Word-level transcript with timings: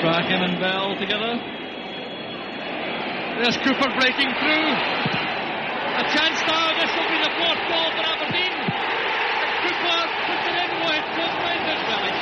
Strachan 0.00 0.40
and 0.40 0.56
Bell 0.58 0.96
together. 0.96 1.36
There's 3.36 3.56
Cooper 3.60 3.92
breaking 4.00 4.32
through. 4.40 4.68
A 5.92 6.04
chance 6.08 6.40
now. 6.48 6.72
This 6.80 6.88
will 6.96 7.10
be 7.12 7.20
the 7.20 7.28
fourth 7.36 7.60
goal 7.68 7.92
for 7.92 8.04
Aberdeen. 8.08 8.48
And 8.48 9.52
Cooper 9.60 10.00
puts 10.24 10.44
it 10.48 10.56
in 10.56 10.72
with 10.88 11.04
Brendan 11.12 11.80
Relish. 11.84 12.20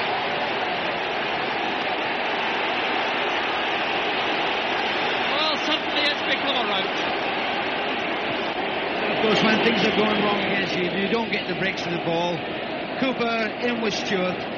Well, 5.38 5.54
suddenly 5.62 6.02
it's 6.02 6.24
become 6.26 6.58
a 6.58 6.66
rout. 6.66 6.98
Of 9.06 9.22
course, 9.22 9.40
when 9.46 9.62
things 9.62 9.86
are 9.86 9.94
going 9.94 10.18
wrong 10.26 10.42
against 10.42 10.74
you, 10.74 10.90
you 10.98 11.06
don't 11.14 11.30
get 11.30 11.46
the 11.46 11.54
breaks 11.54 11.86
of 11.86 11.92
the 11.92 12.02
ball. 12.02 12.34
Cooper 12.98 13.54
in 13.62 13.80
with 13.80 13.94
Stewart. 13.94 14.57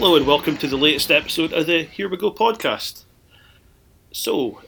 Hello 0.00 0.16
and 0.16 0.26
welcome 0.26 0.56
to 0.56 0.66
the 0.66 0.78
latest 0.78 1.10
episode 1.10 1.52
of 1.52 1.66
the 1.66 1.82
Here 1.82 2.08
We 2.08 2.16
Go 2.16 2.32
podcast. 2.32 3.04
So, 4.12 4.62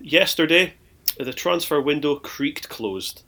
yesterday 0.00 0.74
the 1.20 1.32
transfer 1.32 1.80
window 1.80 2.16
creaked 2.16 2.68
closed, 2.68 3.22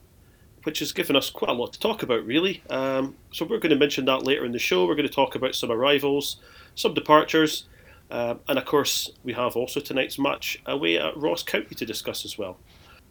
which 0.64 0.80
has 0.80 0.90
given 0.90 1.14
us 1.14 1.30
quite 1.30 1.52
a 1.52 1.54
lot 1.54 1.72
to 1.72 1.78
talk 1.78 2.02
about, 2.02 2.26
really. 2.26 2.60
Um, 2.70 3.14
so, 3.32 3.44
we're 3.44 3.60
going 3.60 3.70
to 3.70 3.78
mention 3.78 4.04
that 4.06 4.24
later 4.24 4.44
in 4.44 4.50
the 4.50 4.58
show. 4.58 4.84
We're 4.84 4.96
going 4.96 5.06
to 5.06 5.14
talk 5.14 5.36
about 5.36 5.54
some 5.54 5.70
arrivals, 5.70 6.38
some 6.74 6.92
departures, 6.92 7.66
um, 8.10 8.40
and 8.48 8.58
of 8.58 8.64
course, 8.64 9.12
we 9.22 9.32
have 9.34 9.54
also 9.54 9.78
tonight's 9.78 10.18
match 10.18 10.60
away 10.66 10.98
at 10.98 11.16
Ross 11.16 11.44
County 11.44 11.76
to 11.76 11.86
discuss 11.86 12.24
as 12.24 12.36
well. 12.36 12.56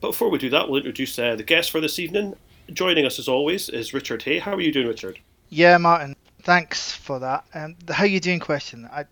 But 0.02 0.09
before 0.09 0.30
we 0.30 0.38
do 0.38 0.50
that, 0.50 0.67
we'll 0.67 0.80
introduce 0.80 1.17
uh, 1.17 1.38
the 1.38 1.44
guest 1.44 1.72
for 1.72 1.80
this 1.80 1.97
evening. 1.97 2.35
Joining 2.73 3.05
us 3.05 3.19
as 3.19 3.30
always 3.30 3.69
is 3.69 3.94
Richard 3.94 4.23
Hay. 4.23 4.39
How 4.39 4.53
are 4.53 4.61
you 4.61 4.73
doing, 4.73 4.88
Richard? 4.88 5.19
Yeah, 5.47 5.78
Martin. 5.78 6.17
Thanks 6.44 6.91
for 6.91 7.19
that. 7.19 7.45
Um, 7.53 7.77
the 7.86 7.94
how 7.94 8.03
you 8.03 8.19
doing 8.19 8.41
question. 8.41 8.89
I, 8.91 9.05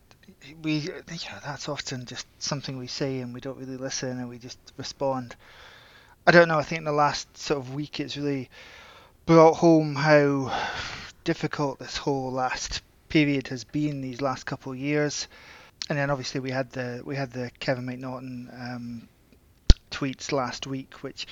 we, 0.61 0.79
yeah, 0.79 1.39
that's 1.45 1.69
often 1.69 2.05
just 2.05 2.27
something 2.39 2.77
we 2.77 2.88
say 2.88 3.21
and 3.21 3.33
we 3.33 3.39
don't 3.39 3.57
really 3.57 3.77
listen 3.77 4.19
and 4.19 4.27
we 4.27 4.38
just 4.38 4.59
respond. 4.75 5.38
I 6.27 6.31
don't 6.31 6.49
know. 6.49 6.59
I 6.59 6.63
think 6.63 6.79
in 6.79 6.83
the 6.83 6.91
last 6.91 7.38
sort 7.38 7.57
of 7.57 7.73
week, 7.73 8.01
it's 8.01 8.17
really 8.17 8.49
brought 9.25 9.53
home 9.53 9.95
how 9.95 10.53
difficult 11.23 11.79
this 11.79 11.95
whole 11.95 12.33
last 12.33 12.81
period 13.07 13.47
has 13.47 13.63
been 13.63 14.01
these 14.01 14.19
last 14.19 14.45
couple 14.45 14.73
of 14.73 14.77
years. 14.77 15.29
And 15.88 15.97
then 15.97 16.09
obviously 16.09 16.41
we 16.41 16.51
had 16.51 16.69
the 16.71 17.01
we 17.05 17.16
had 17.16 17.31
the 17.31 17.49
Kevin 17.59 17.85
McNaughton 17.85 18.75
um, 18.75 19.07
tweets 19.89 20.33
last 20.33 20.67
week, 20.67 20.95
which 20.95 21.27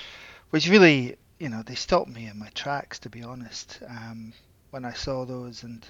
which 0.51 0.69
really 0.69 1.17
you 1.39 1.49
know 1.49 1.61
they 1.61 1.75
stopped 1.75 2.09
me 2.09 2.25
in 2.25 2.39
my 2.39 2.49
tracks 2.55 2.99
to 2.99 3.09
be 3.09 3.21
honest. 3.21 3.79
Um, 3.85 4.31
when 4.71 4.85
I 4.85 4.93
saw 4.93 5.25
those 5.25 5.63
and 5.63 5.85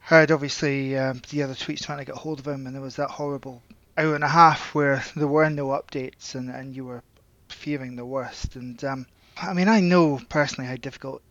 heard 0.00 0.30
obviously 0.30 0.96
um, 0.96 1.20
the 1.30 1.42
other 1.42 1.54
tweets 1.54 1.84
trying 1.84 1.98
to 1.98 2.04
get 2.04 2.14
hold 2.14 2.38
of 2.38 2.46
him, 2.46 2.66
and 2.66 2.74
there 2.74 2.82
was 2.82 2.96
that 2.96 3.10
horrible 3.10 3.62
hour 3.98 4.14
and 4.14 4.24
a 4.24 4.28
half 4.28 4.74
where 4.74 5.04
there 5.16 5.26
were 5.26 5.50
no 5.50 5.68
updates 5.68 6.34
and, 6.34 6.50
and 6.50 6.76
you 6.76 6.84
were 6.84 7.02
fearing 7.48 7.96
the 7.96 8.04
worst. 8.04 8.56
And 8.56 8.82
um, 8.84 9.06
I 9.36 9.52
mean, 9.52 9.68
I 9.68 9.80
know 9.80 10.20
personally 10.28 10.68
how 10.68 10.76
difficult 10.76 11.22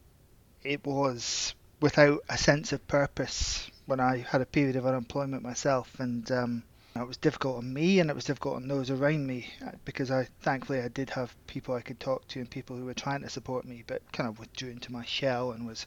it 0.63 0.85
was 0.85 1.53
without 1.79 2.23
a 2.29 2.37
sense 2.37 2.73
of 2.73 2.87
purpose 2.87 3.69
when 3.85 3.99
I 3.99 4.17
had 4.17 4.41
a 4.41 4.45
period 4.45 4.75
of 4.75 4.85
unemployment 4.85 5.43
myself, 5.43 5.99
and 5.99 6.29
um, 6.31 6.63
it 6.95 7.07
was 7.07 7.17
difficult 7.17 7.57
on 7.57 7.73
me 7.73 7.99
and 7.99 8.09
it 8.09 8.15
was 8.15 8.23
difficult 8.23 8.55
on 8.55 8.67
those 8.67 8.89
around 8.89 9.27
me 9.27 9.47
because 9.83 10.11
I 10.11 10.27
thankfully 10.41 10.79
I 10.79 10.87
did 10.87 11.09
have 11.09 11.35
people 11.45 11.75
I 11.75 11.81
could 11.81 11.99
talk 11.99 12.27
to 12.29 12.39
and 12.39 12.49
people 12.49 12.77
who 12.77 12.85
were 12.85 12.93
trying 12.93 13.21
to 13.21 13.29
support 13.29 13.65
me, 13.65 13.83
but 13.85 14.01
kind 14.13 14.29
of 14.29 14.39
withdrew 14.39 14.69
into 14.69 14.93
my 14.93 15.03
shell 15.03 15.51
and 15.51 15.67
was 15.67 15.85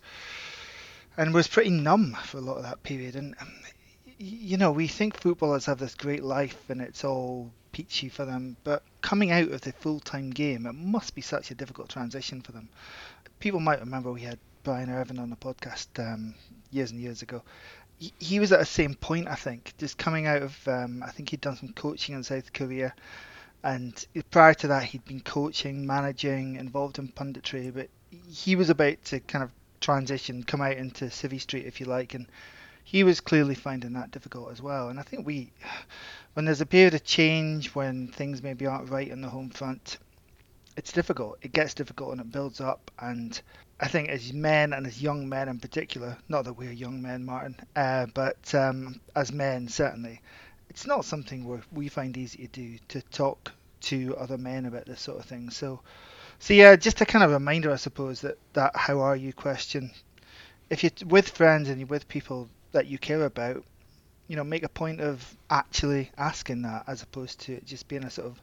and 1.16 1.32
was 1.32 1.48
pretty 1.48 1.70
numb 1.70 2.16
for 2.24 2.38
a 2.38 2.42
lot 2.42 2.58
of 2.58 2.62
that 2.64 2.82
period. 2.82 3.16
And 3.16 3.34
um, 3.40 3.52
you 4.18 4.56
know, 4.56 4.70
we 4.70 4.86
think 4.86 5.16
footballers 5.16 5.66
have 5.66 5.78
this 5.78 5.94
great 5.94 6.22
life 6.22 6.68
and 6.68 6.80
it's 6.82 7.04
all 7.04 7.50
peachy 7.72 8.08
for 8.08 8.24
them, 8.24 8.56
but 8.64 8.82
coming 9.00 9.30
out 9.30 9.50
of 9.50 9.60
the 9.60 9.72
full-time 9.72 10.30
game, 10.30 10.66
it 10.66 10.74
must 10.74 11.14
be 11.14 11.20
such 11.20 11.50
a 11.50 11.54
difficult 11.54 11.88
transition 11.88 12.42
for 12.42 12.52
them. 12.52 12.68
People 13.38 13.60
might 13.60 13.80
remember 13.80 14.10
we 14.10 14.22
had 14.22 14.38
Brian 14.64 14.90
Irvine 14.90 15.18
on 15.18 15.30
the 15.30 15.36
podcast 15.36 15.86
um, 16.00 16.34
years 16.70 16.90
and 16.90 17.00
years 17.00 17.22
ago, 17.22 17.42
he 17.98 18.38
was 18.38 18.52
at 18.52 18.60
the 18.60 18.66
same 18.66 18.94
point, 18.94 19.28
I 19.28 19.34
think, 19.34 19.74
just 19.78 19.98
coming 19.98 20.26
out 20.26 20.42
of. 20.42 20.68
Um, 20.68 21.02
I 21.02 21.10
think 21.10 21.30
he'd 21.30 21.40
done 21.40 21.56
some 21.56 21.72
coaching 21.72 22.14
in 22.14 22.22
South 22.22 22.52
Korea, 22.52 22.94
and 23.62 24.06
prior 24.30 24.54
to 24.54 24.68
that, 24.68 24.84
he'd 24.84 25.04
been 25.04 25.20
coaching, 25.20 25.86
managing, 25.86 26.56
involved 26.56 26.98
in 26.98 27.08
punditry. 27.08 27.72
But 27.74 27.88
he 28.30 28.56
was 28.56 28.70
about 28.70 29.04
to 29.06 29.20
kind 29.20 29.42
of 29.42 29.50
transition, 29.80 30.44
come 30.44 30.60
out 30.60 30.76
into 30.76 31.06
Civvy 31.06 31.40
Street, 31.40 31.66
if 31.66 31.80
you 31.80 31.86
like, 31.86 32.14
and 32.14 32.26
he 32.84 33.04
was 33.04 33.20
clearly 33.20 33.54
finding 33.54 33.92
that 33.94 34.10
difficult 34.10 34.50
as 34.50 34.62
well. 34.62 34.88
And 34.88 34.98
I 34.98 35.02
think 35.02 35.26
we, 35.26 35.52
when 36.34 36.44
there's 36.44 36.60
a 36.60 36.66
period 36.66 36.94
of 36.94 37.04
change, 37.04 37.74
when 37.74 38.08
things 38.08 38.42
maybe 38.42 38.66
aren't 38.66 38.90
right 38.90 39.10
on 39.10 39.20
the 39.20 39.28
home 39.28 39.50
front, 39.50 39.98
it's 40.78 40.92
difficult. 40.92 41.38
It 41.42 41.52
gets 41.52 41.74
difficult 41.74 42.12
and 42.12 42.20
it 42.20 42.30
builds 42.30 42.60
up. 42.60 42.92
And 43.00 43.38
I 43.80 43.88
think 43.88 44.10
as 44.10 44.32
men 44.32 44.72
and 44.72 44.86
as 44.86 45.02
young 45.02 45.28
men 45.28 45.48
in 45.48 45.58
particular, 45.58 46.16
not 46.28 46.44
that 46.44 46.52
we're 46.52 46.70
young 46.70 47.02
men, 47.02 47.24
Martin, 47.24 47.56
uh, 47.74 48.06
but 48.14 48.54
um, 48.54 49.00
as 49.16 49.32
men 49.32 49.66
certainly, 49.66 50.22
it's 50.70 50.86
not 50.86 51.04
something 51.04 51.44
where 51.44 51.62
we 51.72 51.88
find 51.88 52.16
easy 52.16 52.46
to 52.46 52.48
do 52.48 52.78
to 52.88 53.02
talk 53.10 53.50
to 53.80 54.16
other 54.16 54.38
men 54.38 54.66
about 54.66 54.86
this 54.86 55.00
sort 55.00 55.18
of 55.18 55.24
thing. 55.24 55.50
So, 55.50 55.80
so 56.38 56.54
yeah, 56.54 56.76
just 56.76 57.00
a 57.00 57.06
kind 57.06 57.24
of 57.24 57.32
reminder, 57.32 57.72
I 57.72 57.76
suppose, 57.76 58.20
that 58.20 58.38
that 58.52 58.76
how 58.76 59.00
are 59.00 59.16
you 59.16 59.32
question. 59.32 59.90
If 60.70 60.84
you're 60.84 60.92
with 61.08 61.28
friends 61.28 61.68
and 61.68 61.80
you're 61.80 61.88
with 61.88 62.06
people 62.06 62.48
that 62.70 62.86
you 62.86 62.98
care 62.98 63.24
about, 63.24 63.64
you 64.28 64.36
know, 64.36 64.44
make 64.44 64.62
a 64.62 64.68
point 64.68 65.00
of 65.00 65.36
actually 65.50 66.12
asking 66.16 66.62
that 66.62 66.84
as 66.86 67.02
opposed 67.02 67.40
to 67.40 67.54
it 67.54 67.66
just 67.66 67.88
being 67.88 68.04
a 68.04 68.10
sort 68.10 68.28
of 68.28 68.40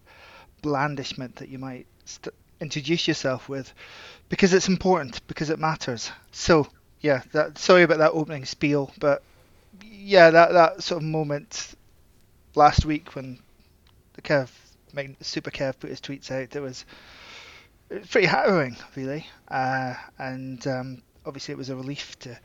blandishment 0.62 1.38
that 1.38 1.48
you 1.48 1.60
might 1.60 1.86
st- 2.06 2.34
introduce 2.62 3.08
yourself 3.08 3.50
with 3.50 3.74
because 4.30 4.54
it's 4.54 4.70
important 4.70 5.26
because 5.28 5.50
it 5.50 5.60
matters. 5.60 6.12
So 6.32 6.68
yeah 7.02 7.22
that 7.34 7.58
sorry 7.58 7.84
about 7.84 8.00
that 8.00 8.12
opening 8.12 8.46
spiel 8.46 8.92
but 9.00 9.22
yeah 9.84 10.32
that 10.32 10.54
that 10.54 10.82
sort 10.82 11.02
of 11.02 11.08
moment 11.08 11.76
last 12.56 12.86
week 12.86 13.16
when 13.16 13.38
the 14.14 14.22
Kev 14.22 14.50
super 15.22 15.52
Kev 15.52 15.78
put 15.80 15.90
his 15.90 16.00
tweets 16.00 16.32
out 16.32 16.56
it 16.56 16.62
was 16.62 16.86
it 17.90 18.00
was 18.00 18.08
pretty 18.08 18.28
harrowing 18.28 18.76
really. 18.96 19.28
Uh, 19.48 19.94
and 20.18 20.66
um, 20.66 21.02
obviously 21.26 21.52
it 21.52 21.58
was 21.58 21.70
a 21.70 21.76
relief 21.76 22.18
to 22.20 22.38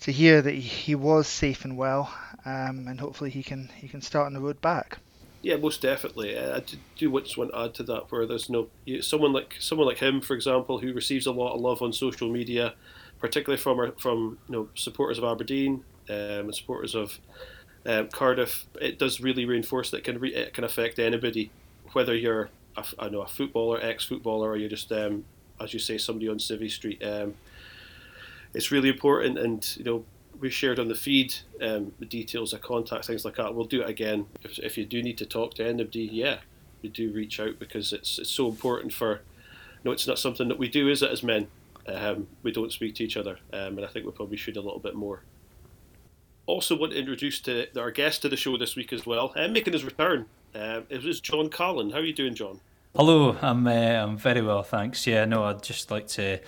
to 0.00 0.10
hear 0.10 0.42
that 0.42 0.54
he, 0.54 0.60
he 0.60 0.94
was 0.96 1.28
safe 1.28 1.64
and 1.64 1.76
well 1.76 2.12
um, 2.44 2.88
and 2.88 2.98
hopefully 2.98 3.30
he 3.30 3.42
can 3.42 3.68
he 3.76 3.86
can 3.86 4.00
start 4.00 4.26
on 4.26 4.32
the 4.32 4.40
road 4.40 4.60
back 4.60 4.98
yeah, 5.42 5.56
most 5.56 5.82
definitely. 5.82 6.38
I 6.38 6.62
do 6.96 7.20
just 7.20 7.36
want 7.36 7.50
to 7.50 7.58
add 7.58 7.74
to 7.74 7.82
that 7.84 8.12
where 8.12 8.26
there's 8.26 8.48
no 8.48 8.68
someone 9.00 9.32
like 9.32 9.56
someone 9.58 9.88
like 9.88 9.98
him, 9.98 10.20
for 10.20 10.34
example, 10.34 10.78
who 10.78 10.92
receives 10.92 11.26
a 11.26 11.32
lot 11.32 11.54
of 11.54 11.60
love 11.60 11.82
on 11.82 11.92
social 11.92 12.28
media, 12.28 12.74
particularly 13.18 13.60
from 13.60 13.92
from 13.98 14.38
you 14.48 14.54
know 14.54 14.68
supporters 14.74 15.18
of 15.18 15.24
Aberdeen 15.24 15.84
um, 16.08 16.16
and 16.16 16.54
supporters 16.54 16.94
of 16.94 17.18
um, 17.84 18.08
Cardiff. 18.08 18.66
It 18.80 19.00
does 19.00 19.20
really 19.20 19.44
reinforce 19.44 19.90
that 19.90 19.98
it 19.98 20.04
can 20.04 20.20
re- 20.20 20.34
it 20.34 20.54
can 20.54 20.62
affect 20.62 21.00
anybody, 21.00 21.50
whether 21.92 22.14
you're 22.14 22.50
a, 22.76 22.84
I 23.00 23.08
know 23.08 23.22
a 23.22 23.28
footballer, 23.28 23.80
ex-footballer, 23.82 24.50
or 24.50 24.56
you're 24.56 24.68
just 24.68 24.92
um, 24.92 25.24
as 25.60 25.74
you 25.74 25.80
say 25.80 25.98
somebody 25.98 26.28
on 26.28 26.38
Civvy 26.38 26.70
Street. 26.70 27.02
Um, 27.02 27.34
it's 28.54 28.70
really 28.70 28.90
important, 28.90 29.38
and 29.38 29.76
you 29.76 29.84
know 29.84 30.04
we 30.42 30.50
shared 30.50 30.80
on 30.80 30.88
the 30.88 30.94
feed 30.94 31.34
um, 31.62 31.92
the 32.00 32.04
details 32.04 32.52
of 32.52 32.60
contact, 32.60 33.06
things 33.06 33.24
like 33.24 33.36
that. 33.36 33.54
We'll 33.54 33.64
do 33.64 33.80
it 33.80 33.88
again 33.88 34.26
if, 34.42 34.58
if 34.58 34.76
you 34.76 34.84
do 34.84 35.00
need 35.00 35.16
to 35.18 35.24
talk 35.24 35.54
to 35.54 35.66
anybody. 35.66 36.10
Yeah, 36.12 36.38
we 36.82 36.88
do 36.88 37.12
reach 37.12 37.38
out 37.40 37.58
because 37.58 37.92
it's 37.92 38.18
it's 38.18 38.30
so 38.30 38.48
important 38.48 38.92
for. 38.92 39.22
No, 39.84 39.92
it's 39.92 40.06
not 40.06 40.18
something 40.18 40.48
that 40.48 40.58
we 40.58 40.68
do, 40.68 40.88
is 40.88 41.02
it? 41.02 41.10
As 41.10 41.22
men, 41.22 41.48
um, 41.88 42.26
we 42.42 42.52
don't 42.52 42.72
speak 42.72 42.96
to 42.96 43.04
each 43.04 43.16
other, 43.16 43.38
um, 43.52 43.78
and 43.78 43.84
I 43.84 43.88
think 43.88 44.04
we 44.04 44.12
probably 44.12 44.36
should 44.36 44.56
a 44.56 44.60
little 44.60 44.78
bit 44.78 44.94
more. 44.94 45.22
Also, 46.46 46.76
want 46.76 46.92
to 46.92 46.98
introduce 46.98 47.40
to 47.40 47.66
our 47.80 47.90
guest 47.92 48.22
to 48.22 48.28
the 48.28 48.36
show 48.36 48.56
this 48.56 48.76
week 48.76 48.92
as 48.92 49.06
well, 49.06 49.32
and 49.36 49.52
making 49.52 49.72
his 49.72 49.84
return. 49.84 50.26
Uh, 50.54 50.82
it 50.90 51.02
was 51.02 51.20
John 51.20 51.48
Collin. 51.48 51.90
How 51.90 51.98
are 51.98 52.04
you 52.04 52.12
doing, 52.12 52.34
John? 52.34 52.60
Hello, 52.96 53.36
I'm 53.40 53.66
uh, 53.66 53.70
I'm 53.70 54.16
very 54.16 54.42
well, 54.42 54.64
thanks. 54.64 55.06
Yeah, 55.06 55.24
no, 55.24 55.44
I'd 55.44 55.62
just 55.62 55.90
like 55.90 56.08
to 56.08 56.40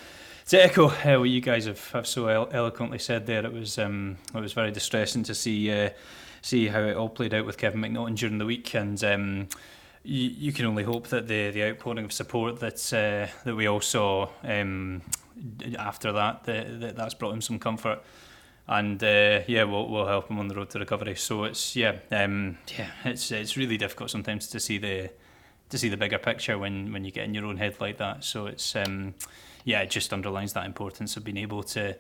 to 0.49 0.63
echo 0.63 0.89
uh, 0.89 1.19
what 1.19 1.31
you 1.31 1.41
guys 1.41 1.67
have, 1.67 1.91
have 1.93 2.07
so 2.07 2.27
eloquently 2.27 2.99
said 2.99 3.27
there, 3.27 3.45
it 3.45 3.53
was 3.53 3.79
um, 3.79 4.17
it 4.35 4.41
was 4.41 4.53
very 4.53 4.71
distressing 4.71 5.23
to 5.25 5.35
see 5.35 5.71
uh, 5.71 5.91
see 6.43 6.69
how 6.69 6.81
it 6.81 6.97
all 6.97 7.09
played 7.09 7.35
out 7.35 7.47
with 7.47 7.59
Kevin 7.59 7.81
McNaughton 7.81 8.17
during 8.17 8.39
the 8.39 8.47
week, 8.47 8.75
and 8.75 9.03
um, 9.05 9.49
you, 10.03 10.31
you 10.31 10.53
can 10.53 10.67
only 10.67 10.83
hope 10.83 11.09
that 11.09 11.29
the 11.29 11.51
the 11.51 11.65
outpouring 11.65 12.05
of 12.05 12.13
support 12.13 12.61
that 12.61 12.93
uh, 12.93 13.33
that 13.45 13.55
we 13.55 13.67
all 13.67 13.81
saw 13.81 14.29
um, 14.43 15.03
after 15.79 16.13
that, 16.13 16.45
that, 16.45 16.81
that 16.81 16.97
that's 16.97 17.15
brought 17.15 17.35
him 17.35 17.41
some 17.41 17.59
comfort 17.59 18.03
and 18.67 19.03
uh, 19.03 19.41
yeah, 19.47 19.65
we'll, 19.65 19.89
we'll 19.89 20.07
help 20.07 20.31
him 20.31 20.39
on 20.39 20.49
the 20.49 20.55
road 20.55 20.71
to 20.71 20.79
recovery. 20.79 21.15
So 21.17 21.45
it's 21.45 21.77
yeah, 21.77 21.97
um, 22.11 22.59
yeah, 22.79 22.89
it's 23.05 23.31
it's 23.31 23.57
really 23.57 23.77
difficult 23.77 24.11
sometimes 24.11 24.49
to 24.49 24.61
see 24.61 24.79
the 24.79 25.11
to 25.71 25.79
see 25.79 25.89
the 25.89 25.97
bigger 25.97 26.19
picture 26.19 26.59
when 26.59 26.93
when 26.93 27.05
you 27.05 27.11
get 27.11 27.25
in 27.25 27.35
your 27.35 27.45
own 27.45 27.59
head 27.59 27.77
like 27.81 27.99
that. 27.99 28.25
So 28.25 28.47
it's 28.47 28.75
um, 28.75 29.15
yeah, 29.65 29.81
it 29.81 29.91
just 29.91 30.13
underlines 30.13 30.53
that 30.53 30.67
importance 30.67 31.17
of 31.17 31.25
being 31.25 31.39
able 31.39 31.63
to 31.63 31.97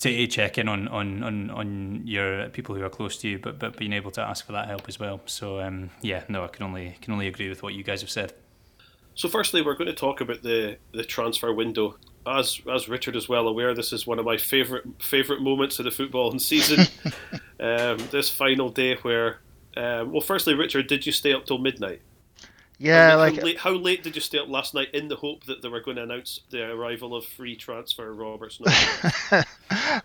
to 0.00 0.26
check 0.28 0.56
in 0.56 0.66
on, 0.66 0.88
on, 0.88 1.22
on, 1.22 1.50
on 1.50 2.00
your 2.06 2.48
people 2.48 2.74
who 2.74 2.82
are 2.82 2.88
close 2.88 3.18
to 3.18 3.28
you, 3.28 3.38
but 3.38 3.58
but 3.58 3.76
being 3.76 3.92
able 3.92 4.10
to 4.12 4.22
ask 4.22 4.46
for 4.46 4.52
that 4.52 4.66
help 4.66 4.88
as 4.88 4.98
well. 4.98 5.20
So 5.26 5.60
um, 5.60 5.90
yeah, 6.00 6.24
no, 6.28 6.44
I 6.44 6.48
can 6.48 6.64
only 6.64 6.96
can 7.00 7.12
only 7.12 7.28
agree 7.28 7.48
with 7.48 7.62
what 7.62 7.74
you 7.74 7.82
guys 7.82 8.00
have 8.00 8.10
said. 8.10 8.32
So, 9.14 9.28
firstly, 9.28 9.60
we're 9.60 9.74
going 9.74 9.88
to 9.88 9.92
talk 9.92 10.20
about 10.20 10.42
the, 10.42 10.78
the 10.92 11.04
transfer 11.04 11.52
window. 11.52 11.96
As 12.26 12.60
as 12.72 12.88
Richard 12.88 13.16
is 13.16 13.28
well 13.28 13.48
aware, 13.48 13.74
this 13.74 13.92
is 13.92 14.06
one 14.06 14.18
of 14.18 14.24
my 14.24 14.36
favourite 14.36 14.84
favourite 15.02 15.42
moments 15.42 15.78
of 15.78 15.84
the 15.84 15.90
football 15.90 16.38
season. 16.38 16.86
um, 17.58 17.98
this 18.10 18.30
final 18.30 18.70
day 18.70 18.96
where, 18.96 19.40
um, 19.76 20.12
well, 20.12 20.20
firstly, 20.20 20.54
Richard, 20.54 20.86
did 20.86 21.04
you 21.04 21.12
stay 21.12 21.34
up 21.34 21.44
till 21.44 21.58
midnight? 21.58 22.00
Yeah, 22.80 23.10
how, 23.10 23.16
like 23.18 23.36
how 23.36 23.42
late, 23.42 23.58
how 23.58 23.70
late, 23.72 24.02
did 24.02 24.14
you 24.14 24.22
stay 24.22 24.38
up 24.38 24.48
last 24.48 24.72
night 24.72 24.88
in 24.94 25.08
the 25.08 25.16
hope 25.16 25.44
that 25.44 25.60
they 25.60 25.68
were 25.68 25.80
going 25.80 25.98
to 25.98 26.02
announce 26.02 26.40
the 26.48 26.62
arrival 26.62 27.14
of 27.14 27.26
free 27.26 27.54
transfer 27.54 28.12
Roberts? 28.12 28.58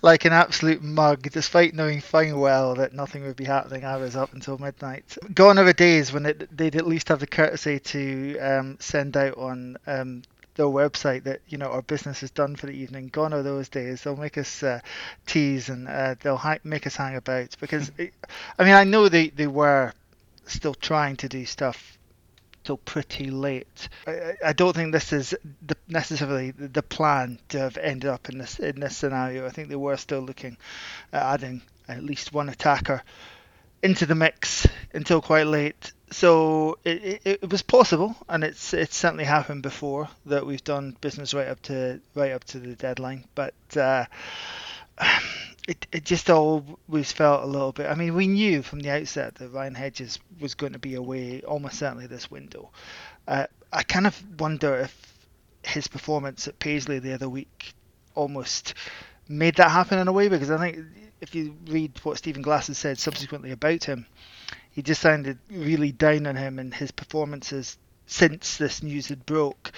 Like 0.02 0.26
an 0.26 0.34
absolute 0.34 0.84
mug, 0.84 1.24
despite 1.32 1.74
knowing 1.74 2.02
fine 2.02 2.38
well 2.38 2.76
that 2.76 2.94
nothing 2.94 3.24
would 3.24 3.36
be 3.36 3.46
happening. 3.46 3.86
I 3.86 3.98
was 3.98 4.16
up 4.16 4.34
until 4.34 4.58
midnight. 4.58 5.18
Gone 5.34 5.58
are 5.58 5.64
the 5.64 5.74
days 5.74 6.12
when 6.12 6.26
it, 6.26 6.56
they'd 6.56 6.76
at 6.76 6.86
least 6.86 7.10
have 7.10 7.20
the 7.20 7.28
courtesy 7.28 7.80
to 7.80 8.40
um, 8.40 8.78
send 8.80 9.18
out 9.18 9.38
on 9.38 9.78
um, 9.88 10.24
their 10.56 10.66
website 10.66 11.24
that 11.24 11.42
you 11.48 11.58
know 11.58 11.68
our 11.68 11.82
business 11.82 12.24
is 12.24 12.32
done 12.32 12.56
for 12.56 12.66
the 12.68 12.74
evening. 12.74 13.08
Gone 13.08 13.34
are 13.34 13.44
those 13.44 13.70
days. 13.70 14.04
They'll 14.04 14.16
make 14.16 14.38
us 14.38 14.64
uh, 14.64 14.82
tease 15.26 15.70
and 15.70 15.88
uh, 15.88 16.16
they'll 16.22 16.38
hi- 16.38 16.60
make 16.64 16.86
us 16.86 16.96
hang 16.96 17.16
about 17.16 17.56
because 17.60 17.92
it, 17.98 18.14
I 18.60 18.66
mean 18.66 18.76
I 18.76 18.84
know 18.84 19.10
they 19.10 19.30
they 19.30 19.48
were 19.48 19.94
still 20.46 20.76
trying 20.76 21.16
to 21.18 21.30
do 21.30 21.46
stuff 21.46 21.95
till 22.66 22.78
pretty 22.78 23.30
late. 23.30 23.88
I, 24.08 24.34
I 24.48 24.54
don't 24.54 24.76
think 24.76 24.92
this 24.92 25.14
is 25.14 25.36
the, 25.66 25.78
necessarily 25.88 26.52
the 26.52 26.84
plan 26.84 27.40
to 27.50 27.60
have 27.60 27.78
ended 27.78 28.10
up 28.10 28.30
in 28.30 28.38
this 28.38 28.60
in 28.60 28.80
this 28.80 28.98
scenario. 28.98 29.46
I 29.46 29.50
think 29.50 29.70
they 29.70 29.76
were 29.76 29.98
still 29.98 30.22
looking 30.22 30.58
at 31.14 31.24
adding 31.24 31.62
at 31.88 32.04
least 32.04 32.34
one 32.34 32.50
attacker 32.50 33.04
into 33.84 34.06
the 34.06 34.16
mix 34.16 34.68
until 34.94 35.22
quite 35.22 35.48
late. 35.48 35.94
So 36.12 36.78
it, 36.84 37.04
it, 37.04 37.22
it 37.44 37.50
was 37.50 37.62
possible, 37.62 38.16
and 38.28 38.44
it's 38.44 38.74
it's 38.74 38.96
certainly 38.96 39.26
happened 39.26 39.64
before 39.64 40.10
that 40.26 40.46
we've 40.46 40.64
done 40.64 40.98
business 41.02 41.34
right 41.34 41.48
up 41.48 41.62
to 41.64 42.02
right 42.16 42.32
up 42.32 42.44
to 42.46 42.60
the 42.60 42.76
deadline. 42.76 43.26
But 43.36 43.54
uh, 43.76 44.06
it, 45.68 45.88
it 45.92 46.06
just 46.06 46.30
always 46.30 47.12
felt 47.12 47.44
a 47.44 47.48
little 47.48 47.72
bit. 47.72 47.88
I 47.88 47.96
mean, 47.96 48.14
we 48.16 48.28
knew 48.28 48.62
from 48.62 48.80
the 48.80 48.92
outset 48.92 49.36
that 49.36 49.50
Ryan 49.50 49.76
Hedges 49.76 50.20
was 50.40 50.56
going 50.56 50.74
to 50.74 50.80
be 50.80 50.96
away 50.96 51.42
almost 51.42 51.80
certainly 51.80 52.08
this 52.08 52.30
window. 52.30 52.70
Uh, 53.28 53.48
I 53.72 53.84
kind 53.84 54.08
of 54.08 54.40
wonder 54.40 54.76
if 54.78 55.18
his 55.64 55.88
performance 55.88 56.48
at 56.48 56.60
Paisley 56.60 57.00
the 57.00 57.14
other 57.14 57.28
week 57.28 57.74
almost 58.14 58.76
made 59.28 59.56
that 59.56 59.72
happen 59.72 59.98
in 59.98 60.08
a 60.08 60.12
way 60.12 60.30
because 60.30 60.52
I 60.52 60.58
think 60.58 60.86
if 61.22 61.34
you 61.34 61.56
read 61.68 62.00
what 62.04 62.18
Stephen 62.18 62.44
Glass 62.44 62.68
has 62.68 62.78
said 62.78 63.00
subsequently 63.00 63.52
about 63.52 63.84
him, 63.84 64.06
he 64.72 64.82
just 64.82 65.02
sounded 65.02 65.40
really 65.50 65.92
down 65.92 66.28
on 66.28 66.36
him 66.36 66.60
and 66.60 66.74
his 66.74 66.92
performances 66.92 67.78
since 68.06 68.58
this 68.58 68.84
news 68.84 69.08
had 69.08 69.26
broke. 69.26 69.72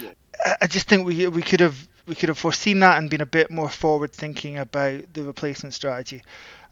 Yeah. 0.00 0.12
I, 0.44 0.56
I 0.62 0.66
just 0.66 0.88
think 0.88 1.06
we 1.06 1.26
we 1.28 1.42
could 1.42 1.60
have 1.60 1.88
we 2.06 2.14
could 2.14 2.28
have 2.28 2.38
foreseen 2.38 2.80
that 2.80 2.98
and 2.98 3.10
been 3.10 3.20
a 3.20 3.26
bit 3.26 3.50
more 3.50 3.68
forward 3.68 4.12
thinking 4.12 4.58
about 4.58 5.12
the 5.12 5.22
replacement 5.22 5.74
strategy. 5.74 6.22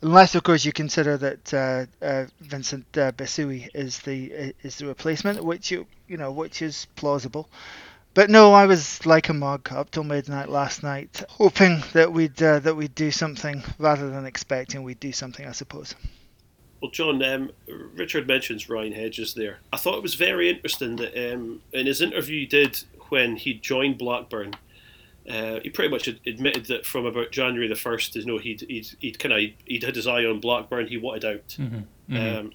Unless, 0.02 0.34
of 0.34 0.42
course, 0.42 0.64
you 0.64 0.72
consider 0.72 1.16
that 1.16 1.54
uh, 1.54 1.86
uh, 2.04 2.26
Vincent 2.40 2.86
uh, 2.98 3.12
Besuijen 3.12 3.70
is 3.72 4.00
the 4.00 4.54
is 4.62 4.78
the 4.78 4.86
replacement, 4.86 5.44
which 5.44 5.70
you 5.70 5.86
you 6.08 6.16
know 6.16 6.32
which 6.32 6.60
is 6.60 6.86
plausible. 6.96 7.48
But 8.14 8.28
no, 8.28 8.52
I 8.52 8.66
was 8.66 9.06
like 9.06 9.30
a 9.30 9.32
mug 9.32 9.72
up 9.72 9.90
till 9.90 10.04
midnight 10.04 10.50
last 10.50 10.82
night, 10.82 11.22
hoping 11.30 11.82
that 11.92 12.12
we'd 12.12 12.42
uh, 12.42 12.58
that 12.58 12.74
we'd 12.74 12.94
do 12.94 13.10
something 13.10 13.62
rather 13.78 14.10
than 14.10 14.26
expecting 14.26 14.82
we'd 14.82 15.00
do 15.00 15.12
something. 15.12 15.46
I 15.46 15.52
suppose. 15.52 15.94
Well, 16.82 16.90
John, 16.90 17.22
um, 17.22 17.52
Richard 17.94 18.26
mentions 18.26 18.68
Ryan 18.68 18.92
Hedges 18.92 19.34
there. 19.34 19.60
I 19.72 19.76
thought 19.76 19.98
it 19.98 20.02
was 20.02 20.14
very 20.14 20.50
interesting 20.50 20.96
that 20.96 21.32
um, 21.32 21.62
in 21.72 21.86
his 21.86 22.02
interview 22.02 22.40
he 22.40 22.46
did 22.46 22.82
when 23.08 23.36
he 23.36 23.54
joined 23.54 23.98
Blackburn, 23.98 24.54
uh, 25.28 25.60
he 25.62 25.70
pretty 25.70 25.90
much 25.90 26.08
admitted 26.08 26.66
that 26.66 26.84
from 26.84 27.06
about 27.06 27.30
January 27.30 27.68
the 27.68 27.76
first, 27.76 28.16
you 28.16 28.24
know, 28.24 28.38
he'd 28.38 28.62
he'd, 28.62 28.88
he'd 28.98 29.18
kind 29.18 29.32
of 29.32 29.40
he'd 29.64 29.84
had 29.84 29.96
his 29.96 30.06
eye 30.06 30.24
on 30.24 30.40
Blackburn. 30.40 30.88
He 30.88 30.96
wanted 30.96 31.24
out. 31.24 31.48
Mm-hmm. 31.48 32.14
Mm-hmm. 32.14 32.38
Um, 32.38 32.52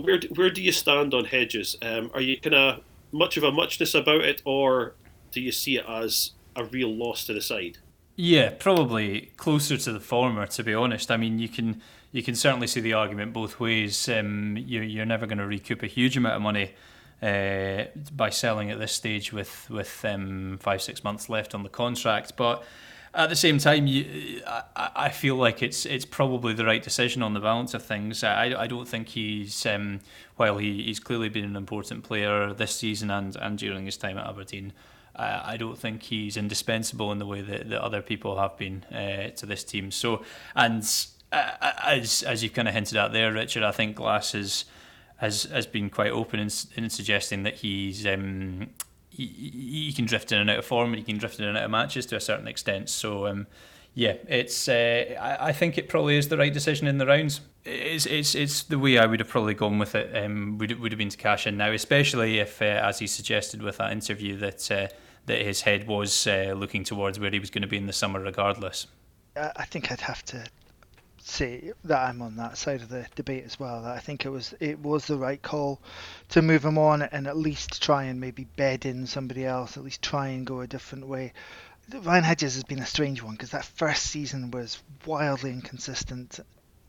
where 0.00 0.20
where 0.34 0.50
do 0.50 0.62
you 0.62 0.72
stand 0.72 1.14
on 1.14 1.24
Hedges? 1.24 1.76
Um, 1.82 2.10
are 2.14 2.20
you 2.20 2.38
kind 2.40 2.54
of 2.54 2.80
much 3.12 3.36
of 3.36 3.42
a 3.42 3.50
muchness 3.50 3.94
about 3.94 4.22
it, 4.22 4.42
or 4.44 4.94
do 5.32 5.40
you 5.40 5.52
see 5.52 5.76
it 5.78 5.84
as 5.88 6.32
a 6.54 6.64
real 6.64 6.94
loss 6.94 7.24
to 7.26 7.32
the 7.32 7.40
side? 7.40 7.78
Yeah, 8.14 8.50
probably 8.50 9.32
closer 9.36 9.76
to 9.76 9.92
the 9.92 10.00
former. 10.00 10.46
To 10.46 10.62
be 10.62 10.74
honest, 10.74 11.10
I 11.10 11.16
mean, 11.16 11.38
you 11.38 11.48
can 11.48 11.82
you 12.12 12.22
can 12.22 12.34
certainly 12.34 12.66
see 12.66 12.80
the 12.80 12.92
argument 12.92 13.32
both 13.32 13.58
ways. 13.58 14.08
Um, 14.08 14.56
you, 14.56 14.80
you're 14.82 15.06
never 15.06 15.26
going 15.26 15.38
to 15.38 15.46
recoup 15.46 15.82
a 15.82 15.86
huge 15.86 16.16
amount 16.16 16.36
of 16.36 16.42
money 16.42 16.72
uh, 17.22 17.84
by 18.14 18.30
selling 18.30 18.70
at 18.70 18.78
this 18.78 18.92
stage 18.92 19.32
with 19.32 19.68
with 19.70 20.04
um, 20.04 20.58
five 20.60 20.82
six 20.82 21.02
months 21.02 21.28
left 21.28 21.54
on 21.54 21.62
the 21.62 21.68
contract. 21.68 22.36
But 22.36 22.64
at 23.14 23.28
the 23.30 23.36
same 23.36 23.58
time, 23.58 23.86
you, 23.86 24.42
I, 24.46 24.90
I 24.94 25.08
feel 25.08 25.36
like 25.36 25.62
it's 25.62 25.86
it's 25.86 26.04
probably 26.04 26.52
the 26.54 26.64
right 26.64 26.82
decision 26.82 27.22
on 27.22 27.34
the 27.34 27.40
balance 27.40 27.74
of 27.74 27.82
things. 27.82 28.22
I, 28.22 28.62
I 28.62 28.66
don't 28.66 28.86
think 28.86 29.08
he's 29.08 29.64
um, 29.66 30.00
while 30.36 30.58
he, 30.58 30.82
he's 30.82 31.00
clearly 31.00 31.28
been 31.28 31.44
an 31.44 31.56
important 31.56 32.04
player 32.04 32.52
this 32.52 32.74
season 32.74 33.10
and, 33.10 33.34
and 33.36 33.58
during 33.58 33.86
his 33.86 33.96
time 33.96 34.18
at 34.18 34.26
Aberdeen. 34.26 34.72
I 35.18 35.56
don't 35.56 35.78
think 35.78 36.02
he's 36.02 36.36
indispensable 36.36 37.10
in 37.10 37.18
the 37.18 37.24
way 37.24 37.40
that, 37.40 37.70
that 37.70 37.80
other 37.80 38.02
people 38.02 38.38
have 38.38 38.58
been 38.58 38.84
uh, 38.92 39.30
to 39.36 39.46
this 39.46 39.64
team. 39.64 39.90
So, 39.90 40.22
and 40.54 40.86
uh, 41.32 41.52
as 41.82 42.22
as 42.22 42.42
you 42.42 42.50
kind 42.50 42.68
of 42.68 42.74
hinted 42.74 42.98
at 42.98 43.12
there, 43.12 43.32
Richard, 43.32 43.62
I 43.62 43.70
think 43.72 43.96
Glass 43.96 44.34
is 44.34 44.66
has 45.16 45.44
has 45.44 45.66
been 45.66 45.90
quite 45.90 46.10
open 46.10 46.40
in, 46.40 46.50
in 46.76 46.90
suggesting 46.90 47.42
that 47.44 47.54
he's 47.54 48.06
um, 48.06 48.68
he, 49.08 49.26
he 49.86 49.92
can 49.92 50.04
drift 50.04 50.32
in 50.32 50.38
and 50.38 50.50
out 50.50 50.58
of 50.58 50.64
form 50.64 50.90
and 50.90 50.98
he 50.98 51.04
can 51.04 51.18
drift 51.18 51.38
in 51.38 51.46
and 51.46 51.56
out 51.56 51.64
of 51.64 51.70
matches 51.70 52.06
to 52.06 52.16
a 52.16 52.20
certain 52.20 52.46
extent. 52.46 52.88
So 52.88 53.26
um, 53.26 53.46
yeah, 53.94 54.14
it's 54.28 54.68
uh, 54.68 55.16
I, 55.18 55.48
I 55.48 55.52
think 55.52 55.78
it 55.78 55.88
probably 55.88 56.18
is 56.18 56.28
the 56.28 56.36
right 56.36 56.52
decision 56.52 56.86
in 56.86 56.98
the 56.98 57.06
rounds. 57.06 57.40
It's 57.64 58.04
it's 58.04 58.34
it's 58.34 58.62
the 58.62 58.78
way 58.78 58.98
I 58.98 59.06
would 59.06 59.20
have 59.20 59.28
probably 59.28 59.54
gone 59.54 59.78
with 59.78 59.94
it. 59.94 60.14
Um, 60.22 60.58
would 60.58 60.78
would 60.78 60.92
have 60.92 60.98
been 60.98 61.08
to 61.08 61.16
cash 61.16 61.46
in 61.46 61.56
now, 61.56 61.72
especially 61.72 62.38
if, 62.38 62.60
uh, 62.60 62.66
as 62.66 62.98
he 62.98 63.06
suggested 63.06 63.62
with 63.62 63.78
that 63.78 63.92
interview, 63.92 64.36
that 64.36 64.70
uh, 64.70 64.88
that 65.24 65.40
his 65.40 65.62
head 65.62 65.86
was 65.88 66.26
uh, 66.26 66.54
looking 66.54 66.84
towards 66.84 67.18
where 67.18 67.30
he 67.30 67.38
was 67.38 67.50
going 67.50 67.62
to 67.62 67.68
be 67.68 67.78
in 67.78 67.86
the 67.86 67.92
summer, 67.92 68.20
regardless. 68.20 68.86
I 69.34 69.64
think 69.64 69.90
I'd 69.90 70.02
have 70.02 70.24
to 70.26 70.46
say 71.28 71.72
that 71.84 72.08
I'm 72.08 72.22
on 72.22 72.36
that 72.36 72.56
side 72.56 72.82
of 72.82 72.88
the 72.88 73.06
debate 73.14 73.44
as 73.44 73.58
well. 73.58 73.82
That 73.82 73.96
I 73.96 73.98
think 73.98 74.24
it 74.24 74.30
was 74.30 74.54
it 74.60 74.78
was 74.78 75.06
the 75.06 75.18
right 75.18 75.40
call 75.40 75.80
to 76.30 76.42
move 76.42 76.64
him 76.64 76.78
on 76.78 77.02
and 77.02 77.26
at 77.26 77.36
least 77.36 77.82
try 77.82 78.04
and 78.04 78.20
maybe 78.20 78.44
bed 78.44 78.86
in 78.86 79.06
somebody 79.06 79.44
else. 79.44 79.76
At 79.76 79.84
least 79.84 80.02
try 80.02 80.28
and 80.28 80.46
go 80.46 80.60
a 80.60 80.66
different 80.66 81.06
way. 81.06 81.32
Ryan 81.92 82.24
Hedges 82.24 82.54
has 82.54 82.64
been 82.64 82.80
a 82.80 82.86
strange 82.86 83.22
one 83.22 83.34
because 83.34 83.50
that 83.50 83.64
first 83.64 84.06
season 84.06 84.50
was 84.50 84.82
wildly 85.04 85.50
inconsistent. 85.50 86.40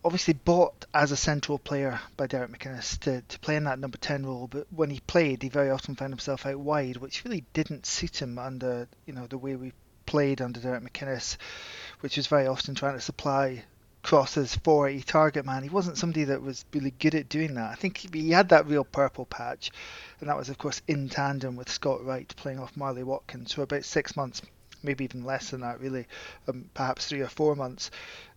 Obviously 0.04 0.34
bought 0.34 0.86
as 0.94 1.12
a 1.12 1.18
central 1.18 1.60
player 1.60 2.00
by 2.16 2.28
Derek 2.28 2.52
McInnes 2.52 2.98
to, 3.00 3.22
to 3.22 3.40
play 3.40 3.56
in 3.56 3.66
that 3.66 3.80
number 3.80 3.98
10 3.98 4.26
role, 4.26 4.48
but 4.48 4.68
when 4.72 4.90
he 4.90 5.00
played, 5.02 5.44
he 5.44 5.50
very 5.50 5.70
often 5.70 5.96
found 5.96 6.14
himself 6.14 6.46
out 6.46 6.60
wide, 6.60 6.98
which 6.98 7.26
really 7.26 7.44
didn't 7.54 7.86
suit 7.86 8.22
him 8.22 8.40
under 8.40 8.88
you 9.06 9.14
know 9.14 9.28
the 9.28 9.38
way 9.38 9.56
we 9.56 9.74
played 10.06 10.42
under 10.42 10.60
Derek 10.60 10.84
McInnes, 10.84 11.38
which 12.00 12.18
was 12.18 12.28
very 12.28 12.48
often 12.48 12.74
trying 12.74 12.96
to 12.96 13.02
supply 13.02 13.64
crosses 14.04 14.56
for 14.56 14.88
a 14.88 15.00
target 15.02 15.46
man. 15.46 15.64
He 15.64 15.70
wasn't 15.70 15.98
somebody 15.98 16.26
that 16.26 16.42
was 16.42 16.66
really 16.74 16.92
good 16.92 17.16
at 17.16 17.30
doing 17.30 17.56
that. 17.56 17.72
I 17.72 17.76
think 17.76 17.98
he 17.98 18.32
had 18.32 18.50
that 18.50 18.68
real 18.68 18.86
purple 18.86 19.26
patch, 19.26 19.72
and 20.20 20.30
that 20.30 20.38
was, 20.38 20.50
of 20.50 20.58
course, 20.58 20.82
in 20.88 21.10
tandem 21.10 21.56
with 21.56 21.70
Scott 21.70 22.06
Wright 22.06 22.34
playing 22.38 22.60
off 22.60 22.78
Marley 22.78 23.04
Watkins 23.04 23.54
for 23.54 23.64
about 23.64 23.84
six 23.86 24.16
months, 24.16 24.42
maybe 24.84 25.04
even 25.04 25.24
less 25.24 25.50
than 25.50 25.62
that, 25.62 25.80
really, 25.80 26.08
um, 26.48 26.70
perhaps 26.74 27.08
three 27.08 27.22
or 27.22 27.28
four 27.28 27.56
months, 27.56 27.92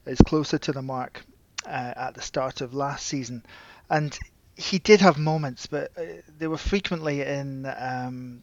is 0.07 0.19
closer 0.27 0.59
to 0.59 0.73
the 0.73 0.83
mark 0.83 1.23
uh, 1.67 1.93
at 1.97 2.15
the 2.15 2.23
start 2.23 2.61
of 2.61 2.75
last 2.75 3.07
season. 3.07 3.45
And 3.89 4.19
he 4.57 4.79
did 4.79 5.01
have 5.01 5.19
moments, 5.19 5.67
but 5.67 5.93
uh, 5.97 6.03
they 6.39 6.47
were 6.47 6.59
frequently 6.59 7.23
in 7.23 7.67
um, 7.77 8.43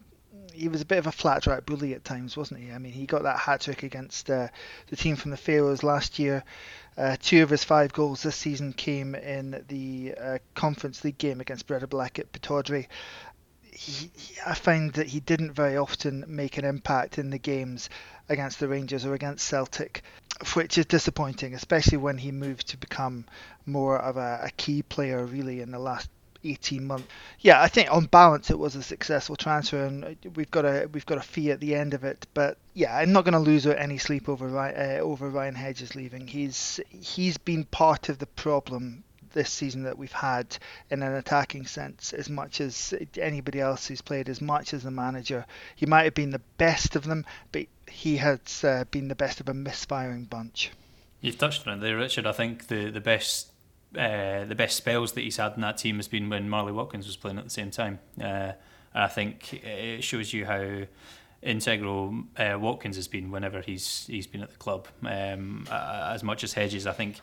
he 0.58 0.68
was 0.68 0.82
a 0.82 0.86
bit 0.86 0.98
of 0.98 1.08
a 1.08 1.12
flat 1.12 1.44
track 1.44 1.66
bully 1.66 1.94
at 1.94 2.04
times, 2.04 2.36
wasn't 2.36 2.60
he? 2.60 2.72
I 2.72 2.78
mean, 2.78 2.92
he 2.92 3.06
got 3.06 3.24
that 3.24 3.40
hat 3.40 3.62
trick 3.62 3.84
against 3.84 4.30
uh, 4.30 4.48
the 4.88 4.96
team 4.96 5.16
from 5.16 5.32
the 5.32 5.38
Faroes 5.38 5.84
last 5.84 6.20
year. 6.20 6.44
Uh, 6.98 7.16
two 7.22 7.44
of 7.44 7.50
his 7.50 7.64
five 7.64 7.94
goals 7.94 8.24
this 8.24 8.36
season 8.36 8.74
came 8.74 9.14
in 9.14 9.64
the 9.68 10.16
uh, 10.20 10.38
Conference 10.56 11.04
League 11.04 11.18
game 11.18 11.40
against 11.40 11.68
Breidablik 11.68 12.18
at 12.20 12.32
Pittodrie. 12.32 12.88
He, 13.72 14.10
I 14.46 14.56
find 14.56 14.92
that 14.94 15.08
he 15.08 15.20
didn't 15.20 15.54
very 15.54 15.78
often 15.78 16.26
make 16.28 16.58
an 16.58 16.66
impact 16.66 17.20
in 17.20 17.30
the 17.30 17.38
games 17.38 17.90
against 18.28 18.60
the 18.60 18.68
Rangers 18.68 19.06
or 19.06 19.14
against 19.14 19.46
Celtic, 19.46 20.02
which 20.54 20.80
is 20.80 20.88
disappointing, 20.88 21.54
especially 21.54 21.98
when 21.98 22.18
he 22.18 22.32
moved 22.32 22.70
to 22.70 22.78
become 22.78 23.26
more 23.68 24.00
of 24.00 24.18
a, 24.18 24.40
a 24.44 24.52
key 24.58 24.82
player 24.82 25.24
really 25.24 25.62
in 25.62 25.70
the 25.70 25.80
last 25.80 26.10
18 26.52 26.86
months. 26.86 27.08
Yeah, 27.40 27.62
I 27.62 27.68
think 27.68 27.92
on 27.92 28.06
balance 28.06 28.50
it 28.50 28.60
was 28.60 28.76
a 28.76 28.84
successful 28.84 29.36
transfer, 29.36 29.86
and 29.86 30.16
we've 30.36 30.52
got 30.52 30.66
a 30.66 30.90
we've 30.92 31.06
got 31.06 31.18
a 31.18 31.22
fee 31.22 31.52
at 31.52 31.60
the 31.60 31.76
end 31.76 31.94
of 31.94 32.04
it. 32.04 32.26
But 32.34 32.58
yeah, 32.74 32.96
I'm 32.96 33.12
not 33.12 33.24
going 33.24 33.34
to 33.34 33.40
lose 33.40 33.66
any 33.66 33.98
sleep 33.98 34.30
over 34.30 34.58
uh, 34.58 35.00
over 35.00 35.30
Ryan 35.30 35.56
Hedges 35.56 35.96
leaving. 35.96 36.28
He's 36.28 36.80
he's 36.90 37.38
been 37.38 37.66
part 37.66 38.10
of 38.10 38.20
the 38.20 38.26
problem 38.26 39.04
this 39.34 39.52
season 39.52 39.84
that 39.84 39.98
we've 39.98 40.12
had 40.12 40.58
in 40.90 41.04
an 41.04 41.14
attacking 41.14 41.66
sense 41.68 42.14
as 42.14 42.30
much 42.30 42.60
as 42.60 42.94
anybody 43.18 43.60
else 43.60 43.88
who's 43.88 44.02
played 44.02 44.30
as 44.30 44.42
much 44.42 44.74
as 44.74 44.84
the 44.84 44.92
manager. 44.92 45.46
He 45.76 45.86
might 45.86 46.06
have 46.06 46.16
been 46.16 46.32
the 46.32 46.42
best 46.58 46.96
of 46.96 47.04
them, 47.04 47.26
but 47.52 47.68
he 47.88 48.18
has 48.18 48.64
uh, 48.64 48.86
been 48.90 49.08
the 49.08 49.16
best 49.16 49.40
of 49.40 49.50
a 49.50 49.54
misfiring 49.54 50.26
bunch. 50.26 50.72
You've 51.22 51.38
touched 51.38 51.68
on 51.68 51.78
it 51.78 51.82
there, 51.82 51.98
Richard. 51.98 52.26
I 52.26 52.32
think 52.32 52.68
the, 52.68 52.90
the 52.90 53.02
best 53.02 53.52
uh, 53.96 54.46
the 54.46 54.56
best 54.56 54.76
spells 54.76 55.14
that 55.14 55.22
he's 55.22 55.38
had 55.38 55.54
in 55.56 55.62
that 55.62 55.78
team 55.78 55.96
has 55.96 56.08
been 56.08 56.30
when 56.30 56.50
Marley 56.50 56.72
Watkins 56.72 57.08
was 57.08 57.16
playing 57.16 57.38
at 57.38 57.44
the 57.44 57.50
same 57.50 57.72
time. 57.72 58.00
Uh, 58.22 58.54
I 58.94 59.08
think 59.08 59.64
it 59.64 60.04
shows 60.04 60.34
you 60.34 60.46
how 60.46 60.84
integral 61.42 62.24
uh, 62.36 62.58
Watkins 62.60 62.96
has 62.96 63.08
been 63.08 63.32
whenever 63.32 63.62
he's 63.62 64.06
he's 64.08 64.28
been 64.28 64.42
at 64.42 64.50
the 64.50 64.58
club. 64.58 64.88
Um, 65.04 65.68
as 65.72 66.24
much 66.24 66.44
as 66.44 66.54
Hedges, 66.54 66.88
I 66.88 66.94
think 66.94 67.20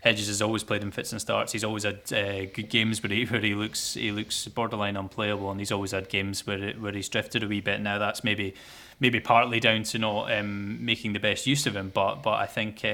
Hedges 0.00 0.28
has 0.28 0.40
always 0.40 0.62
played 0.62 0.82
in 0.82 0.90
fits 0.90 1.12
and 1.12 1.20
starts. 1.20 1.52
He's 1.52 1.64
always 1.64 1.82
had 1.82 2.00
uh, 2.12 2.46
good 2.46 2.70
games 2.70 3.02
where 3.02 3.12
he 3.12 3.24
where 3.24 3.40
he 3.40 3.54
looks 3.54 3.94
he 3.94 4.12
looks 4.12 4.46
borderline 4.48 4.96
unplayable, 4.96 5.50
and 5.50 5.60
he's 5.60 5.72
always 5.72 5.90
had 5.90 6.08
games 6.08 6.46
where 6.46 6.72
where 6.74 6.92
he's 6.92 7.08
drifted 7.08 7.42
a 7.42 7.48
wee 7.48 7.60
bit. 7.60 7.80
Now 7.80 7.98
that's 7.98 8.24
maybe 8.24 8.54
maybe 9.00 9.20
partly 9.20 9.60
down 9.60 9.82
to 9.82 9.98
not 9.98 10.32
um, 10.32 10.84
making 10.84 11.12
the 11.12 11.20
best 11.20 11.46
use 11.46 11.66
of 11.66 11.76
him, 11.76 11.90
but 11.92 12.22
but 12.22 12.34
I 12.34 12.46
think. 12.46 12.84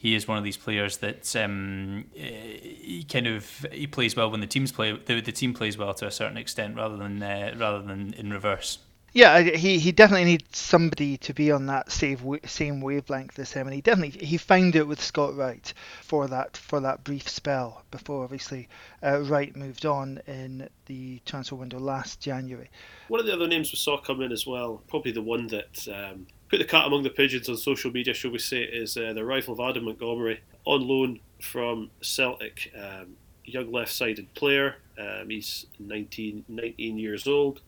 He 0.00 0.14
is 0.14 0.26
one 0.26 0.38
of 0.38 0.44
these 0.44 0.56
players 0.56 0.96
that 0.98 1.36
um, 1.36 2.06
he 2.14 3.04
kind 3.06 3.26
of 3.26 3.66
he 3.70 3.86
plays 3.86 4.16
well 4.16 4.30
when 4.30 4.40
the 4.40 4.46
teams 4.46 4.72
play 4.72 4.92
the, 4.92 5.20
the 5.20 5.30
team 5.30 5.52
plays 5.52 5.76
well 5.76 5.92
to 5.92 6.06
a 6.06 6.10
certain 6.10 6.38
extent 6.38 6.74
rather 6.74 6.96
than 6.96 7.22
uh, 7.22 7.54
rather 7.58 7.82
than 7.82 8.14
in 8.14 8.32
reverse. 8.32 8.78
Yeah, 9.12 9.40
he, 9.40 9.78
he 9.78 9.92
definitely 9.92 10.24
needs 10.24 10.56
somebody 10.56 11.18
to 11.18 11.34
be 11.34 11.52
on 11.52 11.66
that 11.66 11.92
same 11.92 12.38
same 12.46 12.80
wavelength 12.80 13.38
as 13.38 13.52
him, 13.52 13.66
and 13.66 13.74
he 13.74 13.82
definitely 13.82 14.24
he 14.24 14.38
found 14.38 14.74
it 14.74 14.88
with 14.88 15.02
Scott 15.02 15.36
Wright 15.36 15.70
for 16.00 16.28
that 16.28 16.56
for 16.56 16.80
that 16.80 17.04
brief 17.04 17.28
spell 17.28 17.82
before 17.90 18.24
obviously 18.24 18.70
uh, 19.02 19.20
Wright 19.20 19.54
moved 19.54 19.84
on 19.84 20.22
in 20.26 20.66
the 20.86 21.20
transfer 21.26 21.56
window 21.56 21.78
last 21.78 22.20
January. 22.20 22.70
One 23.08 23.20
of 23.20 23.26
the 23.26 23.34
other 23.34 23.48
names 23.48 23.70
we 23.70 23.76
saw 23.76 24.00
come 24.00 24.22
in 24.22 24.32
as 24.32 24.46
well, 24.46 24.80
probably 24.88 25.12
the 25.12 25.20
one 25.20 25.48
that 25.48 25.86
um, 25.88 26.26
put 26.50 26.58
the 26.58 26.64
cat 26.64 26.86
among 26.86 27.04
the 27.04 27.10
pigeons 27.10 27.48
on 27.48 27.56
social 27.56 27.92
media, 27.92 28.12
shall 28.12 28.32
we 28.32 28.38
say, 28.38 28.62
is 28.62 28.96
uh, 28.96 29.12
the 29.12 29.20
arrival 29.20 29.54
of 29.54 29.60
Adam 29.60 29.84
Montgomery 29.84 30.40
on 30.64 30.86
loan 30.86 31.20
from 31.40 31.90
Celtic. 32.02 32.72
Um, 32.76 33.16
young 33.44 33.70
left 33.70 33.92
sided 33.92 34.32
player. 34.34 34.76
Um, 34.98 35.30
he's 35.30 35.66
19, 35.78 36.44
19 36.48 36.98
years 36.98 37.26
old. 37.26 37.60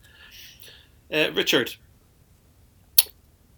Uh, 1.11 1.31
Richard, 1.33 1.75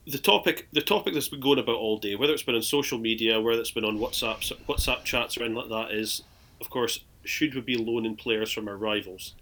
the 0.08 0.18
topic 0.20 0.68
the 0.72 0.82
topic 0.82 1.14
that's 1.14 1.30
been 1.30 1.40
going 1.40 1.60
about 1.60 1.76
all 1.76 1.98
day, 1.98 2.16
whether 2.16 2.34
it's 2.34 2.44
been 2.44 2.56
on 2.56 2.62
social 2.62 3.00
media, 3.00 3.42
whether 3.42 3.60
it's 3.60 3.72
been 3.72 3.86
on 3.86 3.98
WhatsApp 3.98 4.54
WhatsApp 4.68 5.04
chats 5.04 5.38
or 5.38 5.44
anything 5.44 5.56
like 5.56 5.70
that, 5.70 5.96
is 5.96 6.24
of 6.62 6.70
course 6.70 7.00
should 7.24 7.56
we 7.56 7.62
be 7.62 7.78
loaning 7.78 8.16
players 8.16 8.52
from 8.52 8.68
our 8.68 8.78
rivals? 8.78 9.34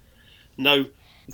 Now, 0.58 0.86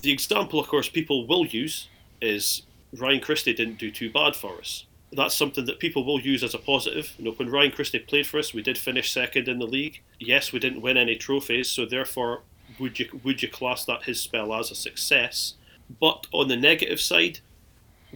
the 0.02 0.12
example, 0.12 0.60
of 0.60 0.68
course, 0.68 0.90
people 0.90 1.28
will 1.28 1.46
use 1.46 1.88
is 2.22 2.64
Ryan 2.98 3.20
Christie 3.20 3.54
didn't 3.54 3.78
do 3.78 3.92
too 3.92 4.10
bad 4.10 4.36
for 4.36 4.58
us. 4.58 4.86
That's 5.12 5.36
something 5.36 5.66
that 5.66 5.80
people 5.80 6.06
will 6.06 6.20
use 6.20 6.44
as 6.44 6.54
a 6.54 6.60
positive. 6.60 7.14
You 7.18 7.26
know, 7.26 7.32
when 7.32 7.50
Ryan 7.50 7.72
Christie 7.72 8.00
played 8.00 8.28
for 8.28 8.38
us, 8.38 8.54
we 8.54 8.62
did 8.62 8.78
finish 8.78 9.12
second 9.12 9.48
in 9.48 9.60
the 9.60 9.66
league. 9.66 10.02
Yes, 10.20 10.52
we 10.52 10.60
didn't 10.60 10.82
win 10.82 10.98
any 10.98 11.16
trophies, 11.16 11.70
so 11.70 11.86
therefore, 11.86 12.42
would 12.80 13.00
you 13.00 13.20
would 13.24 13.42
you 13.42 13.50
class 13.50 13.86
that 13.86 14.04
his 14.04 14.22
spell 14.22 14.54
as 14.54 14.70
a 14.70 14.76
success? 14.76 15.56
But 16.00 16.28
on 16.32 16.48
the 16.48 16.56
negative 16.56 17.00
side, 17.00 17.40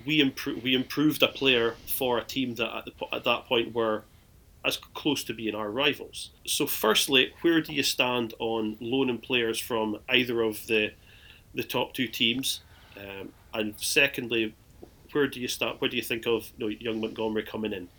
we 0.05 0.19
improved 0.19 0.63
we 0.63 0.75
improved 0.75 1.23
a 1.23 1.27
player 1.27 1.75
for 1.87 2.19
a 2.19 2.23
team 2.23 2.55
that 2.55 2.77
at, 2.77 2.85
the, 2.85 3.15
at 3.15 3.23
that 3.23 3.45
point 3.45 3.73
were 3.73 4.03
as 4.65 4.77
close 4.77 5.23
to 5.25 5.33
being 5.33 5.55
our 5.55 5.69
rivals. 5.69 6.29
So, 6.45 6.65
firstly, 6.67 7.33
where 7.41 7.61
do 7.61 7.73
you 7.73 7.83
stand 7.83 8.33
on 8.39 8.77
loaning 8.79 9.17
players 9.17 9.59
from 9.59 9.99
either 10.09 10.41
of 10.41 10.67
the 10.67 10.93
the 11.53 11.63
top 11.63 11.93
two 11.93 12.07
teams? 12.07 12.61
Um, 12.97 13.29
and 13.53 13.73
secondly, 13.77 14.53
where 15.13 15.27
do 15.27 15.39
you 15.39 15.47
start? 15.47 15.79
Where 15.79 15.89
do 15.89 15.95
you 15.95 16.03
think 16.03 16.25
of 16.27 16.51
you 16.57 16.65
know, 16.65 16.67
young 16.67 17.01
Montgomery 17.01 17.43
coming 17.43 17.73
in? 17.73 17.89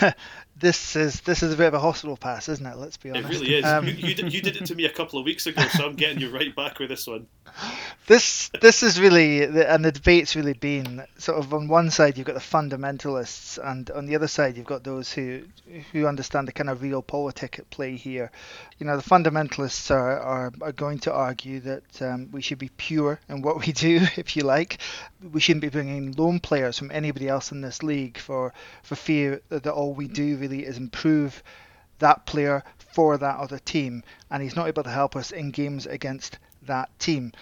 this 0.58 0.96
is 0.96 1.20
this 1.20 1.42
is 1.42 1.52
a 1.52 1.56
bit 1.56 1.66
of 1.66 1.74
a 1.74 1.78
hospital 1.78 2.16
pass, 2.16 2.48
isn't 2.48 2.64
it? 2.64 2.76
Let's 2.76 2.96
be 2.96 3.10
honest. 3.10 3.28
It 3.28 3.32
really 3.32 3.54
is. 3.56 3.64
Um, 3.64 3.86
you, 3.86 3.92
you, 3.92 4.14
did, 4.14 4.32
you 4.32 4.40
did 4.40 4.56
it 4.56 4.64
to 4.66 4.74
me 4.74 4.86
a 4.86 4.90
couple 4.90 5.18
of 5.18 5.24
weeks 5.26 5.46
ago, 5.46 5.62
so 5.68 5.86
I'm 5.86 5.96
getting 5.96 6.18
you 6.18 6.30
right 6.30 6.54
back 6.54 6.78
with 6.78 6.88
this 6.88 7.06
one. 7.06 7.26
This 8.08 8.50
this 8.60 8.84
is 8.84 9.00
really, 9.00 9.42
and 9.42 9.84
the 9.84 9.90
debate's 9.90 10.36
really 10.36 10.52
been 10.52 11.04
sort 11.18 11.38
of 11.38 11.52
on 11.52 11.66
one 11.66 11.90
side 11.90 12.16
you've 12.16 12.26
got 12.28 12.34
the 12.34 12.40
fundamentalists, 12.40 13.58
and 13.58 13.90
on 13.90 14.06
the 14.06 14.14
other 14.14 14.28
side 14.28 14.56
you've 14.56 14.64
got 14.64 14.84
those 14.84 15.12
who 15.12 15.42
who 15.90 16.06
understand 16.06 16.46
the 16.46 16.52
kind 16.52 16.70
of 16.70 16.82
realpolitik 16.82 17.58
at 17.58 17.68
play 17.70 17.96
here. 17.96 18.30
You 18.78 18.86
know, 18.86 18.96
the 18.96 19.02
fundamentalists 19.02 19.90
are 19.90 20.20
are, 20.20 20.52
are 20.60 20.70
going 20.70 21.00
to 21.00 21.12
argue 21.12 21.58
that 21.60 22.00
um, 22.00 22.30
we 22.30 22.42
should 22.42 22.58
be 22.58 22.70
pure 22.76 23.18
in 23.28 23.42
what 23.42 23.66
we 23.66 23.72
do, 23.72 24.06
if 24.16 24.36
you 24.36 24.44
like. 24.44 24.78
We 25.32 25.40
shouldn't 25.40 25.62
be 25.62 25.68
bringing 25.68 26.12
loan 26.12 26.38
players 26.38 26.78
from 26.78 26.92
anybody 26.92 27.26
else 27.26 27.50
in 27.50 27.60
this 27.60 27.82
league 27.82 28.18
for 28.18 28.54
for 28.84 28.94
fear 28.94 29.40
that 29.48 29.66
all 29.66 29.94
we 29.94 30.06
do 30.06 30.36
really 30.36 30.45
is 30.52 30.78
improve 30.78 31.42
that 31.98 32.26
player 32.26 32.62
for 32.92 33.18
that 33.18 33.38
other 33.38 33.58
team, 33.58 34.02
and 34.30 34.42
he's 34.42 34.56
not 34.56 34.68
able 34.68 34.82
to 34.82 34.90
help 34.90 35.16
us 35.16 35.30
in 35.30 35.50
games 35.50 35.86
against 35.86 36.38
that 36.62 36.96
team. 36.98 37.32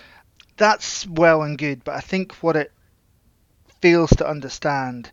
That's 0.56 1.06
well 1.06 1.42
and 1.42 1.58
good, 1.58 1.84
but 1.84 1.94
I 1.94 2.00
think 2.00 2.34
what 2.36 2.56
it 2.56 2.72
fails 3.80 4.10
to 4.10 4.28
understand 4.28 5.10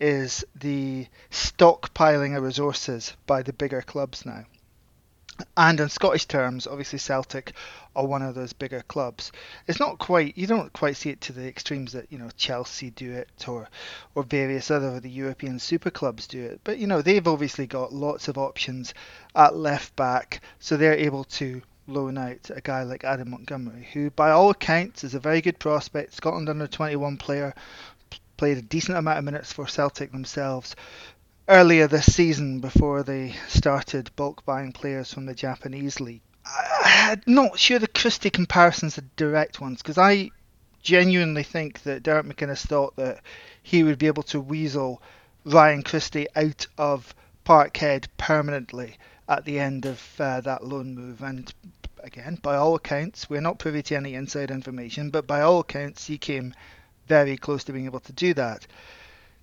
is 0.00 0.44
the 0.54 1.06
stockpiling 1.30 2.36
of 2.36 2.42
resources 2.42 3.14
by 3.26 3.42
the 3.42 3.52
bigger 3.52 3.82
clubs 3.82 4.24
now. 4.26 4.44
And 5.56 5.80
in 5.80 5.88
Scottish 5.88 6.26
terms, 6.26 6.66
obviously 6.66 7.00
Celtic 7.00 7.54
are 7.96 8.06
one 8.06 8.22
of 8.22 8.36
those 8.36 8.52
bigger 8.52 8.82
clubs. 8.82 9.32
It's 9.66 9.80
not 9.80 9.98
quite 9.98 10.38
you 10.38 10.46
don't 10.46 10.72
quite 10.72 10.96
see 10.96 11.10
it 11.10 11.20
to 11.22 11.32
the 11.32 11.48
extremes 11.48 11.92
that 11.92 12.12
you 12.12 12.18
know 12.18 12.30
Chelsea 12.36 12.90
do 12.90 13.12
it 13.12 13.48
or 13.48 13.68
or 14.14 14.22
various 14.22 14.70
other 14.70 14.96
of 14.96 15.02
the 15.02 15.10
European 15.10 15.58
super 15.58 15.90
clubs 15.90 16.28
do 16.28 16.44
it. 16.44 16.60
But 16.62 16.78
you 16.78 16.86
know 16.86 17.02
they've 17.02 17.26
obviously 17.26 17.66
got 17.66 17.92
lots 17.92 18.28
of 18.28 18.38
options 18.38 18.94
at 19.34 19.56
left 19.56 19.96
back, 19.96 20.40
so 20.60 20.76
they're 20.76 20.94
able 20.94 21.24
to 21.24 21.62
loan 21.86 22.16
out 22.16 22.50
a 22.54 22.60
guy 22.60 22.82
like 22.84 23.04
Adam 23.04 23.30
Montgomery, 23.30 23.88
who 23.92 24.10
by 24.10 24.30
all 24.30 24.50
accounts 24.50 25.04
is 25.04 25.14
a 25.14 25.20
very 25.20 25.40
good 25.40 25.58
prospect, 25.58 26.14
Scotland 26.14 26.48
under 26.48 26.66
21 26.66 27.16
player, 27.16 27.54
played 28.36 28.58
a 28.58 28.62
decent 28.62 28.96
amount 28.96 29.18
of 29.18 29.24
minutes 29.24 29.52
for 29.52 29.66
Celtic 29.66 30.12
themselves 30.12 30.74
earlier 31.48 31.86
this 31.86 32.12
season 32.12 32.60
before 32.60 33.02
they 33.02 33.34
started 33.48 34.10
bulk 34.16 34.44
buying 34.44 34.72
players 34.72 35.12
from 35.12 35.26
the 35.26 35.34
Japanese 35.34 36.00
league. 36.00 36.22
I'm 36.46 37.22
not 37.26 37.58
sure 37.58 37.78
the 37.78 37.86
Christie 37.86 38.30
comparisons 38.30 38.98
are 38.98 39.04
direct 39.16 39.60
ones 39.60 39.82
because 39.82 39.98
I 39.98 40.30
genuinely 40.82 41.42
think 41.42 41.82
that 41.82 42.02
Derek 42.02 42.26
McInnes 42.26 42.66
thought 42.66 42.96
that 42.96 43.20
he 43.62 43.82
would 43.82 43.98
be 43.98 44.06
able 44.06 44.22
to 44.24 44.40
weasel 44.40 45.02
Ryan 45.44 45.82
Christie 45.82 46.28
out 46.34 46.66
of 46.78 47.14
Parkhead 47.44 48.06
permanently 48.16 48.96
at 49.28 49.44
the 49.44 49.58
end 49.58 49.86
of 49.86 50.02
uh, 50.18 50.40
that 50.42 50.64
loan 50.64 50.94
move. 50.94 51.22
And 51.22 51.52
again, 52.02 52.38
by 52.42 52.56
all 52.56 52.74
accounts, 52.74 53.28
we're 53.28 53.40
not 53.40 53.58
privy 53.58 53.82
to 53.82 53.96
any 53.96 54.14
inside 54.14 54.50
information, 54.50 55.10
but 55.10 55.26
by 55.26 55.42
all 55.42 55.60
accounts, 55.60 56.06
he 56.06 56.18
came 56.18 56.54
very 57.06 57.36
close 57.36 57.64
to 57.64 57.72
being 57.72 57.84
able 57.84 58.00
to 58.00 58.12
do 58.12 58.32
that. 58.34 58.66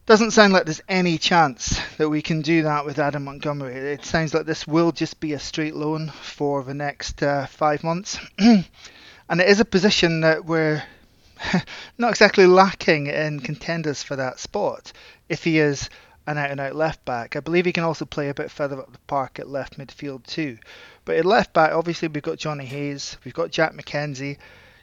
Doesn't 0.07 0.31
sound 0.31 0.51
like 0.51 0.65
there's 0.65 0.81
any 0.89 1.19
chance 1.19 1.79
that 1.97 2.09
we 2.09 2.23
can 2.23 2.41
do 2.41 2.63
that 2.63 2.85
with 2.85 2.97
Adam 2.97 3.23
Montgomery. 3.23 3.75
It 3.75 4.03
sounds 4.03 4.33
like 4.33 4.47
this 4.47 4.65
will 4.65 4.91
just 4.91 5.19
be 5.19 5.33
a 5.33 5.39
straight 5.39 5.75
loan 5.75 6.09
for 6.09 6.63
the 6.63 6.73
next 6.73 7.21
uh, 7.21 7.45
five 7.45 7.83
months. 7.83 8.19
and 8.39 8.65
it 9.29 9.47
is 9.47 9.59
a 9.59 9.65
position 9.65 10.21
that 10.21 10.43
we're 10.43 10.83
not 11.99 12.09
exactly 12.09 12.47
lacking 12.47 13.07
in 13.07 13.41
contenders 13.41 14.01
for 14.01 14.15
that 14.15 14.39
spot. 14.39 14.91
If 15.29 15.43
he 15.43 15.59
is 15.59 15.87
an 16.25 16.39
out 16.39 16.49
and 16.49 16.59
out 16.59 16.75
left 16.75 17.05
back, 17.05 17.35
I 17.35 17.39
believe 17.39 17.65
he 17.65 17.71
can 17.71 17.83
also 17.83 18.05
play 18.05 18.29
a 18.29 18.33
bit 18.33 18.49
further 18.49 18.79
up 18.79 18.91
the 18.91 18.99
park 19.05 19.37
at 19.37 19.49
left 19.49 19.77
midfield 19.77 20.25
too. 20.25 20.57
But 21.05 21.17
at 21.17 21.25
left 21.25 21.53
back, 21.53 21.73
obviously, 21.73 22.07
we've 22.07 22.23
got 22.23 22.39
Johnny 22.39 22.65
Hayes, 22.65 23.17
we've 23.23 23.35
got 23.35 23.51
Jack 23.51 23.73
McKenzie, 23.73 24.37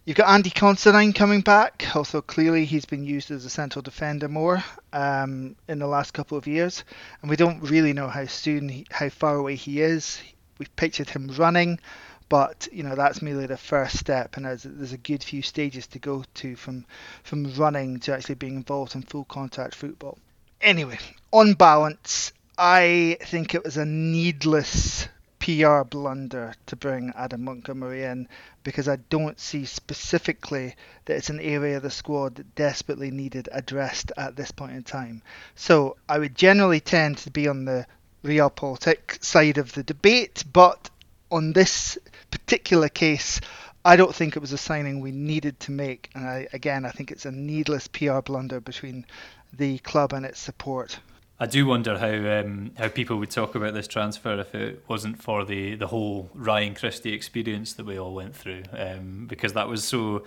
You've 0.08 0.16
got 0.16 0.30
Andy 0.30 0.48
Considine 0.48 1.12
coming 1.12 1.42
back, 1.42 1.84
although 1.94 2.22
clearly 2.22 2.64
he's 2.64 2.86
been 2.86 3.04
used 3.04 3.30
as 3.30 3.44
a 3.44 3.50
central 3.50 3.82
defender 3.82 4.26
more 4.26 4.64
um, 4.90 5.54
in 5.68 5.80
the 5.80 5.86
last 5.86 6.14
couple 6.14 6.38
of 6.38 6.46
years, 6.46 6.82
and 7.20 7.28
we 7.28 7.36
don't 7.36 7.60
really 7.60 7.92
know 7.92 8.08
how 8.08 8.24
soon, 8.24 8.70
he, 8.70 8.86
how 8.90 9.10
far 9.10 9.36
away 9.36 9.54
he 9.54 9.82
is. 9.82 10.18
We've 10.58 10.74
pictured 10.76 11.10
him 11.10 11.28
running, 11.36 11.78
but 12.30 12.68
you 12.72 12.84
know 12.84 12.94
that's 12.94 13.20
merely 13.20 13.44
the 13.44 13.58
first 13.58 13.98
step, 13.98 14.38
and 14.38 14.46
there's, 14.46 14.62
there's 14.62 14.94
a 14.94 14.96
good 14.96 15.22
few 15.22 15.42
stages 15.42 15.86
to 15.88 15.98
go 15.98 16.24
to 16.36 16.56
from 16.56 16.86
from 17.22 17.52
running 17.52 18.00
to 18.00 18.14
actually 18.14 18.36
being 18.36 18.56
involved 18.56 18.94
in 18.94 19.02
full 19.02 19.24
contact 19.24 19.74
football. 19.74 20.16
Anyway, 20.62 20.98
on 21.34 21.52
balance, 21.52 22.32
I 22.56 23.18
think 23.24 23.54
it 23.54 23.62
was 23.62 23.76
a 23.76 23.84
needless 23.84 25.06
PR 25.40 25.82
blunder 25.82 26.54
to 26.66 26.76
bring 26.76 27.12
Adam 27.16 27.44
Montgomery 27.44 28.04
in 28.04 28.28
because 28.64 28.88
I 28.88 28.96
don't 28.96 29.38
see 29.38 29.64
specifically 29.64 30.74
that 31.04 31.16
it's 31.16 31.30
an 31.30 31.40
area 31.40 31.76
of 31.76 31.82
the 31.82 31.90
squad 31.90 32.36
that 32.36 32.54
desperately 32.54 33.10
needed 33.10 33.48
addressed 33.52 34.12
at 34.16 34.36
this 34.36 34.50
point 34.50 34.72
in 34.72 34.82
time. 34.82 35.22
So 35.54 35.96
I 36.08 36.18
would 36.18 36.34
generally 36.34 36.80
tend 36.80 37.18
to 37.18 37.30
be 37.30 37.48
on 37.48 37.64
the 37.64 37.86
realpolitik 38.24 39.22
side 39.22 39.58
of 39.58 39.72
the 39.72 39.82
debate, 39.82 40.44
but 40.52 40.90
on 41.30 41.52
this 41.52 41.98
particular 42.30 42.88
case, 42.88 43.40
I 43.84 43.96
don't 43.96 44.14
think 44.14 44.36
it 44.36 44.40
was 44.40 44.52
a 44.52 44.58
signing 44.58 45.00
we 45.00 45.12
needed 45.12 45.60
to 45.60 45.70
make. 45.70 46.10
And 46.14 46.26
I, 46.26 46.48
again, 46.52 46.84
I 46.84 46.90
think 46.90 47.10
it's 47.10 47.26
a 47.26 47.32
needless 47.32 47.88
PR 47.88 48.20
blunder 48.20 48.60
between 48.60 49.06
the 49.52 49.78
club 49.78 50.12
and 50.12 50.26
its 50.26 50.40
support. 50.40 50.98
I 51.40 51.46
do 51.46 51.66
wonder 51.66 51.98
how 51.98 52.40
um, 52.40 52.72
how 52.76 52.88
people 52.88 53.16
would 53.18 53.30
talk 53.30 53.54
about 53.54 53.72
this 53.72 53.86
transfer 53.86 54.40
if 54.40 54.54
it 54.56 54.84
wasn't 54.88 55.22
for 55.22 55.44
the, 55.44 55.76
the 55.76 55.86
whole 55.86 56.30
Ryan 56.34 56.74
Christie 56.74 57.12
experience 57.12 57.74
that 57.74 57.86
we 57.86 57.96
all 57.96 58.12
went 58.12 58.34
through, 58.34 58.64
um, 58.72 59.26
because 59.28 59.52
that 59.52 59.68
was 59.68 59.84
so 59.84 60.24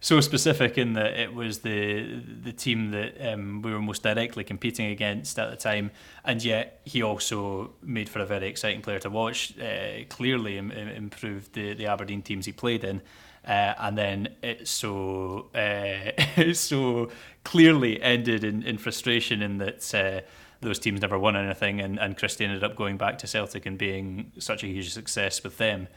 so 0.00 0.20
specific 0.20 0.78
in 0.78 0.94
that 0.94 1.12
it 1.12 1.34
was 1.34 1.58
the 1.58 2.22
the 2.42 2.52
team 2.52 2.90
that 2.92 3.20
um, 3.20 3.60
we 3.60 3.70
were 3.70 3.82
most 3.82 4.02
directly 4.02 4.44
competing 4.44 4.86
against 4.86 5.38
at 5.38 5.50
the 5.50 5.56
time, 5.56 5.90
and 6.24 6.42
yet 6.42 6.80
he 6.86 7.02
also 7.02 7.72
made 7.82 8.08
for 8.08 8.20
a 8.20 8.26
very 8.26 8.48
exciting 8.48 8.80
player 8.80 8.98
to 9.00 9.10
watch. 9.10 9.58
Uh, 9.58 10.04
clearly, 10.08 10.56
Im- 10.56 10.70
improved 10.70 11.52
the, 11.52 11.74
the 11.74 11.86
Aberdeen 11.86 12.22
teams 12.22 12.46
he 12.46 12.52
played 12.52 12.82
in. 12.82 13.02
Uh, 13.46 13.74
and 13.78 13.96
then 13.96 14.28
it 14.42 14.66
so 14.66 15.46
uh, 15.54 16.52
so 16.52 17.10
clearly 17.44 18.02
ended 18.02 18.42
in, 18.42 18.62
in 18.64 18.76
frustration 18.76 19.40
in 19.40 19.58
that 19.58 19.94
uh, 19.94 20.20
those 20.60 20.78
teams 20.78 21.00
never 21.00 21.18
won 21.18 21.36
anything, 21.36 21.80
and, 21.80 21.98
and 21.98 22.16
Christie 22.16 22.44
ended 22.44 22.64
up 22.64 22.76
going 22.76 22.96
back 22.96 23.18
to 23.18 23.26
Celtic 23.26 23.66
and 23.66 23.76
being 23.76 24.32
such 24.38 24.64
a 24.64 24.66
huge 24.66 24.92
success 24.92 25.42
with 25.42 25.58
them. 25.58 25.88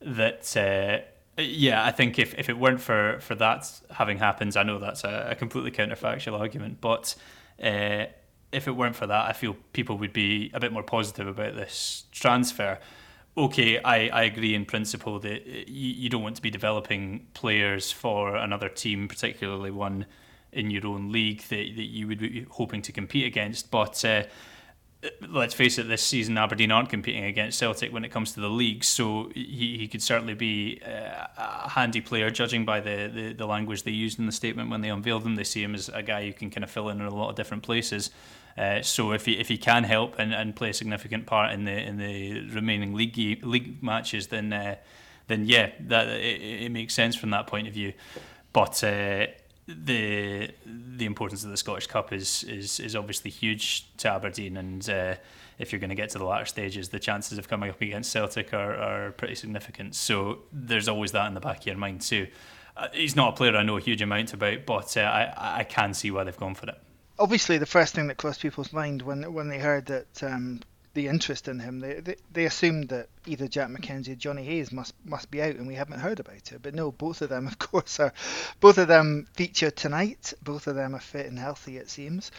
That 0.00 0.56
uh, 0.56 1.06
yeah, 1.40 1.84
I 1.84 1.92
think 1.92 2.18
if, 2.18 2.34
if 2.38 2.48
it 2.48 2.58
weren't 2.58 2.80
for, 2.80 3.18
for 3.20 3.34
that 3.36 3.70
having 3.90 4.18
happened, 4.18 4.56
I 4.56 4.62
know 4.62 4.78
that's 4.78 5.04
a, 5.04 5.28
a 5.30 5.34
completely 5.34 5.70
counterfactual 5.70 6.38
argument, 6.38 6.80
but 6.80 7.14
uh, 7.62 8.06
if 8.52 8.68
it 8.68 8.72
weren't 8.72 8.96
for 8.96 9.06
that, 9.06 9.28
I 9.28 9.32
feel 9.32 9.56
people 9.72 9.96
would 9.98 10.12
be 10.12 10.50
a 10.52 10.60
bit 10.60 10.72
more 10.72 10.82
positive 10.82 11.26
about 11.26 11.54
this 11.54 12.04
transfer. 12.12 12.78
Okay, 13.34 13.78
I, 13.78 14.08
I 14.08 14.22
agree 14.24 14.54
in 14.54 14.66
principle 14.66 15.18
that 15.20 15.46
you, 15.46 15.64
you 15.66 16.08
don't 16.10 16.22
want 16.22 16.36
to 16.36 16.42
be 16.42 16.50
developing 16.50 17.28
players 17.32 17.90
for 17.90 18.36
another 18.36 18.68
team, 18.68 19.08
particularly 19.08 19.70
one 19.70 20.04
in 20.52 20.70
your 20.70 20.86
own 20.86 21.10
league 21.10 21.42
that, 21.48 21.76
that 21.76 21.84
you 21.84 22.06
would 22.06 22.18
be 22.18 22.46
hoping 22.50 22.82
to 22.82 22.92
compete 22.92 23.26
against. 23.26 23.70
But 23.70 24.04
uh, 24.04 24.24
let's 25.28 25.54
face 25.54 25.78
it, 25.78 25.88
this 25.88 26.02
season 26.02 26.38
Aberdeen 26.38 26.70
aren't 26.70 26.88
competing 26.88 27.24
against 27.24 27.58
Celtic 27.58 27.92
when 27.92 28.04
it 28.04 28.10
comes 28.10 28.32
to 28.32 28.40
the 28.40 28.48
league, 28.48 28.84
so 28.84 29.30
he, 29.34 29.76
he 29.78 29.88
could 29.88 30.02
certainly 30.02 30.34
be 30.34 30.80
uh, 30.84 31.26
a 31.36 31.68
handy 31.70 32.00
player, 32.00 32.30
judging 32.30 32.64
by 32.64 32.80
the, 32.80 33.10
the, 33.12 33.32
the, 33.32 33.46
language 33.46 33.82
they 33.82 33.90
used 33.90 34.18
in 34.18 34.26
the 34.26 34.32
statement 34.32 34.70
when 34.70 34.80
they 34.80 34.90
unveiled 34.90 35.24
him. 35.24 35.34
They 35.34 35.44
see 35.44 35.62
him 35.62 35.74
as 35.74 35.88
a 35.88 36.02
guy 36.02 36.26
who 36.26 36.32
can 36.32 36.50
kind 36.50 36.62
of 36.62 36.70
fill 36.70 36.88
in 36.88 37.00
in 37.00 37.06
a 37.06 37.14
lot 37.14 37.30
of 37.30 37.36
different 37.36 37.62
places. 37.62 38.10
Uh, 38.56 38.82
so 38.82 39.12
if 39.12 39.24
he 39.24 39.38
if 39.38 39.48
he 39.48 39.56
can 39.56 39.84
help 39.84 40.18
and, 40.18 40.34
and 40.34 40.54
play 40.54 40.68
a 40.70 40.74
significant 40.74 41.24
part 41.24 41.52
in 41.52 41.64
the 41.64 41.72
in 41.72 41.96
the 41.96 42.48
remaining 42.50 42.94
league 42.94 43.16
league 43.42 43.82
matches, 43.82 44.26
then 44.26 44.52
uh, 44.52 44.76
then 45.26 45.46
yeah, 45.46 45.70
that 45.80 46.08
it, 46.08 46.42
it, 46.42 46.70
makes 46.70 46.92
sense 46.92 47.16
from 47.16 47.30
that 47.30 47.46
point 47.46 47.66
of 47.66 47.72
view. 47.72 47.94
But 48.52 48.84
uh, 48.84 49.26
the 49.66 50.50
the 50.66 51.06
importance 51.06 51.44
of 51.44 51.50
the 51.50 51.56
Scottish 51.56 51.86
Cup 51.86 52.12
is 52.12 52.44
is 52.44 52.80
is 52.80 52.96
obviously 52.96 53.30
huge 53.30 53.86
to 53.98 54.10
Aberdeen, 54.10 54.56
and 54.56 54.88
uh, 54.90 55.14
if 55.58 55.72
you're 55.72 55.80
going 55.80 55.90
to 55.90 55.96
get 55.96 56.10
to 56.10 56.18
the 56.18 56.24
latter 56.24 56.46
stages, 56.46 56.88
the 56.88 56.98
chances 56.98 57.38
of 57.38 57.48
coming 57.48 57.70
up 57.70 57.80
against 57.80 58.10
Celtic 58.10 58.52
are, 58.52 58.74
are 58.74 59.12
pretty 59.12 59.34
significant. 59.34 59.94
So 59.94 60.40
there's 60.52 60.88
always 60.88 61.12
that 61.12 61.26
in 61.28 61.34
the 61.34 61.40
back 61.40 61.60
of 61.60 61.66
your 61.66 61.76
mind 61.76 62.00
too. 62.00 62.26
Uh, 62.76 62.88
he's 62.92 63.14
not 63.14 63.34
a 63.34 63.36
player 63.36 63.56
I 63.56 63.62
know 63.62 63.76
a 63.76 63.80
huge 63.80 64.02
amount 64.02 64.32
about, 64.32 64.66
but 64.66 64.96
uh, 64.96 65.00
I 65.00 65.60
I 65.60 65.64
can 65.64 65.94
see 65.94 66.10
why 66.10 66.24
they've 66.24 66.36
gone 66.36 66.54
for 66.54 66.68
it. 66.68 66.80
Obviously, 67.18 67.58
the 67.58 67.66
first 67.66 67.94
thing 67.94 68.08
that 68.08 68.16
crossed 68.16 68.40
people's 68.40 68.72
mind 68.72 69.02
when 69.02 69.32
when 69.32 69.48
they 69.48 69.58
heard 69.58 69.86
that 69.86 70.22
um, 70.22 70.60
the 70.94 71.08
interest 71.08 71.48
in 71.48 71.58
him. 71.58 71.80
They, 71.80 71.94
they, 71.94 72.16
they 72.32 72.44
assumed 72.44 72.90
that 72.90 73.08
either 73.26 73.48
Jack 73.48 73.68
McKenzie 73.68 74.12
or 74.12 74.14
Johnny 74.14 74.44
Hayes 74.44 74.72
must 74.72 74.94
must 75.04 75.30
be 75.30 75.42
out, 75.42 75.56
and 75.56 75.66
we 75.66 75.74
haven't 75.74 76.00
heard 76.00 76.20
about 76.20 76.52
it. 76.52 76.60
But 76.62 76.74
no, 76.74 76.92
both 76.92 77.22
of 77.22 77.28
them, 77.28 77.46
of 77.48 77.58
course, 77.58 78.00
are 78.00 78.12
both 78.60 78.78
of 78.78 78.88
them 78.88 79.26
feature 79.34 79.70
tonight. 79.70 80.32
Both 80.42 80.66
of 80.66 80.74
them 80.74 80.94
are 80.94 81.00
fit 81.00 81.26
and 81.26 81.38
healthy, 81.38 81.76
it 81.76 81.88
seems. 81.88 82.30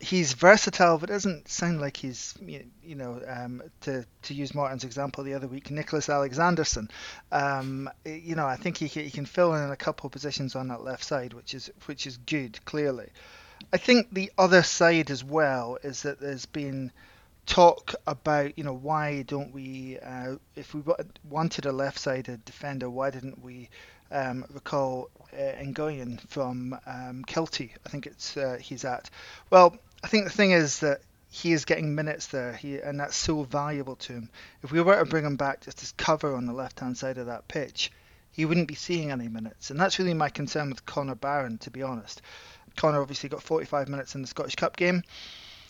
He's 0.00 0.32
versatile, 0.32 0.98
but 0.98 1.10
it 1.10 1.14
doesn't 1.14 1.48
sound 1.48 1.80
like 1.80 1.96
he's 1.96 2.34
you 2.40 2.94
know 2.94 3.20
um, 3.26 3.62
to 3.82 4.04
to 4.22 4.34
use 4.34 4.54
Martin's 4.54 4.84
example 4.84 5.24
the 5.24 5.34
other 5.34 5.48
week, 5.48 5.70
Nicholas 5.70 6.08
Alexanderson. 6.08 6.90
Um, 7.30 7.88
you 8.04 8.34
know, 8.34 8.46
I 8.46 8.56
think 8.56 8.78
he 8.78 8.86
he 8.86 9.10
can 9.10 9.26
fill 9.26 9.54
in 9.54 9.70
a 9.70 9.76
couple 9.76 10.06
of 10.06 10.12
positions 10.12 10.56
on 10.56 10.68
that 10.68 10.84
left 10.84 11.04
side, 11.04 11.32
which 11.32 11.54
is 11.54 11.70
which 11.86 12.06
is 12.06 12.16
good, 12.18 12.62
clearly. 12.64 13.08
I 13.72 13.76
think 13.76 14.08
the 14.12 14.32
other 14.36 14.62
side 14.62 15.10
as 15.10 15.22
well 15.22 15.78
is 15.82 16.02
that 16.02 16.20
there's 16.20 16.46
been 16.46 16.90
talk 17.46 17.94
about 18.06 18.56
you 18.56 18.64
know 18.64 18.74
why 18.74 19.22
don't 19.22 19.52
we 19.52 19.98
uh, 19.98 20.36
if 20.54 20.74
we 20.74 20.82
wanted 21.28 21.66
a 21.66 21.72
left-sided 21.72 22.44
defender 22.44 22.88
why 22.88 23.10
didn't 23.10 23.42
we 23.42 23.68
um, 24.10 24.44
recall 24.52 25.10
uh, 25.32 25.64
from 26.28 26.78
um, 26.86 27.24
Kelty 27.26 27.70
I 27.84 27.88
think 27.88 28.06
it's 28.06 28.36
uh, 28.36 28.58
he's 28.60 28.84
at. 28.84 29.10
Well 29.50 29.76
I 30.04 30.08
think 30.08 30.24
the 30.24 30.30
thing 30.30 30.52
is 30.52 30.80
that 30.80 31.00
he 31.30 31.52
is 31.52 31.64
getting 31.64 31.94
minutes 31.94 32.26
there 32.28 32.52
he 32.52 32.78
and 32.78 33.00
that's 33.00 33.16
so 33.16 33.42
valuable 33.42 33.96
to 33.96 34.12
him. 34.12 34.30
If 34.62 34.70
we 34.70 34.80
were 34.80 34.98
to 34.98 35.04
bring 35.04 35.24
him 35.24 35.36
back 35.36 35.62
just 35.62 35.82
as 35.82 35.92
cover 35.92 36.36
on 36.36 36.46
the 36.46 36.52
left 36.52 36.80
hand 36.80 36.96
side 36.96 37.18
of 37.18 37.26
that 37.26 37.48
pitch 37.48 37.90
he 38.30 38.44
wouldn't 38.44 38.68
be 38.68 38.74
seeing 38.74 39.10
any 39.10 39.28
minutes 39.28 39.70
and 39.70 39.80
that's 39.80 39.98
really 39.98 40.14
my 40.14 40.28
concern 40.28 40.70
with 40.70 40.86
Connor 40.86 41.16
Barron 41.16 41.58
to 41.58 41.70
be 41.70 41.82
honest. 41.82 42.22
Connor 42.76 43.02
obviously 43.02 43.28
got 43.28 43.42
45 43.42 43.88
minutes 43.88 44.14
in 44.14 44.22
the 44.22 44.28
Scottish 44.28 44.54
Cup 44.54 44.76
game 44.76 45.02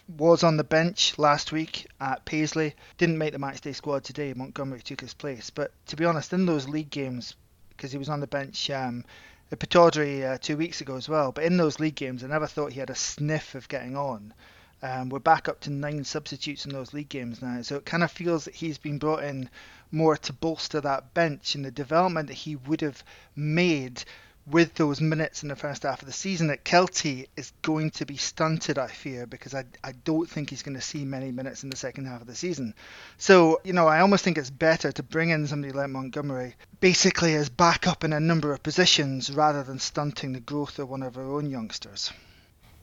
was 0.08 0.42
on 0.42 0.56
the 0.56 0.64
bench 0.64 1.18
last 1.18 1.52
week 1.52 1.86
at 2.00 2.24
Paisley. 2.24 2.74
Didn't 2.98 3.18
make 3.18 3.32
the 3.32 3.38
matchday 3.38 3.74
squad 3.74 4.04
today. 4.04 4.34
Montgomery 4.34 4.80
took 4.80 5.00
his 5.00 5.14
place. 5.14 5.50
But 5.50 5.72
to 5.86 5.96
be 5.96 6.04
honest, 6.04 6.32
in 6.32 6.46
those 6.46 6.68
league 6.68 6.90
games, 6.90 7.34
because 7.70 7.92
he 7.92 7.98
was 7.98 8.08
on 8.08 8.20
the 8.20 8.26
bench 8.26 8.70
um, 8.70 9.04
at 9.50 9.58
Pittodrie 9.58 10.24
uh, 10.24 10.38
two 10.38 10.56
weeks 10.56 10.80
ago 10.80 10.96
as 10.96 11.08
well, 11.08 11.32
but 11.32 11.44
in 11.44 11.56
those 11.56 11.80
league 11.80 11.94
games, 11.94 12.24
I 12.24 12.28
never 12.28 12.46
thought 12.46 12.72
he 12.72 12.80
had 12.80 12.90
a 12.90 12.94
sniff 12.94 13.54
of 13.54 13.68
getting 13.68 13.96
on. 13.96 14.34
Um, 14.82 15.10
we're 15.10 15.20
back 15.20 15.48
up 15.48 15.60
to 15.60 15.70
nine 15.70 16.04
substitutes 16.04 16.64
in 16.64 16.72
those 16.72 16.92
league 16.92 17.08
games 17.08 17.40
now, 17.40 17.62
so 17.62 17.76
it 17.76 17.84
kind 17.84 18.02
of 18.02 18.10
feels 18.10 18.46
that 18.46 18.54
he's 18.54 18.78
been 18.78 18.98
brought 18.98 19.22
in 19.22 19.48
more 19.92 20.16
to 20.16 20.32
bolster 20.32 20.80
that 20.80 21.14
bench 21.14 21.54
and 21.54 21.64
the 21.64 21.70
development 21.70 22.28
that 22.28 22.34
he 22.34 22.56
would 22.56 22.80
have 22.80 23.04
made 23.36 24.02
with 24.46 24.74
those 24.74 25.00
minutes 25.00 25.42
in 25.42 25.48
the 25.48 25.56
first 25.56 25.84
half 25.84 26.02
of 26.02 26.06
the 26.06 26.12
season 26.12 26.50
at 26.50 26.64
Kelty 26.64 27.28
is 27.36 27.52
going 27.62 27.90
to 27.92 28.04
be 28.04 28.16
stunted, 28.16 28.76
I 28.76 28.88
fear, 28.88 29.26
because 29.26 29.54
I, 29.54 29.64
I 29.84 29.92
don't 30.04 30.28
think 30.28 30.50
he's 30.50 30.62
going 30.62 30.76
to 30.76 30.82
see 30.82 31.04
many 31.04 31.30
minutes 31.30 31.62
in 31.62 31.70
the 31.70 31.76
second 31.76 32.06
half 32.06 32.20
of 32.20 32.26
the 32.26 32.34
season. 32.34 32.74
So, 33.18 33.60
you 33.64 33.72
know, 33.72 33.86
I 33.86 34.00
almost 34.00 34.24
think 34.24 34.38
it's 34.38 34.50
better 34.50 34.90
to 34.92 35.02
bring 35.02 35.30
in 35.30 35.46
somebody 35.46 35.72
like 35.72 35.90
Montgomery 35.90 36.56
basically 36.80 37.34
as 37.36 37.48
backup 37.48 38.02
in 38.02 38.12
a 38.12 38.18
number 38.18 38.52
of 38.52 38.62
positions 38.62 39.30
rather 39.30 39.62
than 39.62 39.78
stunting 39.78 40.32
the 40.32 40.40
growth 40.40 40.78
of 40.80 40.90
one 40.90 41.02
of 41.02 41.16
our 41.16 41.30
own 41.30 41.48
youngsters. 41.48 42.10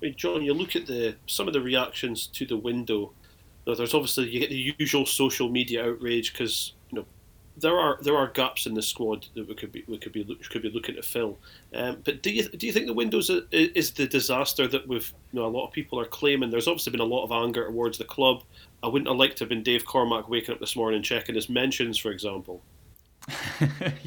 I 0.01 0.05
mean, 0.05 0.15
John, 0.15 0.41
you 0.43 0.53
look 0.53 0.77
at 0.77 0.87
the 0.87 1.17
some 1.27 1.47
of 1.47 1.53
the 1.53 1.61
reactions 1.61 2.27
to 2.27 2.45
the 2.45 2.55
window. 2.55 3.11
There's 3.65 3.93
obviously 3.93 4.29
you 4.29 4.39
get 4.39 4.49
the 4.49 4.73
usual 4.79 5.05
social 5.05 5.49
media 5.49 5.85
outrage 5.85 6.31
because 6.31 6.73
there 7.57 7.77
are 7.77 7.97
there 8.01 8.15
are 8.15 8.27
gaps 8.27 8.65
in 8.65 8.73
the 8.73 8.81
squad 8.81 9.27
that 9.35 9.47
we 9.47 9.55
could 9.55 9.71
be 9.71 9.83
we 9.87 9.97
could 9.97 10.11
be 10.11 10.23
could 10.49 10.61
be 10.61 10.71
looking 10.71 10.95
to 10.95 11.01
fill. 11.01 11.37
Um, 11.73 11.97
but 12.03 12.23
do 12.23 12.31
you 12.31 12.43
do 12.43 12.67
you 12.67 12.73
think 12.73 12.87
the 12.87 12.93
windows 12.93 13.29
is 13.51 13.91
the 13.91 14.07
disaster 14.07 14.67
that 14.67 14.87
we've 14.87 15.13
you 15.31 15.39
know 15.39 15.45
a 15.45 15.49
lot 15.49 15.67
of 15.67 15.73
people 15.73 15.99
are 15.99 16.05
claiming? 16.05 16.49
There's 16.49 16.67
obviously 16.67 16.91
been 16.91 17.01
a 17.01 17.05
lot 17.05 17.23
of 17.23 17.31
anger 17.31 17.65
towards 17.65 17.97
the 17.97 18.05
club. 18.05 18.43
I 18.81 18.87
wouldn't 18.87 19.09
have 19.09 19.17
liked 19.17 19.37
to 19.37 19.43
have 19.43 19.49
been 19.49 19.63
Dave 19.63 19.85
Cormack 19.85 20.29
waking 20.29 20.53
up 20.53 20.59
this 20.59 20.75
morning 20.75 21.03
checking 21.03 21.35
his 21.35 21.49
mentions, 21.49 21.97
for 21.97 22.11
example. 22.11 22.61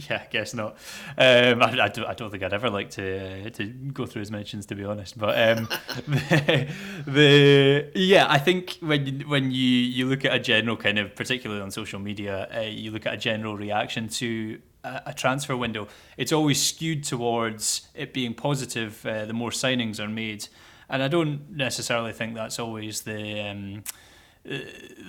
yeah, 0.08 0.22
I 0.22 0.26
guess 0.30 0.54
not. 0.54 0.76
Um, 1.16 1.62
I, 1.62 1.84
I, 1.84 1.88
don't, 1.88 2.06
I, 2.06 2.14
don't, 2.14 2.30
think 2.30 2.42
I'd 2.42 2.52
ever 2.52 2.70
like 2.70 2.90
to 2.90 3.46
uh, 3.46 3.50
to 3.50 3.66
go 3.66 4.06
through 4.06 4.20
his 4.20 4.30
mentions, 4.30 4.66
to 4.66 4.74
be 4.74 4.84
honest. 4.84 5.18
But 5.18 5.58
um, 5.58 5.68
the, 6.06 6.68
the, 7.06 7.90
yeah, 7.94 8.26
I 8.28 8.38
think 8.38 8.78
when 8.80 9.20
when 9.28 9.50
you 9.50 9.68
you 9.68 10.06
look 10.06 10.24
at 10.24 10.34
a 10.34 10.38
general 10.38 10.76
kind 10.76 10.98
of, 10.98 11.14
particularly 11.14 11.62
on 11.62 11.70
social 11.70 12.00
media, 12.00 12.48
uh, 12.54 12.60
you 12.60 12.90
look 12.90 13.06
at 13.06 13.14
a 13.14 13.18
general 13.18 13.56
reaction 13.56 14.08
to 14.08 14.58
a 14.84 15.14
transfer 15.14 15.56
window, 15.56 15.86
it's 16.16 16.32
always 16.32 16.60
skewed 16.60 17.04
towards 17.04 17.88
it 17.94 18.12
being 18.12 18.34
positive. 18.34 19.04
Uh, 19.06 19.24
the 19.24 19.32
more 19.32 19.50
signings 19.50 20.00
are 20.00 20.08
made, 20.08 20.48
and 20.88 21.02
I 21.02 21.08
don't 21.08 21.50
necessarily 21.50 22.12
think 22.12 22.34
that's 22.34 22.58
always 22.58 23.02
the. 23.02 23.40
Um, 23.40 23.84
uh, 24.50 24.58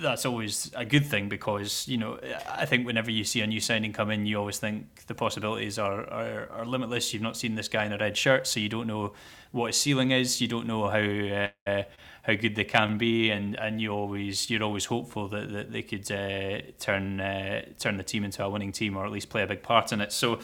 that's 0.00 0.24
always 0.24 0.70
a 0.76 0.84
good 0.84 1.04
thing 1.04 1.28
because 1.28 1.88
you 1.88 1.98
know 1.98 2.18
I 2.48 2.66
think 2.66 2.86
whenever 2.86 3.10
you 3.10 3.24
see 3.24 3.40
a 3.40 3.46
new 3.46 3.60
signing 3.60 3.92
come 3.92 4.10
in, 4.10 4.26
you 4.26 4.38
always 4.38 4.58
think 4.58 5.06
the 5.06 5.14
possibilities 5.14 5.78
are, 5.78 6.08
are, 6.08 6.48
are 6.50 6.64
limitless. 6.64 7.12
You've 7.12 7.22
not 7.22 7.36
seen 7.36 7.56
this 7.56 7.68
guy 7.68 7.84
in 7.84 7.92
a 7.92 7.98
red 7.98 8.16
shirt, 8.16 8.46
so 8.46 8.60
you 8.60 8.68
don't 8.68 8.86
know 8.86 9.12
what 9.50 9.68
his 9.68 9.76
ceiling 9.76 10.12
is. 10.12 10.40
You 10.40 10.46
don't 10.46 10.66
know 10.66 10.88
how 10.88 11.48
uh, 11.66 11.82
how 12.22 12.34
good 12.34 12.54
they 12.54 12.64
can 12.64 12.96
be, 12.96 13.30
and, 13.30 13.58
and 13.58 13.80
you 13.80 13.90
always 13.90 14.48
you're 14.50 14.62
always 14.62 14.84
hopeful 14.84 15.26
that, 15.28 15.52
that 15.52 15.72
they 15.72 15.82
could 15.82 16.10
uh, 16.12 16.60
turn 16.78 17.20
uh, 17.20 17.62
turn 17.78 17.96
the 17.96 18.04
team 18.04 18.24
into 18.24 18.44
a 18.44 18.48
winning 18.48 18.70
team 18.70 18.96
or 18.96 19.04
at 19.04 19.10
least 19.10 19.30
play 19.30 19.42
a 19.42 19.48
big 19.48 19.62
part 19.62 19.92
in 19.92 20.00
it. 20.00 20.12
So 20.12 20.38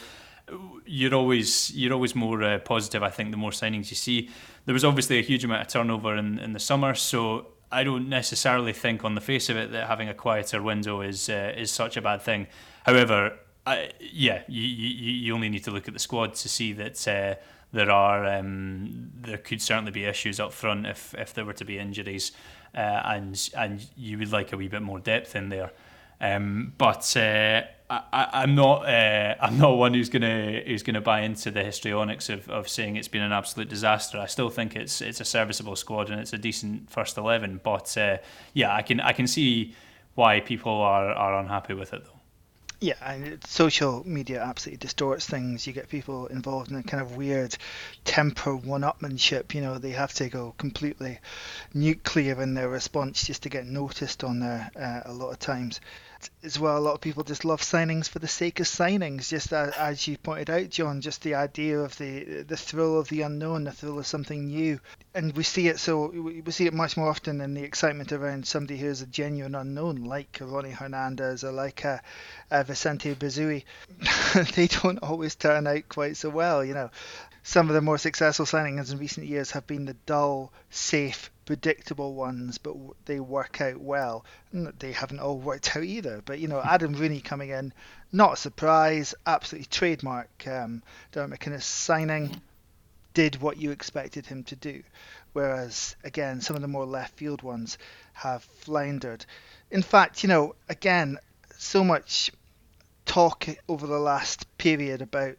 you're 0.84 1.14
always 1.14 1.70
you're 1.76 1.92
always 1.92 2.14
more 2.14 2.42
uh, 2.42 2.58
positive. 2.58 3.04
I 3.04 3.10
think 3.10 3.30
the 3.30 3.36
more 3.36 3.52
signings 3.52 3.90
you 3.90 3.96
see, 3.96 4.30
there 4.64 4.72
was 4.72 4.84
obviously 4.84 5.18
a 5.18 5.22
huge 5.22 5.44
amount 5.44 5.62
of 5.62 5.68
turnover 5.68 6.16
in, 6.16 6.40
in 6.40 6.52
the 6.52 6.58
summer, 6.58 6.94
so 6.94 7.46
I 7.72 7.84
don't 7.84 8.08
necessarily 8.08 8.72
think, 8.72 9.04
on 9.04 9.14
the 9.14 9.20
face 9.20 9.48
of 9.48 9.56
it, 9.56 9.70
that 9.72 9.86
having 9.86 10.08
a 10.08 10.14
quieter 10.14 10.62
window 10.62 11.00
is 11.00 11.28
uh, 11.28 11.52
is 11.56 11.70
such 11.70 11.96
a 11.96 12.02
bad 12.02 12.22
thing. 12.22 12.46
However, 12.84 13.38
I, 13.66 13.90
yeah, 14.00 14.42
you, 14.48 14.62
you 14.62 15.12
you 15.12 15.34
only 15.34 15.48
need 15.48 15.64
to 15.64 15.70
look 15.70 15.86
at 15.86 15.94
the 15.94 16.00
squad 16.00 16.34
to 16.34 16.48
see 16.48 16.72
that 16.74 17.06
uh, 17.08 17.34
there 17.72 17.90
are 17.90 18.26
um, 18.26 19.10
there 19.20 19.38
could 19.38 19.62
certainly 19.62 19.92
be 19.92 20.04
issues 20.04 20.40
up 20.40 20.52
front 20.52 20.86
if 20.86 21.14
if 21.14 21.34
there 21.34 21.44
were 21.44 21.52
to 21.54 21.64
be 21.64 21.78
injuries, 21.78 22.32
uh, 22.74 23.02
and 23.04 23.50
and 23.56 23.86
you 23.96 24.18
would 24.18 24.32
like 24.32 24.52
a 24.52 24.56
wee 24.56 24.68
bit 24.68 24.82
more 24.82 24.98
depth 24.98 25.36
in 25.36 25.48
there. 25.48 25.70
Um, 26.20 26.74
but 26.76 27.16
uh, 27.16 27.62
I, 27.90 28.44
am 28.44 28.54
not 28.54 28.88
uh, 28.88 29.34
I'm 29.40 29.58
not 29.58 29.76
one 29.76 29.94
who's 29.94 30.08
gonna 30.08 30.62
who's 30.64 30.84
gonna 30.84 31.00
buy 31.00 31.20
into 31.22 31.50
the 31.50 31.64
histrionics 31.64 32.28
of, 32.28 32.48
of 32.48 32.68
saying 32.68 32.96
it's 32.96 33.08
been 33.08 33.22
an 33.22 33.32
absolute 33.32 33.68
disaster. 33.68 34.18
I 34.18 34.26
still 34.26 34.48
think 34.48 34.76
it's 34.76 35.00
it's 35.00 35.20
a 35.20 35.24
serviceable 35.24 35.74
squad 35.74 36.08
and 36.10 36.20
it's 36.20 36.32
a 36.32 36.38
decent 36.38 36.88
first 36.88 37.18
eleven. 37.18 37.60
But 37.62 37.96
uh, 37.98 38.18
yeah, 38.54 38.74
I 38.74 38.82
can 38.82 39.00
I 39.00 39.12
can 39.12 39.26
see 39.26 39.74
why 40.14 40.40
people 40.40 40.72
are, 40.72 41.10
are 41.10 41.40
unhappy 41.40 41.74
with 41.74 41.92
it 41.92 42.04
though. 42.04 42.20
Yeah, 42.82 42.94
and 43.04 43.44
social 43.44 44.08
media 44.08 44.40
absolutely 44.42 44.78
distorts 44.78 45.26
things. 45.26 45.66
You 45.66 45.74
get 45.74 45.88
people 45.90 46.28
involved 46.28 46.70
in 46.70 46.78
a 46.78 46.82
kind 46.82 47.02
of 47.02 47.16
weird 47.16 47.54
temper 48.06 48.56
one-upmanship. 48.56 49.52
You 49.52 49.60
know, 49.60 49.76
they 49.76 49.90
have 49.90 50.14
to 50.14 50.30
go 50.30 50.54
completely 50.56 51.18
nuclear 51.74 52.40
in 52.40 52.54
their 52.54 52.70
response 52.70 53.26
just 53.26 53.42
to 53.42 53.50
get 53.50 53.66
noticed 53.66 54.24
on 54.24 54.40
there 54.40 54.70
uh, 54.76 55.02
a 55.04 55.12
lot 55.12 55.30
of 55.30 55.38
times 55.38 55.80
as 56.42 56.58
well, 56.58 56.76
a 56.76 56.80
lot 56.80 56.94
of 56.94 57.00
people 57.00 57.22
just 57.22 57.44
love 57.44 57.60
signings 57.60 58.08
for 58.08 58.18
the 58.18 58.28
sake 58.28 58.60
of 58.60 58.66
signings. 58.66 59.28
Just 59.28 59.52
as, 59.52 59.72
as 59.74 60.08
you 60.08 60.18
pointed 60.18 60.50
out, 60.50 60.68
John, 60.70 61.00
just 61.00 61.22
the 61.22 61.34
idea 61.34 61.78
of 61.78 61.96
the 61.98 62.42
the 62.42 62.56
thrill 62.56 62.98
of 62.98 63.08
the 63.08 63.22
unknown, 63.22 63.64
the 63.64 63.72
thrill 63.72 63.98
of 63.98 64.06
something 64.06 64.46
new, 64.46 64.80
and 65.14 65.36
we 65.36 65.42
see 65.42 65.68
it 65.68 65.78
so 65.78 66.08
we 66.08 66.50
see 66.50 66.66
it 66.66 66.74
much 66.74 66.96
more 66.96 67.08
often 67.08 67.40
in 67.40 67.54
the 67.54 67.62
excitement 67.62 68.12
around 68.12 68.46
somebody 68.46 68.78
who 68.78 68.88
is 68.88 69.02
a 69.02 69.06
genuine 69.06 69.54
unknown, 69.54 70.04
like 70.04 70.38
Ronnie 70.40 70.70
Hernandez 70.70 71.44
or 71.44 71.52
like 71.52 71.84
a, 71.84 72.02
a 72.50 72.64
Vicente 72.64 73.14
Besuijen. 73.14 73.64
they 74.54 74.66
don't 74.66 75.02
always 75.02 75.34
turn 75.34 75.66
out 75.66 75.88
quite 75.88 76.16
so 76.16 76.30
well, 76.30 76.64
you 76.64 76.74
know. 76.74 76.90
Some 77.42 77.68
of 77.68 77.74
the 77.74 77.80
more 77.80 77.98
successful 77.98 78.44
signings 78.44 78.92
in 78.92 78.98
recent 78.98 79.26
years 79.26 79.52
have 79.52 79.66
been 79.66 79.86
the 79.86 79.94
dull, 80.04 80.52
safe 80.68 81.30
predictable 81.50 82.14
ones, 82.14 82.58
but 82.58 82.76
they 83.06 83.18
work 83.18 83.60
out 83.60 83.80
well. 83.80 84.24
They 84.52 84.92
haven't 84.92 85.18
all 85.18 85.36
worked 85.36 85.76
out 85.76 85.82
either. 85.82 86.22
But 86.24 86.38
you 86.38 86.46
know, 86.46 86.60
Adam 86.60 86.92
Rooney 86.92 87.20
coming 87.20 87.50
in, 87.50 87.72
not 88.12 88.34
a 88.34 88.36
surprise, 88.36 89.16
absolutely 89.26 89.66
trademark. 89.66 90.46
Um, 90.46 90.84
Derek 91.10 91.32
McInnes 91.32 91.62
signing 91.62 92.40
did 93.14 93.42
what 93.42 93.56
you 93.56 93.72
expected 93.72 94.26
him 94.26 94.44
to 94.44 94.54
do, 94.54 94.84
whereas 95.32 95.96
again, 96.04 96.40
some 96.40 96.54
of 96.54 96.62
the 96.62 96.68
more 96.68 96.86
left 96.86 97.16
field 97.16 97.42
ones 97.42 97.78
have 98.12 98.44
floundered. 98.44 99.26
In 99.72 99.82
fact, 99.82 100.22
you 100.22 100.28
know, 100.28 100.54
again, 100.68 101.18
so 101.58 101.82
much 101.82 102.30
talk 103.06 103.48
over 103.68 103.88
the 103.88 103.98
last 103.98 104.46
period 104.56 105.02
about 105.02 105.34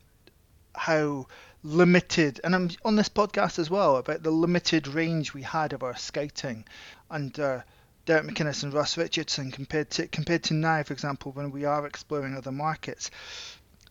how 0.76 1.28
limited, 1.64 2.40
and 2.44 2.56
I'm 2.56 2.70
on 2.84 2.96
this 2.96 3.10
podcast 3.10 3.60
as 3.60 3.70
well 3.70 3.98
about 3.98 4.24
the 4.24 4.32
limited 4.32 4.88
range 4.88 5.34
we 5.34 5.44
had 5.44 5.74
of 5.74 5.84
our 5.84 5.96
scouting 5.96 6.66
under 7.10 7.64
Derek 8.06 8.26
McInnes 8.26 8.64
and 8.64 8.74
Russ 8.74 8.98
Richardson 8.98 9.52
compared 9.52 9.90
to 9.92 10.08
compared 10.08 10.44
to 10.46 10.54
now, 10.54 10.82
for 10.84 10.94
example, 10.94 11.32
when 11.32 11.52
we 11.52 11.66
are 11.66 11.86
exploring 11.86 12.36
other 12.36 12.52
markets. 12.52 13.12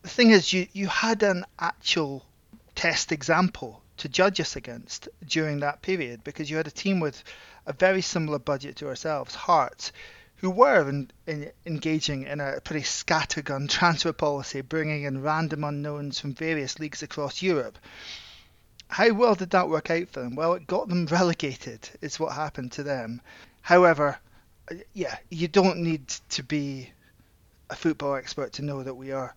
The 0.01 0.09
thing 0.09 0.31
is, 0.31 0.51
you 0.51 0.67
you 0.73 0.87
had 0.87 1.23
an 1.23 1.45
actual 1.59 2.25
test 2.75 3.11
example 3.11 3.81
to 3.97 4.09
judge 4.09 4.39
us 4.39 4.55
against 4.55 5.07
during 5.27 5.59
that 5.59 5.81
period 5.81 6.23
because 6.23 6.49
you 6.49 6.57
had 6.57 6.67
a 6.67 6.71
team 6.71 6.99
with 6.99 7.23
a 7.65 7.73
very 7.73 8.01
similar 8.01 8.39
budget 8.39 8.75
to 8.77 8.87
ourselves, 8.87 9.35
Hearts, 9.35 9.91
who 10.41 10.49
were 10.49 10.89
in, 10.89 11.11
in, 11.27 11.51
engaging 11.67 12.23
in 12.23 12.41
a 12.41 12.59
pretty 12.61 12.83
scattergun 12.83 13.69
transfer 13.69 14.11
policy, 14.11 14.61
bringing 14.61 15.03
in 15.03 15.21
random 15.21 15.63
unknowns 15.63 16.19
from 16.19 16.33
various 16.33 16.79
leagues 16.79 17.03
across 17.03 17.43
Europe. 17.43 17.77
How 18.87 19.11
well 19.13 19.35
did 19.35 19.51
that 19.51 19.69
work 19.69 19.91
out 19.91 20.09
for 20.09 20.21
them? 20.21 20.35
Well, 20.35 20.53
it 20.53 20.65
got 20.65 20.89
them 20.89 21.05
relegated, 21.11 21.87
is 22.01 22.19
what 22.19 22.33
happened 22.33 22.71
to 22.73 22.83
them. 22.83 23.21
However, 23.61 24.17
yeah, 24.93 25.15
you 25.29 25.47
don't 25.47 25.77
need 25.77 26.07
to 26.29 26.41
be 26.41 26.89
a 27.69 27.75
football 27.75 28.15
expert 28.15 28.53
to 28.53 28.63
know 28.63 28.81
that 28.81 28.95
we 28.95 29.11
are 29.11 29.35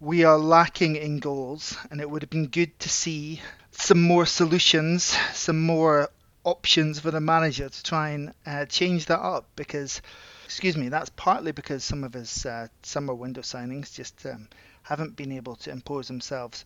we 0.00 0.24
are 0.24 0.38
lacking 0.38 0.96
in 0.96 1.18
goals, 1.18 1.76
and 1.90 2.00
it 2.00 2.08
would 2.08 2.22
have 2.22 2.30
been 2.30 2.46
good 2.46 2.78
to 2.78 2.88
see 2.88 3.42
some 3.72 4.00
more 4.00 4.24
solutions, 4.24 5.16
some 5.34 5.60
more 5.60 6.08
options 6.44 7.00
for 7.00 7.10
the 7.10 7.20
manager 7.20 7.68
to 7.68 7.82
try 7.82 8.10
and 8.10 8.32
uh, 8.46 8.64
change 8.64 9.06
that 9.06 9.20
up 9.20 9.44
because 9.56 10.00
excuse 10.48 10.78
me, 10.78 10.88
that's 10.88 11.10
partly 11.10 11.52
because 11.52 11.84
some 11.84 12.02
of 12.04 12.14
his 12.14 12.46
uh, 12.46 12.68
summer 12.82 13.12
window 13.12 13.42
signings 13.42 13.92
just 13.92 14.24
um, 14.24 14.48
haven't 14.82 15.14
been 15.14 15.30
able 15.32 15.56
to 15.56 15.70
impose 15.70 16.08
themselves 16.08 16.64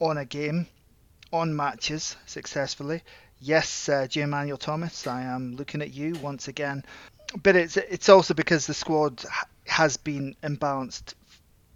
on 0.00 0.18
a 0.18 0.24
game, 0.26 0.66
on 1.32 1.56
matches 1.56 2.14
successfully. 2.26 3.02
Yes, 3.40 3.88
uh. 3.88 4.06
Emmanuel 4.14 4.58
Thomas, 4.58 5.06
I 5.06 5.22
am 5.22 5.56
looking 5.56 5.80
at 5.80 5.94
you 5.94 6.12
once 6.16 6.48
again, 6.48 6.84
but 7.42 7.56
it's 7.56 7.78
it's 7.78 8.10
also 8.10 8.34
because 8.34 8.66
the 8.66 8.74
squad 8.74 9.24
has 9.66 9.96
been 9.96 10.36
imbalanced 10.42 11.14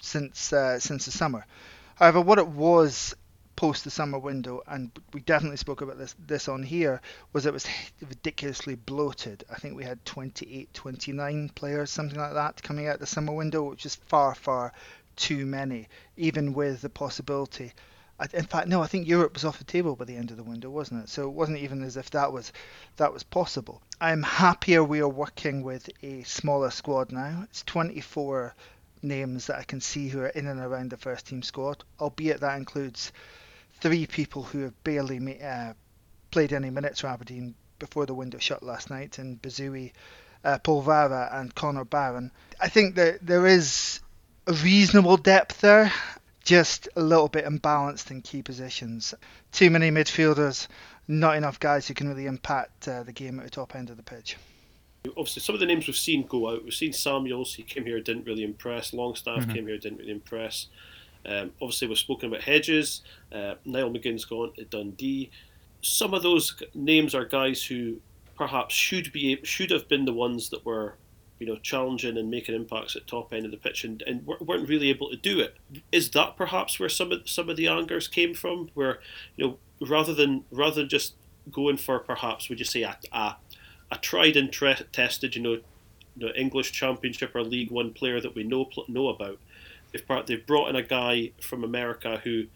since 0.03 0.53
uh, 0.53 0.79
since 0.79 1.07
the 1.07 1.11
summer. 1.11 1.47
However, 1.95 2.21
what 2.21 2.39
it 2.39 2.49
was 2.49 3.17
post 3.57 3.85
the 3.85 3.91
summer 3.91 4.19
window, 4.19 4.63
and 4.67 4.91
we 5.13 5.21
definitely 5.21 5.57
spoke 5.57 5.81
about 5.81 5.99
this 5.99 6.15
this 6.27 6.49
on 6.49 6.63
here, 6.63 7.01
was 7.33 7.47
it 7.47 7.53
was 7.53 7.67
ridiculously 8.01 8.75
bloated. 8.75 9.45
I 9.51 9.57
think 9.57 9.77
we 9.77 9.85
had 9.85 10.05
28, 10.05 10.73
29 10.73 11.49
players, 11.51 11.91
something 11.91 12.19
like 12.19 12.35
that, 12.35 12.63
coming 12.63 12.87
out 12.87 13.01
the 13.01 13.07
summer 13.07 13.33
window, 13.33 13.63
which 13.63 13.87
is 13.87 13.97
far, 13.97 14.35
far 14.35 14.73
too 15.17 15.47
many, 15.47 15.89
even 16.17 16.53
with 16.53 16.83
the 16.83 16.91
possibility. 16.91 17.73
In 18.33 18.45
fact, 18.45 18.69
no, 18.69 18.83
I 18.83 18.87
think 18.87 19.07
Europe 19.07 19.35
was 19.35 19.45
off 19.45 19.59
the 19.59 19.65
table 19.65 19.95
by 19.95 20.07
the 20.07 20.17
end 20.17 20.31
of 20.31 20.39
the 20.39 20.43
window, 20.43 20.71
wasn't 20.71 21.05
it? 21.05 21.09
So 21.11 21.29
it 21.29 21.35
wasn't 21.35 21.59
even 21.59 21.83
as 21.83 21.97
if 21.97 22.11
that 22.11 22.33
was 22.33 22.53
that 22.97 23.13
was 23.13 23.23
possible. 23.23 23.83
I'm 24.01 24.23
happier 24.23 24.83
we 24.83 25.01
are 25.01 25.09
working 25.09 25.63
with 25.63 25.91
a 26.03 26.23
smaller 26.23 26.71
squad 26.71 27.13
now. 27.13 27.43
It's 27.45 27.63
24 27.65 28.55
names 29.03 29.47
that 29.47 29.59
I 29.59 29.65
can 29.65 29.81
see 29.81 30.09
who 30.09 30.21
are 30.21 30.29
in 30.29 30.47
and 30.47 30.61
around 30.61 30.91
the 30.91 30.97
first 30.97 31.27
team 31.27 31.43
squad, 31.43 31.85
albeit 32.01 32.41
that 32.41 32.57
includes 32.57 33.13
three 33.81 34.07
people 34.07 34.43
who 34.43 34.61
have 34.61 34.85
barely 34.85 35.41
uh, 35.43 35.75
played 36.31 36.53
any 36.53 36.71
minutes 36.71 37.01
for 37.01 37.09
Aberdeen 37.09 37.55
before 37.79 38.07
the 38.07 38.15
window 38.15 38.39
shut 38.39 38.63
last 38.63 38.91
night, 38.91 39.19
and 39.19 39.41
Besuijen, 39.41 39.93
uh, 40.45 40.59
Polvara, 40.59 41.35
and 41.35 41.55
Connor 41.55 41.85
Barron. 41.85 42.31
I 42.61 42.69
think 42.69 42.95
that 42.97 43.25
there 43.25 43.47
is 43.47 44.01
a 44.47 44.53
reasonable 44.53 45.17
depth 45.17 45.61
there, 45.61 45.93
just 46.45 46.89
a 46.97 47.03
little 47.03 47.29
bit 47.29 47.45
imbalanced 47.45 48.11
in 48.11 48.23
key 48.23 48.43
positions. 48.43 49.15
Too 49.53 49.71
many 49.71 49.91
midfielders, 49.91 50.69
not 51.09 51.37
enough 51.37 51.61
guys 51.61 51.89
who 51.89 51.95
can 51.95 52.09
really 52.09 52.27
impact 52.27 52.89
uh, 52.89 53.03
the 53.03 53.13
game 53.13 53.39
at 53.39 53.45
the 53.45 53.51
top 53.51 53.75
end 53.75 53.91
of 53.91 53.97
the 53.97 54.03
pitch. 54.03 54.37
Obviously, 55.11 55.43
some 55.43 55.55
of 55.55 55.61
the 55.61 55.67
names 55.67 55.87
we've 55.87 55.97
seen 55.97 56.27
go 56.27 56.49
out. 56.49 56.65
We've 56.65 56.75
seen 56.75 56.93
Samuels. 56.93 57.55
He 57.55 57.63
came 57.63 57.85
here, 57.85 58.01
didn't 58.01 58.27
really 58.27 58.43
impress. 58.43 58.93
Longstaff 58.93 59.41
mm-hmm. 59.41 59.53
came 59.53 59.67
here, 59.67 59.79
didn't 59.79 59.99
really 59.99 60.11
impress. 60.11 60.67
Um, 61.27 61.53
obviously, 61.61 61.89
we've 61.89 61.99
spoken 61.99 62.29
about 62.29 62.43
Hedges. 62.43 63.03
Uh, 63.33 63.55
Niall 63.65 63.91
McGinn's 63.91 64.25
gone 64.25 64.53
to 64.55 64.65
Dundee. 64.65 65.31
Some 65.83 66.15
of 66.15 66.23
those 66.23 66.63
names 66.75 67.15
are 67.15 67.25
guys 67.25 67.65
who 67.65 68.01
perhaps 68.37 68.75
should 68.75 69.13
be 69.13 69.41
should 69.43 69.71
have 69.71 69.89
been 69.89 70.05
the 70.05 70.13
ones 70.13 70.51
that 70.51 70.65
were, 70.65 70.95
you 71.39 71.47
know, 71.47 71.57
challenging 71.57 72.17
and 72.17 72.31
making 72.31 72.55
impacts 72.55 72.95
at 72.97 73.07
top 73.07 73.33
end 73.33 73.45
of 73.45 73.51
the 73.51 73.57
pitch 73.57 73.85
and, 73.85 74.03
and 74.03 74.27
weren't 74.27 74.69
really 74.69 74.89
able 74.91 75.11
to 75.11 75.17
do 75.17 75.41
it. 75.41 75.57
Is 75.91 76.11
that 76.11 76.37
perhaps 76.37 76.79
where 76.79 76.89
some 76.89 77.13
of 77.13 77.29
some 77.29 77.49
of 77.49 77.57
the 77.57 77.67
angers 77.67 78.09
came 78.09 78.35
from? 78.35 78.71
Where 78.75 79.01
you 79.37 79.47
know, 79.47 79.59
rather 79.87 80.15
than 80.15 80.45
rather 80.51 80.77
than 80.77 80.89
just 80.89 81.15
going 81.51 81.77
for 81.77 81.99
perhaps 81.99 82.49
would 82.49 82.59
you 82.59 82.65
say 82.65 82.83
a 82.83 82.97
a, 83.13 83.37
a 83.91 83.99
tried 83.99 84.37
and 84.37 84.53
tre- 84.53 84.87
tested, 84.93 85.35
you 85.35 85.43
know, 85.43 85.53
you 86.17 86.27
know, 86.27 86.33
English 86.35 86.73
Championship 86.73 87.35
or 87.35 87.43
League 87.43 87.71
One 87.71 87.93
player 87.93 88.21
that 88.21 88.35
we 88.35 88.45
know 88.45 88.69
know 88.89 89.09
about 89.09 89.39
they've 89.97 90.07
brought, 90.07 90.27
they've 90.27 90.47
brought 90.47 90.69
in 90.69 90.77
a 90.77 90.83
guy 90.83 91.33
from 91.41 91.65
America 91.65 92.21
who 92.23 92.31
you 92.31 92.49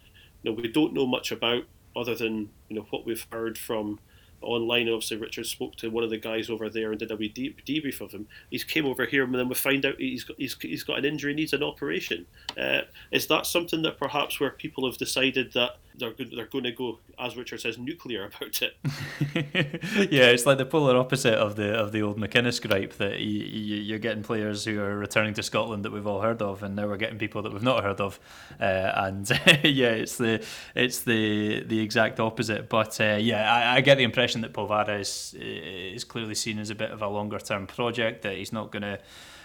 know 0.45 0.53
we 0.53 0.69
don't 0.69 0.93
know 0.93 1.07
much 1.07 1.33
about 1.33 1.65
other 1.97 2.15
than 2.15 2.51
you 2.69 2.77
know 2.77 2.87
what 2.91 3.07
we've 3.07 3.27
heard 3.33 3.59
from 3.59 3.99
online. 4.41 4.89
Obviously, 4.89 5.17
Richard 5.17 5.47
spoke 5.47 5.77
to 5.77 5.91
one 5.91 6.05
of 6.05 6.11
the 6.11 6.19
guys 6.19 6.49
over 6.49 6.69
there 6.69 6.91
and 6.91 6.99
did 6.99 7.11
a 7.11 7.17
wee 7.17 7.33
debrief 7.33 8.01
of 8.01 8.13
him. 8.13 8.27
He's 8.51 8.65
came 8.65 8.87
over 8.87 9.07
here, 9.07 9.25
and 9.25 9.35
then 9.35 9.49
we 9.49 9.55
find 9.55 9.85
out 9.85 9.97
he's 9.99 10.25
got, 10.25 10.37
he's, 10.39 10.57
he's 10.61 10.85
got 10.85 10.99
an 10.99 11.05
injury, 11.05 11.35
needs 11.35 11.53
an 11.53 11.63
operation. 11.63 12.27
Uh, 12.59 12.83
is 13.11 13.27
that 13.27 13.47
something 13.47 13.83
that 13.83 13.99
perhaps 13.99 14.41
where 14.41 14.51
people 14.51 14.87
have 14.87 14.99
decided 14.99 15.53
that 15.53 15.77
they're 16.01 16.15
they're 16.35 16.47
going 16.47 16.65
to 16.65 16.73
go, 16.73 16.99
as 17.19 17.37
Richard 17.37 17.61
says, 17.61 17.79
nuclear 17.79 18.25
about 18.37 18.63
it? 18.63 18.77
yeah, 20.11 20.27
it's 20.27 20.47
like 20.47 20.59
the 20.59 20.67
polar 20.67 20.97
opposite 20.97 21.35
of 21.35 21.57
the 21.57 21.73
of 21.73 21.93
the 21.93 22.03
old 22.03 22.19
McInnes 22.19 22.61
gripe 22.67 22.95
that 22.95 23.21
you, 23.21 23.45
you, 23.45 23.95
are 23.95 23.99
getting 23.99 24.23
players 24.23 24.65
who 24.65 24.81
are 24.81 24.97
returning 24.97 25.35
to 25.35 25.43
Scotland 25.43 25.85
that 25.85 25.93
we've 25.93 26.07
all 26.07 26.21
heard 26.21 26.43
of, 26.43 26.63
and 26.63 26.75
now 26.75 26.87
we're 26.87 26.97
getting 26.97 27.19
people 27.19 27.43
that 27.43 27.53
we've 27.53 27.63
not 27.63 27.85
heard 27.85 28.01
of, 28.01 28.19
uh, 28.61 28.93
and 28.97 29.31
yeah, 29.63 29.91
it's 29.91 30.17
the 30.17 30.45
it's 30.75 31.01
the 31.01 31.63
the 31.65 31.81
exact 31.81 32.19
opposite. 32.19 32.69
But 32.69 33.01
uh, 33.01 33.19
yeah, 33.21 33.53
I, 33.53 33.77
I, 33.77 33.81
get 33.81 33.99
the 33.99 34.05
impression 34.05 34.41
that 34.41 34.53
Polvara 34.53 34.99
is 35.01 35.35
is 35.39 36.05
clearly 36.05 36.35
seen 36.35 36.59
as 36.59 36.71
a 36.71 36.75
bit 36.75 36.91
of 36.91 37.03
a 37.03 37.09
longer 37.09 37.39
term 37.39 37.67
project 37.67 38.23
that 38.23 38.37
he's 38.37 38.53
not 38.53 38.73
going 38.73 38.83
to 38.83 38.99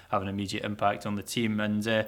have 0.09 0.21
an 0.21 0.27
immediate 0.27 0.63
impact 0.63 1.05
on 1.05 1.15
the 1.15 1.23
team, 1.23 1.59
and 1.59 1.87
uh, 1.87 2.03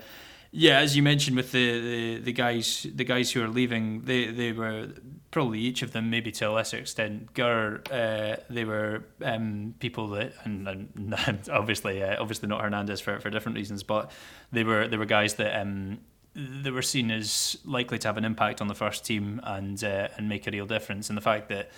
yeah, 0.51 0.79
as 0.79 0.95
you 0.95 1.03
mentioned 1.03 1.35
with 1.35 1.51
the, 1.51 1.79
the, 1.79 2.17
the 2.19 2.33
guys 2.33 2.85
the 2.93 3.03
guys 3.03 3.31
who 3.31 3.43
are 3.43 3.47
leaving, 3.47 4.01
they 4.01 4.27
they 4.27 4.51
were 4.51 4.89
probably 5.31 5.59
each 5.59 5.81
of 5.81 5.91
them, 5.91 6.09
maybe 6.09 6.31
to 6.31 6.45
a 6.45 6.51
lesser 6.51 6.77
extent, 6.77 7.33
Gurr, 7.33 7.81
uh, 7.91 8.41
they 8.49 8.65
were 8.65 9.03
um, 9.23 9.75
people 9.79 10.07
that, 10.09 10.33
and, 10.45 10.67
and 10.67 11.49
obviously 11.51 12.01
uh, 12.01 12.15
obviously 12.19 12.47
not 12.47 12.61
Hernandez 12.61 13.01
for, 13.01 13.19
for 13.19 13.29
different 13.29 13.57
reasons, 13.57 13.83
but 13.83 14.11
they 14.51 14.63
were 14.63 14.87
they 14.87 14.97
were 14.97 15.05
guys 15.05 15.35
that 15.35 15.59
um, 15.59 15.99
they 16.33 16.71
were 16.71 16.81
seen 16.81 17.11
as 17.11 17.57
likely 17.65 17.97
to 17.99 18.07
have 18.07 18.17
an 18.17 18.25
impact 18.25 18.61
on 18.61 18.67
the 18.67 18.75
first 18.75 19.05
team 19.05 19.41
and 19.43 19.83
uh, 19.83 20.07
and 20.17 20.29
make 20.29 20.47
a 20.47 20.51
real 20.51 20.65
difference. 20.65 21.09
And 21.09 21.17
the 21.17 21.21
fact 21.21 21.49
that 21.49 21.71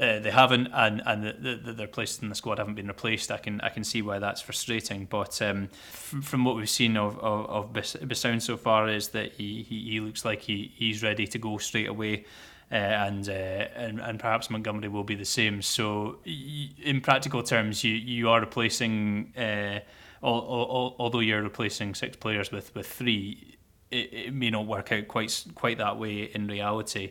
uh, 0.00 0.18
they 0.18 0.30
haven't, 0.30 0.68
and 0.72 1.02
and 1.04 1.24
the, 1.24 1.60
the, 1.62 1.72
their 1.72 1.86
places 1.86 2.22
in 2.22 2.30
the 2.30 2.34
squad 2.34 2.58
haven't 2.58 2.74
been 2.74 2.88
replaced. 2.88 3.30
I 3.30 3.36
can 3.36 3.60
I 3.60 3.68
can 3.68 3.84
see 3.84 4.00
why 4.00 4.18
that's 4.18 4.40
frustrating. 4.40 5.04
But 5.04 5.42
um, 5.42 5.68
from, 5.90 6.22
from 6.22 6.44
what 6.44 6.56
we've 6.56 6.70
seen 6.70 6.96
of 6.96 7.18
of, 7.18 7.46
of 7.50 7.72
Besuijen 7.72 8.40
so 8.40 8.56
far 8.56 8.88
is 8.88 9.08
that 9.08 9.32
he, 9.32 9.62
he, 9.62 9.90
he 9.90 10.00
looks 10.00 10.24
like 10.24 10.40
he, 10.40 10.72
he's 10.74 11.02
ready 11.02 11.26
to 11.26 11.38
go 11.38 11.58
straight 11.58 11.88
away. 11.88 12.24
Uh, 12.72 12.76
and, 12.76 13.28
uh, 13.28 13.32
and 13.32 14.00
and 14.00 14.20
perhaps 14.20 14.48
Montgomery 14.48 14.88
will 14.88 15.02
be 15.02 15.16
the 15.16 15.24
same. 15.24 15.60
So, 15.60 16.18
in 16.24 17.00
practical 17.00 17.42
terms, 17.42 17.82
you 17.82 17.92
you 17.92 18.30
are 18.30 18.38
replacing, 18.40 19.32
uh, 19.36 19.80
all, 20.22 20.38
all, 20.40 20.96
although 21.00 21.18
you're 21.18 21.42
replacing 21.42 21.96
six 21.96 22.16
players 22.16 22.52
with 22.52 22.72
with 22.76 22.86
three, 22.86 23.58
it, 23.90 24.12
it 24.12 24.34
may 24.34 24.50
not 24.50 24.66
work 24.66 24.92
out 24.92 25.08
quite 25.08 25.44
quite 25.56 25.78
that 25.78 25.98
way 25.98 26.30
in 26.32 26.46
reality 26.46 27.10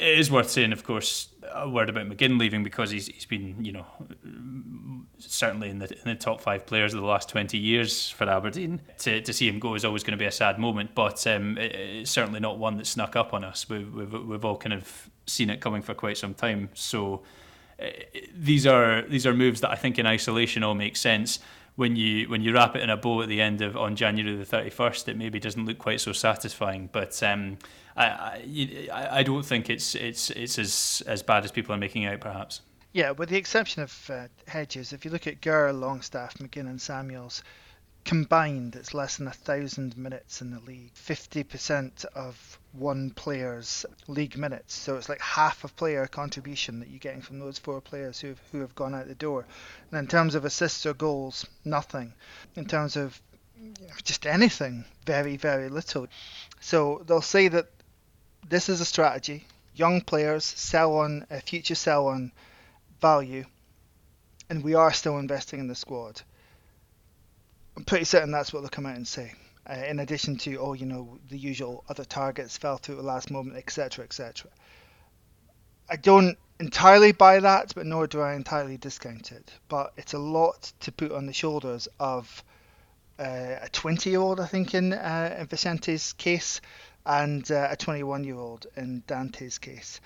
it 0.00 0.18
is 0.18 0.30
worth 0.30 0.50
saying, 0.50 0.72
of 0.72 0.84
course, 0.84 1.28
a 1.54 1.68
word 1.68 1.88
about 1.88 2.08
McGinn 2.08 2.38
leaving 2.38 2.62
because 2.62 2.90
he's 2.90 3.06
he's 3.06 3.26
been, 3.26 3.64
you 3.64 3.72
know, 3.72 3.86
certainly 5.18 5.70
in 5.70 5.78
the 5.78 5.90
in 5.90 6.04
the 6.04 6.14
top 6.14 6.40
five 6.40 6.66
players 6.66 6.94
of 6.94 7.00
the 7.00 7.06
last 7.06 7.28
twenty 7.28 7.58
years 7.58 8.10
for 8.10 8.28
Aberdeen. 8.28 8.80
To, 8.98 9.20
to 9.20 9.32
see 9.32 9.48
him 9.48 9.58
go 9.58 9.74
is 9.74 9.84
always 9.84 10.02
going 10.02 10.12
to 10.12 10.22
be 10.22 10.26
a 10.26 10.32
sad 10.32 10.58
moment, 10.58 10.94
but 10.94 11.26
um, 11.26 11.56
it, 11.58 11.74
it's 11.74 12.10
certainly 12.10 12.40
not 12.40 12.58
one 12.58 12.76
that 12.76 12.86
snuck 12.86 13.16
up 13.16 13.32
on 13.32 13.44
us. 13.44 13.68
We've, 13.68 13.92
we've 13.92 14.12
we've 14.12 14.44
all 14.44 14.56
kind 14.56 14.72
of 14.72 15.10
seen 15.26 15.50
it 15.50 15.60
coming 15.60 15.82
for 15.82 15.94
quite 15.94 16.16
some 16.16 16.34
time. 16.34 16.70
So 16.74 17.22
uh, 17.80 17.86
these 18.34 18.66
are 18.66 19.02
these 19.02 19.26
are 19.26 19.34
moves 19.34 19.60
that 19.60 19.70
I 19.70 19.76
think 19.76 19.98
in 19.98 20.06
isolation 20.06 20.62
all 20.62 20.74
make 20.74 20.96
sense 20.96 21.38
when 21.78 21.94
you 21.94 22.28
when 22.28 22.42
you 22.42 22.52
wrap 22.52 22.74
it 22.74 22.82
in 22.82 22.90
a 22.90 22.96
bow 22.96 23.22
at 23.22 23.28
the 23.28 23.40
end 23.40 23.62
of 23.62 23.76
on 23.76 23.94
January 23.94 24.36
the 24.36 24.44
thirty 24.44 24.68
first, 24.68 25.08
it 25.08 25.16
maybe 25.16 25.38
doesn't 25.38 25.64
look 25.64 25.78
quite 25.78 26.00
so 26.00 26.10
satisfying. 26.10 26.90
But 26.90 27.22
um, 27.22 27.56
I, 27.96 28.42
I 28.92 29.08
I 29.18 29.22
don't 29.22 29.44
think 29.44 29.70
it's 29.70 29.94
it's 29.94 30.30
it's 30.30 30.58
as 30.58 31.04
as 31.06 31.22
bad 31.22 31.44
as 31.44 31.52
people 31.52 31.72
are 31.72 31.78
making 31.78 32.04
out, 32.04 32.18
perhaps. 32.18 32.62
Yeah, 32.92 33.12
with 33.12 33.28
the 33.28 33.36
exception 33.36 33.84
of 33.84 34.10
uh, 34.12 34.26
Hedges, 34.48 34.92
if 34.92 35.04
you 35.04 35.12
look 35.12 35.28
at 35.28 35.40
Gurr, 35.40 35.72
Longstaff, 35.72 36.34
McGinn, 36.38 36.68
and 36.68 36.82
Samuels, 36.82 37.44
combined, 38.04 38.74
it's 38.74 38.92
less 38.92 39.18
than 39.18 39.28
a 39.28 39.32
thousand 39.32 39.96
minutes 39.96 40.42
in 40.42 40.50
the 40.50 40.58
league. 40.60 40.94
50% 40.94 42.04
of 42.16 42.57
one 42.78 43.10
player's 43.10 43.84
league 44.06 44.36
minutes. 44.36 44.74
So 44.74 44.96
it's 44.96 45.08
like 45.08 45.20
half 45.20 45.64
of 45.64 45.76
player 45.76 46.06
contribution 46.06 46.80
that 46.80 46.88
you're 46.88 46.98
getting 46.98 47.22
from 47.22 47.38
those 47.38 47.58
four 47.58 47.80
players 47.80 48.20
who 48.20 48.34
who 48.52 48.60
have 48.60 48.74
gone 48.74 48.94
out 48.94 49.08
the 49.08 49.14
door. 49.14 49.46
And 49.90 49.98
in 49.98 50.06
terms 50.06 50.34
of 50.34 50.44
assists 50.44 50.86
or 50.86 50.94
goals, 50.94 51.46
nothing. 51.64 52.14
In 52.56 52.66
terms 52.66 52.96
of 52.96 53.20
just 54.04 54.26
anything, 54.26 54.84
very 55.04 55.36
very 55.36 55.68
little. 55.68 56.06
So 56.60 57.02
they'll 57.06 57.22
say 57.22 57.48
that 57.48 57.66
this 58.48 58.68
is 58.68 58.80
a 58.80 58.84
strategy. 58.84 59.46
Young 59.74 60.00
players 60.00 60.44
sell 60.44 60.96
on 60.96 61.26
a 61.30 61.40
future 61.40 61.74
sell 61.74 62.08
on 62.08 62.32
value, 63.00 63.44
and 64.50 64.64
we 64.64 64.74
are 64.74 64.92
still 64.92 65.18
investing 65.18 65.60
in 65.60 65.68
the 65.68 65.74
squad. 65.74 66.20
I'm 67.76 67.84
pretty 67.84 68.04
certain 68.04 68.32
that's 68.32 68.52
what 68.52 68.60
they'll 68.60 68.70
come 68.70 68.86
out 68.86 68.96
and 68.96 69.06
say. 69.06 69.34
Uh, 69.68 69.74
in 69.86 69.98
addition 69.98 70.36
to, 70.36 70.56
oh, 70.56 70.72
you 70.72 70.86
know, 70.86 71.18
the 71.28 71.36
usual 71.36 71.84
other 71.88 72.04
targets 72.04 72.56
fell 72.56 72.78
through 72.78 72.94
at 72.94 73.02
the 73.02 73.06
last 73.06 73.30
moment, 73.30 73.56
etc., 73.56 74.04
etc. 74.04 74.50
I 75.90 75.96
don't 75.96 76.38
entirely 76.58 77.12
buy 77.12 77.40
that, 77.40 77.74
but 77.74 77.86
nor 77.86 78.06
do 78.06 78.20
I 78.20 78.34
entirely 78.34 78.78
discount 78.78 79.32
it. 79.32 79.52
But 79.68 79.92
it's 79.96 80.14
a 80.14 80.18
lot 80.18 80.72
to 80.80 80.92
put 80.92 81.12
on 81.12 81.26
the 81.26 81.32
shoulders 81.32 81.88
of 82.00 82.42
uh, 83.18 83.56
a 83.62 83.68
20 83.72 84.10
year 84.10 84.20
old, 84.20 84.40
I 84.40 84.46
think, 84.46 84.74
in, 84.74 84.92
uh, 84.92 85.36
in 85.38 85.46
Vicente's 85.46 86.12
case, 86.14 86.60
and 87.04 87.50
uh, 87.50 87.68
a 87.70 87.76
21 87.76 88.24
year 88.24 88.36
old 88.36 88.66
in 88.76 89.02
Dante's 89.06 89.58
case. 89.58 90.00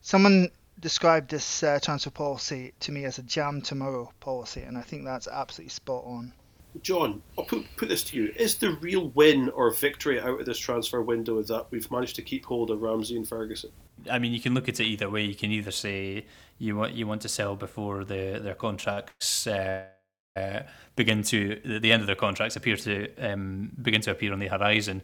Someone 0.00 0.50
described 0.80 1.30
this 1.30 1.62
uh, 1.62 1.80
transfer 1.82 2.10
policy 2.10 2.72
to 2.80 2.92
me 2.92 3.04
as 3.04 3.18
a 3.18 3.22
jam 3.22 3.62
tomorrow 3.62 4.12
policy, 4.20 4.62
and 4.62 4.78
I 4.78 4.82
think 4.82 5.04
that's 5.04 5.26
absolutely 5.26 5.70
spot 5.70 6.04
on. 6.04 6.32
John, 6.82 7.22
I'll 7.36 7.44
put, 7.44 7.64
put 7.76 7.88
this 7.88 8.04
to 8.04 8.16
you. 8.16 8.32
Is 8.36 8.56
the 8.56 8.72
real 8.72 9.08
win 9.10 9.48
or 9.50 9.72
victory 9.72 10.20
out 10.20 10.40
of 10.40 10.46
this 10.46 10.58
transfer 10.58 11.02
window 11.02 11.42
that 11.42 11.66
we've 11.70 11.90
managed 11.90 12.16
to 12.16 12.22
keep 12.22 12.44
hold 12.44 12.70
of 12.70 12.82
Ramsey 12.82 13.16
and 13.16 13.26
Ferguson? 13.26 13.70
I 14.10 14.18
mean, 14.18 14.32
you 14.32 14.40
can 14.40 14.54
look 14.54 14.68
at 14.68 14.78
it 14.78 14.84
either 14.84 15.10
way. 15.10 15.24
You 15.24 15.34
can 15.34 15.50
either 15.50 15.70
say 15.70 16.26
you 16.58 16.76
want 16.76 16.94
you 16.94 17.06
want 17.06 17.22
to 17.22 17.28
sell 17.28 17.56
before 17.56 18.04
the, 18.04 18.40
their 18.42 18.54
contracts 18.54 19.46
uh, 19.46 19.86
uh, 20.36 20.60
begin 20.94 21.22
to 21.24 21.60
the 21.80 21.92
end 21.92 22.00
of 22.00 22.06
their 22.06 22.16
contracts 22.16 22.56
appear 22.56 22.76
to 22.76 23.14
um, 23.16 23.72
begin 23.82 24.00
to 24.02 24.10
appear 24.10 24.32
on 24.32 24.38
the 24.38 24.48
horizon, 24.48 25.02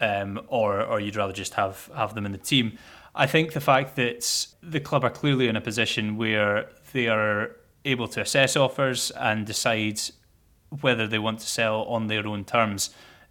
um, 0.00 0.40
or 0.48 0.82
or 0.82 1.00
you'd 1.00 1.16
rather 1.16 1.32
just 1.32 1.54
have 1.54 1.90
have 1.94 2.14
them 2.14 2.26
in 2.26 2.32
the 2.32 2.38
team. 2.38 2.78
I 3.14 3.26
think 3.26 3.52
the 3.52 3.60
fact 3.60 3.96
that 3.96 4.46
the 4.62 4.80
club 4.80 5.02
are 5.02 5.10
clearly 5.10 5.48
in 5.48 5.56
a 5.56 5.60
position 5.60 6.16
where 6.16 6.68
they 6.92 7.08
are 7.08 7.56
able 7.84 8.08
to 8.08 8.20
assess 8.20 8.56
offers 8.56 9.10
and 9.12 9.46
decide 9.46 10.00
whether 10.80 11.06
they 11.06 11.18
want 11.18 11.40
to 11.40 11.46
sell 11.46 11.82
on 11.84 12.06
their 12.06 12.26
own 12.26 12.44
terms 12.44 12.90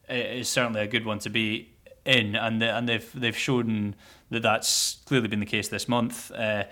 is 0.09 0.49
certainly 0.49 0.81
a 0.81 0.87
good 0.87 1.05
one 1.05 1.19
to 1.19 1.29
be 1.29 1.73
in, 2.05 2.35
and 2.35 2.61
and 2.61 2.87
they've 2.87 3.11
they've 3.13 3.37
shown 3.37 3.95
that 4.29 4.41
that's 4.41 4.97
clearly 5.05 5.27
been 5.27 5.39
the 5.39 5.45
case 5.45 5.67
this 5.67 5.87
month. 5.87 6.31
Uh, 6.31 6.65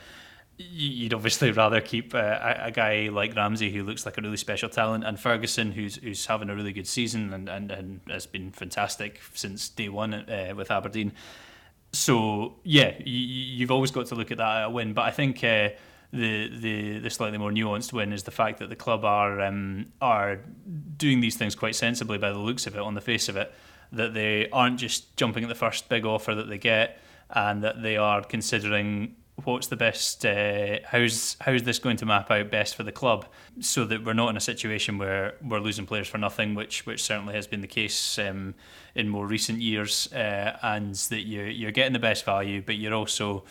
you'd 0.58 1.14
obviously 1.14 1.52
rather 1.64 1.82
keep 1.82 2.14
a, 2.14 2.62
a, 2.66 2.72
guy 2.72 3.10
like 3.12 3.36
Ramsey 3.36 3.72
who 3.72 3.84
looks 3.84 4.06
like 4.06 4.18
a 4.18 4.22
really 4.22 4.38
special 4.38 4.70
talent 4.70 5.04
and 5.04 5.20
Ferguson 5.20 5.72
who's 5.72 5.96
who's 5.96 6.26
having 6.26 6.50
a 6.50 6.56
really 6.56 6.74
good 6.74 6.88
season 6.88 7.34
and, 7.34 7.50
and, 7.50 7.72
and 7.72 8.02
has 8.08 8.26
been 8.26 8.52
fantastic 8.52 9.20
since 9.34 9.70
day 9.70 9.90
one 9.90 10.14
uh, 10.14 10.54
with 10.56 10.70
Aberdeen. 10.72 11.14
So 11.92 12.56
yeah, 12.64 12.94
you, 13.04 13.62
have 13.62 13.72
always 13.72 13.92
got 13.92 14.08
to 14.08 14.16
look 14.16 14.32
at 14.32 14.38
that 14.38 14.62
at 14.62 14.66
a 14.66 14.70
win, 14.70 14.94
but 14.94 15.04
I 15.04 15.12
think 15.12 15.44
uh, 15.44 15.70
the, 16.14 16.48
the 16.60 17.00
the 17.00 17.10
slightly 17.10 17.40
more 17.40 17.52
nuanced 17.52 17.92
win 17.92 18.14
is 18.14 18.24
the 18.24 18.32
fact 18.32 18.60
that 18.60 18.70
the 18.70 18.76
club 18.76 19.04
are 19.04 19.42
um, 19.42 19.88
are 20.00 20.40
doing 20.96 21.22
these 21.22 21.36
things 21.36 21.56
quite 21.56 21.76
sensibly 21.76 22.20
by 22.20 22.30
the 22.30 22.38
looks 22.38 22.68
of 22.68 22.76
it, 22.76 22.82
on 22.82 22.94
the 22.94 23.02
face 23.02 23.30
of 23.30 23.36
it, 23.36 23.52
that 23.92 24.14
they 24.14 24.48
aren't 24.52 24.80
just 24.80 25.18
jumping 25.18 25.44
at 25.44 25.50
the 25.50 25.56
first 25.56 25.90
big 25.90 26.06
offer 26.06 26.36
that 26.36 26.48
they 26.48 26.60
get, 26.60 27.00
and 27.32 27.64
that 27.64 27.82
they 27.82 27.98
are 27.98 28.24
considering 28.24 29.16
what's 29.44 29.68
the 29.68 29.76
best 29.76 30.24
uh, 30.24 30.78
how's 30.86 31.36
how's 31.42 31.64
this 31.64 31.80
going 31.80 31.98
to 31.98 32.06
map 32.06 32.30
out 32.30 32.52
best 32.52 32.76
for 32.76 32.84
the 32.84 32.92
club 32.92 33.26
so 33.60 33.84
that 33.84 34.06
we're 34.06 34.14
not 34.14 34.30
in 34.30 34.38
a 34.38 34.42
situation 34.42 35.00
where 35.00 35.34
we're 35.42 35.60
losing 35.60 35.88
players 35.88 36.08
for 36.08 36.20
nothing 36.20 36.54
which 36.54 36.86
which 36.86 37.02
certainly 37.02 37.34
has 37.34 37.48
been 37.48 37.62
the 37.62 37.68
case 37.68 38.20
um, 38.20 38.54
in 38.94 39.10
more 39.10 39.26
recent 39.26 39.60
years 39.60 40.14
uh, 40.14 40.56
and 40.62 40.94
that 40.94 41.22
you're, 41.22 41.48
you're 41.48 41.72
getting 41.72 41.94
the 41.94 42.00
best 42.00 42.24
value 42.24 42.62
but 42.62 42.76
you're 42.76 42.94
also 42.94 43.44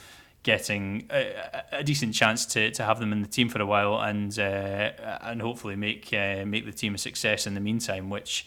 getting 0.43 1.07
a, 1.11 1.63
a, 1.73 1.85
decent 1.85 2.15
chance 2.15 2.45
to, 2.47 2.71
to 2.73 2.83
have 2.83 2.99
them 2.99 3.13
in 3.13 3.23
the 3.23 3.29
team 3.29 3.49
for 3.49 3.61
a 3.63 3.67
while 3.67 4.01
and 4.01 4.39
uh, 4.39 4.91
and 5.23 5.41
hopefully 5.41 5.77
make 5.77 6.13
uh, 6.13 6.45
make 6.45 6.65
the 6.65 6.73
team 6.73 6.95
a 6.95 6.99
success 6.99 7.47
in 7.47 7.55
the 7.55 7.61
meantime 7.61 8.11
which 8.11 8.47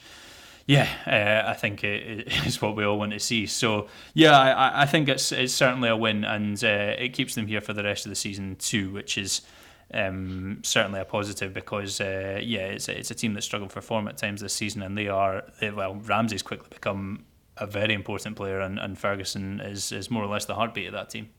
yeah, 0.67 0.89
uh, 1.05 1.49
I 1.49 1.53
think 1.53 1.83
it 1.83 2.27
is 2.45 2.61
what 2.61 2.75
we 2.75 2.83
all 2.83 2.97
want 2.97 3.11
to 3.11 3.19
see. 3.19 3.45
So 3.45 3.87
yeah, 4.13 4.37
I, 4.37 4.81
I 4.81 4.85
think 4.85 5.07
it's 5.07 5.31
it's 5.31 5.53
certainly 5.53 5.89
a 5.89 5.95
win, 5.95 6.23
and 6.23 6.61
uh, 6.63 6.95
it 6.97 7.13
keeps 7.13 7.35
them 7.35 7.47
here 7.47 7.61
for 7.61 7.73
the 7.73 7.83
rest 7.83 8.05
of 8.05 8.09
the 8.09 8.15
season 8.15 8.55
too, 8.55 8.91
which 8.91 9.17
is 9.17 9.41
um, 9.93 10.59
certainly 10.63 10.99
a 10.99 11.05
positive 11.05 11.53
because 11.53 12.01
uh, 12.01 12.39
yeah, 12.41 12.65
it's 12.67 12.89
it's 12.89 13.11
a 13.11 13.15
team 13.15 13.35
that 13.35 13.43
struggled 13.43 13.71
for 13.71 13.81
form 13.81 14.07
at 14.07 14.17
times 14.17 14.41
this 14.41 14.53
season, 14.53 14.81
and 14.81 14.97
they 14.97 15.07
are 15.07 15.43
they, 15.59 15.69
well 15.69 15.95
Ramsey's 15.95 16.41
quickly 16.41 16.67
become 16.71 17.25
a 17.57 17.67
very 17.67 17.93
important 17.93 18.35
player, 18.35 18.59
and, 18.59 18.79
and 18.79 18.97
Ferguson 18.97 19.61
is, 19.61 19.91
is 19.91 20.11
more 20.11 20.23
or 20.23 20.27
less 20.27 20.45
the 20.45 20.55
heartbeat 20.55 20.87
of 20.87 20.93
that 20.93 21.09
team. 21.09 21.29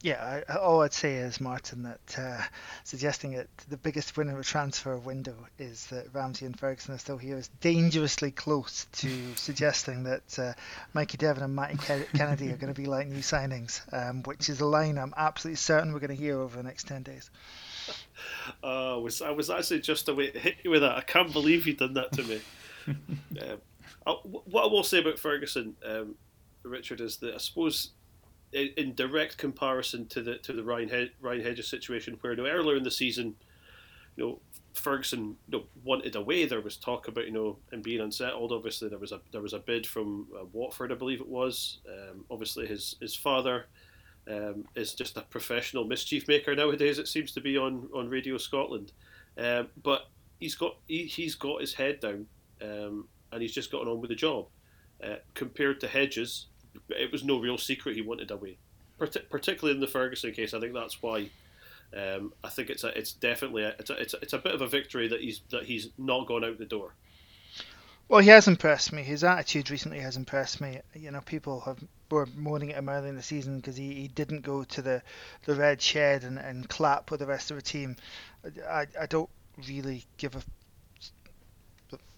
Yeah, 0.00 0.42
I, 0.48 0.56
all 0.58 0.82
I'd 0.82 0.92
say 0.92 1.16
is, 1.16 1.40
Martin, 1.40 1.82
that 1.82 2.16
uh, 2.16 2.40
suggesting 2.84 3.32
that 3.32 3.48
the 3.68 3.76
biggest 3.76 4.16
win 4.16 4.28
in 4.28 4.36
a 4.36 4.44
transfer 4.44 4.96
window 4.96 5.34
is 5.58 5.86
that 5.86 6.14
Ramsey 6.14 6.46
and 6.46 6.56
Ferguson 6.56 6.94
are 6.94 6.98
still 6.98 7.18
here 7.18 7.36
is 7.36 7.48
dangerously 7.60 8.30
close 8.30 8.86
to 8.92 9.10
suggesting 9.34 10.04
that 10.04 10.38
uh, 10.38 10.52
Mikey 10.94 11.16
Devlin 11.16 11.46
and 11.46 11.56
Matty 11.56 11.78
Kennedy 12.14 12.52
are 12.52 12.56
going 12.56 12.72
to 12.72 12.80
be 12.80 12.86
like 12.86 13.08
new 13.08 13.22
signings, 13.22 13.82
um, 13.92 14.22
which 14.22 14.48
is 14.48 14.60
a 14.60 14.66
line 14.66 14.98
I'm 14.98 15.14
absolutely 15.16 15.56
certain 15.56 15.92
we're 15.92 15.98
going 15.98 16.16
to 16.16 16.22
hear 16.22 16.38
over 16.38 16.56
the 16.56 16.62
next 16.62 16.86
10 16.86 17.02
days. 17.02 17.28
Uh, 18.62 18.66
I 18.94 18.98
was 18.98 19.20
I 19.20 19.30
was 19.30 19.50
actually 19.50 19.80
just 19.80 20.08
away 20.08 20.30
to 20.30 20.38
hit 20.38 20.58
you 20.62 20.70
with 20.70 20.82
that. 20.82 20.96
I 20.96 21.00
can't 21.00 21.32
believe 21.32 21.66
you 21.66 21.74
done 21.74 21.94
that 21.94 22.12
to 22.12 22.22
me. 22.22 22.40
um, 22.86 23.58
I, 24.06 24.12
what 24.12 24.62
I 24.62 24.66
will 24.68 24.84
say 24.84 25.00
about 25.00 25.18
Ferguson, 25.18 25.74
um, 25.84 26.14
Richard, 26.62 27.00
is 27.00 27.16
that 27.16 27.34
I 27.34 27.38
suppose 27.38 27.90
in, 28.52 28.94
direct 28.94 29.36
comparison 29.38 30.06
to 30.08 30.22
the 30.22 30.38
to 30.38 30.52
the 30.52 30.64
Ryan 30.64 30.88
Hed- 30.88 31.12
Ryan 31.20 31.42
Hedges 31.42 31.68
situation, 31.68 32.16
where 32.20 32.32
you 32.32 32.42
know, 32.42 32.48
earlier 32.48 32.76
in 32.76 32.82
the 32.82 32.90
season, 32.90 33.36
you 34.16 34.24
know 34.24 34.40
Ferguson 34.78 35.36
you 35.50 35.58
know, 35.58 35.64
wanted 35.84 36.16
away. 36.16 36.44
There 36.44 36.60
was 36.60 36.76
talk 36.76 37.08
about 37.08 37.26
you 37.26 37.32
know 37.32 37.58
him 37.70 37.82
being 37.82 38.00
unsettled. 38.00 38.52
Obviously, 38.52 38.88
there 38.88 38.98
was 38.98 39.12
a 39.12 39.20
there 39.32 39.42
was 39.42 39.52
a 39.52 39.58
bid 39.58 39.86
from 39.86 40.28
uh, 40.38 40.44
Watford, 40.52 40.92
I 40.92 40.94
believe 40.94 41.20
it 41.20 41.28
was. 41.28 41.78
Um, 41.88 42.24
obviously, 42.30 42.66
his 42.66 42.96
his 43.00 43.14
father 43.14 43.66
um, 44.30 44.64
is 44.74 44.94
just 44.94 45.16
a 45.16 45.22
professional 45.22 45.84
mischief 45.84 46.28
maker 46.28 46.54
nowadays. 46.54 46.98
It 46.98 47.08
seems 47.08 47.32
to 47.32 47.40
be 47.40 47.58
on 47.58 47.88
on 47.94 48.08
Radio 48.08 48.38
Scotland, 48.38 48.92
um, 49.36 49.68
but 49.82 50.08
he's 50.40 50.54
got 50.54 50.76
he, 50.86 51.04
he's 51.04 51.34
got 51.34 51.60
his 51.60 51.74
head 51.74 52.00
down, 52.00 52.26
um, 52.62 53.08
and 53.32 53.42
he's 53.42 53.54
just 53.54 53.72
gotten 53.72 53.88
on 53.88 54.00
with 54.00 54.10
the 54.10 54.16
job. 54.16 54.46
Uh, 55.02 55.16
compared 55.34 55.80
to 55.80 55.86
Hedges, 55.86 56.46
it 56.88 57.12
was 57.12 57.24
no 57.24 57.38
real 57.38 57.58
secret 57.58 57.96
he 57.96 58.02
wanted 58.02 58.30
away. 58.30 58.58
Parti- 58.98 59.20
particularly 59.30 59.74
in 59.74 59.80
the 59.80 59.86
Ferguson 59.86 60.32
case, 60.32 60.54
I 60.54 60.60
think 60.60 60.74
that's 60.74 61.02
why. 61.02 61.30
Um, 61.96 62.34
I 62.44 62.50
think 62.50 62.68
it's 62.68 62.84
a, 62.84 62.88
it's 62.88 63.12
definitely 63.12 63.62
a, 63.62 63.74
it's 63.78 63.88
a, 63.88 63.94
it's 63.94 64.12
a, 64.12 64.18
it's 64.20 64.32
a 64.34 64.38
bit 64.38 64.54
of 64.54 64.60
a 64.60 64.66
victory 64.66 65.08
that 65.08 65.22
he's 65.22 65.40
that 65.50 65.64
he's 65.64 65.88
not 65.96 66.26
gone 66.26 66.44
out 66.44 66.58
the 66.58 66.66
door. 66.66 66.92
Well, 68.08 68.20
he 68.20 68.28
has 68.28 68.48
impressed 68.48 68.92
me. 68.92 69.02
His 69.02 69.22
attitude 69.22 69.70
recently 69.70 70.00
has 70.00 70.16
impressed 70.16 70.60
me. 70.60 70.80
You 70.94 71.10
know, 71.10 71.20
people 71.20 71.60
have 71.60 71.82
were 72.10 72.26
moaning 72.36 72.72
at 72.72 72.78
him 72.78 72.88
early 72.88 73.10
in 73.10 73.16
the 73.16 73.22
season 73.22 73.56
because 73.56 73.76
he, 73.76 73.92
he 73.94 74.08
didn't 74.08 74.40
go 74.40 74.64
to 74.64 74.80
the, 74.82 75.02
the 75.44 75.54
red 75.54 75.80
shed 75.80 76.24
and, 76.24 76.38
and 76.38 76.68
clap 76.68 77.10
with 77.10 77.20
the 77.20 77.26
rest 77.26 77.50
of 77.50 77.56
the 77.58 77.62
team. 77.62 77.96
I, 78.66 78.86
I 78.98 79.06
don't 79.06 79.28
really 79.68 80.04
give 80.16 80.36
a 80.36 80.42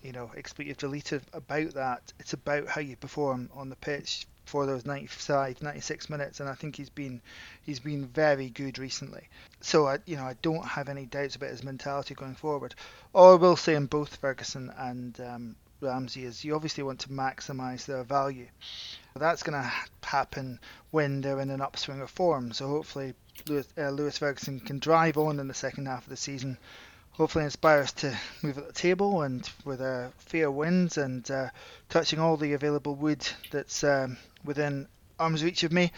you 0.03 0.13
know 0.13 0.31
expletive 0.37 0.79
deleted 0.79 1.23
about 1.33 1.75
that. 1.75 2.13
It's 2.19 2.33
about 2.33 2.69
how 2.69 2.81
you 2.81 2.97
perform 2.97 3.51
on 3.55 3.69
the 3.69 3.77
pitch 3.77 4.27
for 4.51 4.67
those 4.67 4.85
95, 4.85 5.63
96 5.63 6.11
minutes, 6.11 6.41
and 6.41 6.49
I 6.49 6.55
think 6.55 6.75
he's 6.75 6.91
been 6.91 7.23
he's 7.63 7.79
been 7.79 8.07
very 8.07 8.51
good 8.51 8.81
recently. 8.81 9.29
So 9.61 9.87
I 9.87 9.99
you 10.07 10.17
know 10.17 10.25
I 10.25 10.35
don't 10.43 10.67
have 10.67 10.89
any 10.89 11.07
doubts 11.07 11.37
about 11.37 11.51
his 11.51 11.63
mentality 11.63 12.15
going 12.15 12.35
forward. 12.35 12.75
All 13.15 13.33
I 13.33 13.37
will 13.37 13.57
say 13.57 13.77
in 13.77 13.87
both 13.87 14.17
Ferguson 14.17 14.73
and 14.77 15.21
um, 15.21 15.57
Ramsay 15.81 16.25
is 16.25 16.45
you 16.45 16.57
obviously 16.57 16.83
want 16.83 16.99
to 17.01 17.11
maximise 17.11 17.87
their 17.87 18.03
value. 18.03 18.49
That's 19.15 19.45
going 19.45 19.63
to 19.63 19.73
happen 20.03 20.59
when 20.91 21.21
they're 21.21 21.41
in 21.41 21.51
an 21.51 21.61
upswing 21.61 22.01
of 22.01 22.11
form. 22.11 22.53
So 22.53 22.67
hopefully 22.67 23.15
Lewis, 23.47 23.69
uh, 23.79 23.91
Lewis 23.91 24.19
Ferguson 24.19 24.59
can 24.59 24.81
drive 24.81 25.17
on 25.17 25.39
in 25.39 25.47
the 25.47 25.55
second 25.55 25.87
half 25.87 26.03
of 26.03 26.11
the 26.11 26.17
season 26.17 26.59
hopefully 27.13 27.45
inspire 27.45 27.81
us 27.81 27.93
to 27.93 28.19
move 28.43 28.59
at 28.59 28.67
the 28.67 28.73
table 28.73 29.23
and 29.23 29.49
with 29.65 29.81
uh, 29.81 30.09
fair 30.19 30.51
winds 30.51 30.97
and 30.97 31.31
uh, 31.31 31.49
touching 31.89 32.19
all 32.19 32.37
the 32.37 32.53
available 32.53 32.95
wood 32.95 33.27
that's 33.51 33.85
um, 33.85 34.17
within 34.45 34.87
arm's 35.19 35.45
reach 35.45 35.63
of 35.63 35.73
me, 35.73 35.93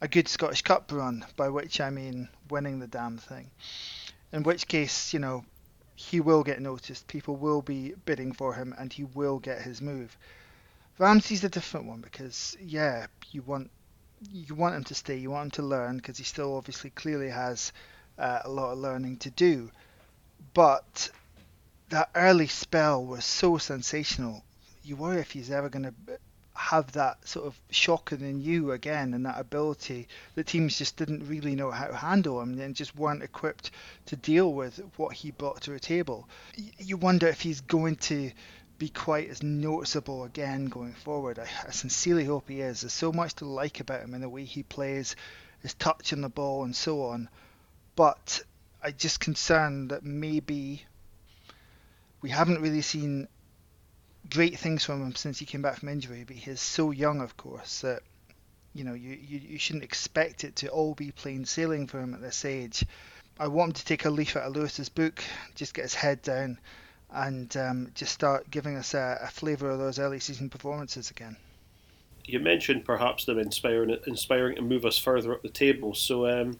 a 0.00 0.08
good 0.08 0.28
Scottish 0.28 0.62
Cup 0.62 0.92
run, 0.92 1.24
by 1.36 1.48
which 1.48 1.80
I 1.80 1.90
mean 1.90 2.28
winning 2.48 2.78
the 2.78 2.86
damn 2.86 3.18
thing. 3.18 3.50
In 4.32 4.42
which 4.44 4.68
case, 4.68 5.12
you 5.12 5.18
know, 5.18 5.44
he 5.96 6.20
will 6.20 6.44
get 6.44 6.60
noticed, 6.60 7.08
people 7.08 7.34
will 7.34 7.60
be 7.60 7.94
bidding 8.04 8.32
for 8.32 8.54
him, 8.54 8.74
and 8.78 8.92
he 8.92 9.02
will 9.02 9.40
get 9.40 9.62
his 9.62 9.82
move. 9.82 10.16
Ramsay's 10.98 11.42
a 11.42 11.48
different 11.48 11.86
one 11.86 12.00
because, 12.00 12.56
yeah, 12.60 13.06
you 13.32 13.42
want 13.42 13.70
you 14.32 14.54
want 14.54 14.74
him 14.74 14.84
to 14.84 14.94
stay, 14.94 15.16
you 15.16 15.30
want 15.30 15.46
him 15.46 15.50
to 15.52 15.62
learn 15.62 15.96
because 15.96 16.18
he 16.18 16.24
still 16.24 16.56
obviously 16.56 16.90
clearly 16.90 17.28
has 17.28 17.72
uh, 18.18 18.40
a 18.44 18.50
lot 18.50 18.72
of 18.72 18.78
learning 18.78 19.16
to 19.16 19.30
do 19.30 19.70
but 20.54 21.10
that 21.90 22.10
early 22.14 22.46
spell 22.46 23.04
was 23.04 23.24
so 23.24 23.58
sensational. 23.58 24.44
You 24.82 24.96
worry 24.96 25.20
if 25.20 25.30
he's 25.30 25.50
ever 25.50 25.68
going 25.68 25.84
to 25.84 26.18
have 26.58 26.90
that 26.92 27.26
sort 27.26 27.46
of 27.46 27.58
shock 27.70 28.10
in 28.10 28.40
you 28.40 28.72
again 28.72 29.14
and 29.14 29.24
that 29.24 29.38
ability. 29.38 30.08
The 30.34 30.42
teams 30.42 30.76
just 30.76 30.96
didn't 30.96 31.28
really 31.28 31.54
know 31.54 31.70
how 31.70 31.86
to 31.86 31.96
handle 31.96 32.40
him 32.40 32.58
and 32.60 32.74
just 32.74 32.96
weren't 32.96 33.22
equipped 33.22 33.70
to 34.06 34.16
deal 34.16 34.52
with 34.52 34.80
what 34.96 35.14
he 35.14 35.30
brought 35.30 35.60
to 35.62 35.70
the 35.70 35.78
table. 35.78 36.28
You 36.78 36.96
wonder 36.96 37.28
if 37.28 37.40
he's 37.40 37.60
going 37.60 37.96
to 37.96 38.32
be 38.78 38.88
quite 38.88 39.28
as 39.30 39.42
noticeable 39.42 40.24
again 40.24 40.66
going 40.66 40.94
forward. 40.94 41.38
I, 41.38 41.48
I 41.66 41.70
sincerely 41.70 42.24
hope 42.24 42.48
he 42.48 42.60
is. 42.60 42.80
There's 42.80 42.92
so 42.92 43.12
much 43.12 43.34
to 43.36 43.44
like 43.44 43.80
about 43.80 44.02
him 44.02 44.14
in 44.14 44.20
the 44.20 44.28
way 44.28 44.44
he 44.44 44.64
plays, 44.64 45.14
his 45.62 45.74
touch 45.74 46.12
on 46.12 46.22
the 46.22 46.28
ball, 46.28 46.64
and 46.64 46.74
so 46.74 47.04
on. 47.04 47.28
But 47.94 48.42
I 48.82 48.92
just 48.92 49.20
concerned 49.20 49.90
that 49.90 50.04
maybe 50.04 50.84
we 52.20 52.30
haven't 52.30 52.60
really 52.60 52.82
seen 52.82 53.28
great 54.30 54.58
things 54.58 54.84
from 54.84 55.02
him 55.02 55.14
since 55.14 55.38
he 55.38 55.46
came 55.46 55.62
back 55.62 55.78
from 55.78 55.88
injury, 55.88 56.24
but 56.26 56.36
he's 56.36 56.60
so 56.60 56.90
young, 56.90 57.20
of 57.20 57.36
course, 57.36 57.80
that 57.80 58.02
you 58.74 58.84
know 58.84 58.94
you, 58.94 59.10
you, 59.10 59.40
you 59.40 59.58
shouldn't 59.58 59.84
expect 59.84 60.44
it 60.44 60.56
to 60.56 60.68
all 60.68 60.94
be 60.94 61.10
plain 61.10 61.44
sailing 61.44 61.86
for 61.86 62.00
him 62.00 62.14
at 62.14 62.20
this 62.20 62.44
age. 62.44 62.84
I 63.40 63.48
want 63.48 63.70
him 63.70 63.74
to 63.74 63.84
take 63.84 64.04
a 64.04 64.10
leaf 64.10 64.36
out 64.36 64.44
of 64.44 64.56
Lewis's 64.56 64.88
book, 64.88 65.22
just 65.54 65.74
get 65.74 65.82
his 65.82 65.94
head 65.94 66.22
down, 66.22 66.58
and 67.10 67.56
um, 67.56 67.90
just 67.94 68.12
start 68.12 68.50
giving 68.50 68.76
us 68.76 68.94
a, 68.94 69.18
a 69.22 69.28
flavour 69.28 69.70
of 69.70 69.78
those 69.78 69.98
early 69.98 70.20
season 70.20 70.50
performances 70.50 71.10
again. 71.10 71.36
You 72.24 72.40
mentioned 72.40 72.84
perhaps 72.84 73.24
them 73.24 73.38
inspiring 73.38 73.96
inspiring 74.06 74.56
to 74.56 74.62
move 74.62 74.84
us 74.84 74.98
further 74.98 75.32
up 75.32 75.42
the 75.42 75.48
table. 75.48 75.94
So 75.94 76.28
um, 76.28 76.58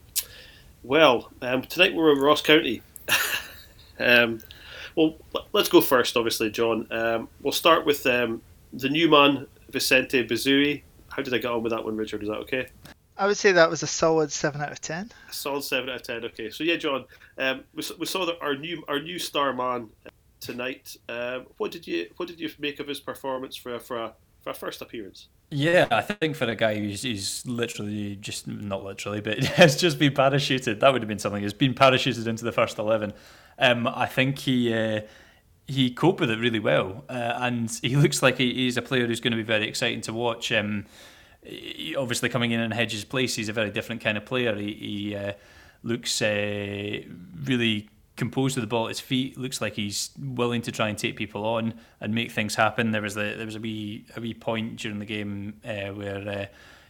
well, 0.83 1.31
um, 1.43 1.63
tonight 1.63 1.95
we're 1.95 2.13
in 2.13 2.19
Ross 2.19 2.43
County. 2.43 2.83
um, 3.99 4.41
well, 4.97 5.17
let's 5.53 5.69
go 5.69 5.81
first, 5.81 6.17
obviously, 6.17 6.51
John. 6.51 6.87
Um, 6.91 7.29
we'll 7.41 7.53
start 7.53 7.87
with 7.87 8.07
um, 8.07 8.43
the 8.73 8.89
new 8.89 9.11
man, 9.11 9.47
Vicente 9.71 10.27
Besuijen. 10.27 10.83
How 11.09 11.23
did 11.23 11.35
I 11.35 11.39
get 11.39 11.51
on 11.51 11.63
with 11.63 11.73
that 11.73 11.85
one, 11.85 11.97
Richard? 11.97 12.23
Is 12.23 12.29
that 12.29 12.37
okay? 12.39 12.69
I 13.17 13.27
would 13.27 13.37
say 13.37 13.51
that 13.53 13.69
was 13.69 13.83
a 13.83 13.87
solid 13.87 14.31
seven 14.31 14.61
out 14.61 14.71
of 14.71 14.81
ten. 14.81 15.11
A 15.29 15.33
solid 15.33 15.65
seven 15.65 15.91
out 15.91 15.97
of 15.97 16.03
ten. 16.03 16.25
Okay, 16.25 16.51
so 16.51 16.63
yeah, 16.63 16.77
John, 16.77 17.05
um, 17.37 17.65
we, 17.75 17.83
we 17.99 18.07
saw 18.07 18.25
that 18.27 18.41
our 18.41 18.55
new 18.55 18.85
our 18.87 19.01
new 19.01 19.19
star 19.19 19.53
man 19.53 19.89
tonight. 20.41 20.97
Um, 21.09 21.47
what 21.57 21.73
did 21.73 21.87
you 21.87 22.09
what 22.17 22.29
did 22.29 22.39
you 22.39 22.51
make 22.59 22.79
of 22.79 22.87
his 22.87 23.01
performance 23.01 23.57
for 23.57 23.79
for 23.81 23.97
a, 23.99 24.13
for 24.41 24.51
a 24.51 24.55
first 24.55 24.83
appearance? 24.83 25.29
Yeah, 25.51 25.89
I 25.91 26.03
think 26.03 26.37
for 26.37 26.45
a 26.45 26.55
guy 26.55 26.75
who's, 26.79 27.03
who's 27.03 27.47
literally 27.47 28.17
just 28.17 28.47
not 28.47 28.85
literally, 28.85 29.23
but 29.23 29.39
has 29.45 29.77
just 29.81 29.99
been 29.99 30.13
parachuted, 30.13 30.81
that 30.81 30.93
would 30.93 31.01
have 31.01 31.09
been 31.09 31.19
something. 31.19 31.43
He's 31.43 31.55
been 31.55 31.75
parachuted 31.75 32.27
into 32.27 32.45
the 32.45 32.53
first 32.53 32.79
eleven. 32.79 33.15
Um, 33.59 33.87
I 33.87 34.05
think 34.07 34.39
he 34.41 34.75
uh, 34.75 35.01
he 35.67 35.91
coped 35.91 36.21
with 36.21 36.31
it 36.31 36.39
really 36.39 36.59
well, 36.61 37.05
uh, 37.09 37.13
and 37.41 37.71
he 37.83 37.97
looks 37.97 38.23
like 38.23 38.39
he, 38.39 38.53
he's 38.55 38.77
a 38.77 38.83
player 38.83 39.07
who's 39.07 39.21
going 39.21 39.33
to 39.33 39.39
be 39.39 39.43
very 39.43 39.67
exciting 39.69 40.03
to 40.03 40.13
watch. 40.13 40.53
Um, 40.53 40.87
obviously, 41.97 42.29
coming 42.29 42.51
in 42.51 42.61
in 42.61 42.71
Hedges' 42.71 43.05
place, 43.05 43.35
he's 43.35 43.49
a 43.49 43.53
very 43.53 43.71
different 43.71 44.03
kind 44.03 44.19
of 44.19 44.25
player. 44.27 44.55
He, 44.55 44.75
he 44.75 45.17
uh, 45.17 45.33
looks 45.83 46.21
uh, 46.21 47.01
really 47.45 47.89
composed 48.19 48.57
with 48.57 48.63
the 48.63 48.69
ball 48.69 48.87
at 48.87 48.91
his 48.91 49.01
feet. 49.01 49.39
Looks 49.39 49.63
like 49.63 49.75
he's 49.75 50.11
willing 50.19 50.61
to 50.63 50.73
try 50.73 50.89
and 50.89 50.99
take 50.99 51.17
people 51.17 51.47
on 51.47 51.75
and 52.01 52.15
make 52.15 52.31
things 52.31 52.55
happen. 52.57 52.91
There 52.91 53.01
was 53.01 53.17
a, 53.17 53.35
there 53.35 53.47
was 53.47 53.57
a 53.57 53.61
wee 53.61 54.05
a 54.15 54.21
wee 54.21 54.35
point 54.35 54.77
during 54.77 54.99
the 54.99 55.07
game 55.07 55.55
uh, 55.65 55.95
where 55.95 56.29
uh, 56.29 56.47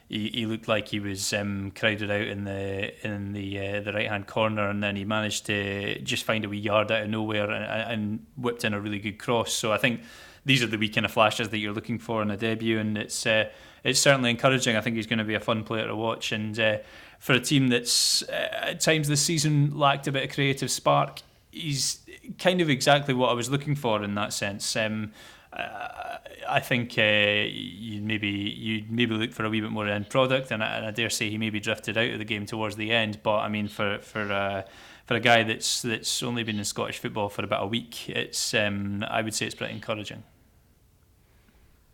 he, 0.08 0.28
he 0.30 0.46
looked 0.46 0.66
like 0.66 0.88
he 0.88 1.00
was 1.00 1.32
um, 1.32 1.70
crowded 1.72 2.10
out 2.10 2.22
in 2.22 2.44
the 2.44 3.06
in 3.06 3.32
the 3.32 3.58
uh, 3.58 3.80
the 3.80 3.92
right 3.92 4.08
hand 4.08 4.26
corner, 4.26 4.68
and 4.68 4.82
then 4.82 4.96
he 4.96 5.04
managed 5.04 5.46
to 5.46 6.00
just 6.00 6.24
find 6.24 6.44
a 6.44 6.48
wee 6.48 6.58
yard 6.58 6.90
out 6.90 7.02
of 7.02 7.10
nowhere 7.10 7.50
and, 7.50 7.92
and 7.92 8.26
whipped 8.36 8.64
in 8.64 8.74
a 8.74 8.80
really 8.80 8.98
good 8.98 9.18
cross. 9.18 9.52
So 9.52 9.70
I 9.72 9.78
think 9.78 10.00
these 10.44 10.62
are 10.62 10.66
the 10.66 10.78
wee 10.78 10.88
kind 10.88 11.04
of 11.04 11.12
flashes 11.12 11.50
that 11.50 11.58
you're 11.58 11.74
looking 11.74 11.98
for 11.98 12.22
in 12.22 12.30
a 12.30 12.36
debut, 12.36 12.78
and 12.78 12.96
it's 12.96 13.26
uh, 13.26 13.50
it's 13.84 14.00
certainly 14.00 14.30
encouraging. 14.30 14.76
I 14.76 14.80
think 14.80 14.96
he's 14.96 15.06
going 15.06 15.18
to 15.18 15.24
be 15.24 15.34
a 15.34 15.40
fun 15.40 15.62
player 15.62 15.86
to 15.86 15.94
watch, 15.94 16.32
and 16.32 16.58
uh, 16.58 16.78
for 17.18 17.32
a 17.32 17.40
team 17.40 17.68
that's 17.68 18.22
uh, 18.22 18.48
at 18.62 18.80
times 18.80 19.08
this 19.08 19.20
season 19.20 19.76
lacked 19.76 20.06
a 20.06 20.12
bit 20.12 20.24
of 20.24 20.34
creative 20.34 20.70
spark, 20.70 21.20
he's 21.50 22.00
kind 22.38 22.60
of 22.60 22.70
exactly 22.70 23.14
what 23.14 23.30
I 23.30 23.34
was 23.34 23.50
looking 23.50 23.74
for 23.74 24.02
in 24.02 24.14
that 24.14 24.32
sense. 24.32 24.76
Um, 24.76 25.12
uh, 25.52 26.18
I 26.48 26.60
think 26.60 26.96
uh, 26.98 27.02
you 27.02 28.00
maybe 28.00 28.28
you 28.28 28.84
maybe 28.88 29.14
look 29.14 29.32
for 29.32 29.44
a 29.44 29.50
wee 29.50 29.60
bit 29.60 29.70
more 29.70 29.88
end 29.88 30.08
product, 30.08 30.50
and 30.50 30.62
I, 30.62 30.76
and 30.76 30.86
I, 30.86 30.90
dare 30.90 31.10
say 31.10 31.30
he 31.30 31.38
maybe 31.38 31.60
drifted 31.60 31.96
out 31.96 32.10
of 32.10 32.18
the 32.18 32.24
game 32.24 32.46
towards 32.46 32.76
the 32.76 32.92
end. 32.92 33.22
But 33.22 33.38
I 33.38 33.48
mean, 33.48 33.68
for 33.68 33.98
for 33.98 34.32
uh, 34.32 34.62
for 35.06 35.14
a 35.14 35.20
guy 35.20 35.42
that's 35.42 35.82
that's 35.82 36.22
only 36.22 36.44
been 36.44 36.58
in 36.58 36.64
Scottish 36.64 36.98
football 36.98 37.28
for 37.28 37.44
about 37.44 37.64
a 37.64 37.66
week, 37.66 38.08
it's 38.08 38.54
um, 38.54 39.04
I 39.08 39.22
would 39.22 39.34
say 39.34 39.46
it's 39.46 39.54
pretty 39.54 39.74
encouraging. 39.74 40.22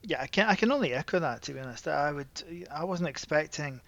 Yeah, 0.03 0.21
I 0.21 0.27
can 0.27 0.49
I 0.49 0.55
can 0.55 0.71
only 0.71 0.93
echo 0.93 1.19
that 1.19 1.43
to 1.43 1.55
be 1.55 1.61
honest. 1.61 1.89
I 1.89 2.13
would 2.13 2.67
I 2.71 2.85
wasn't 2.85 3.09
expecting 3.09 3.81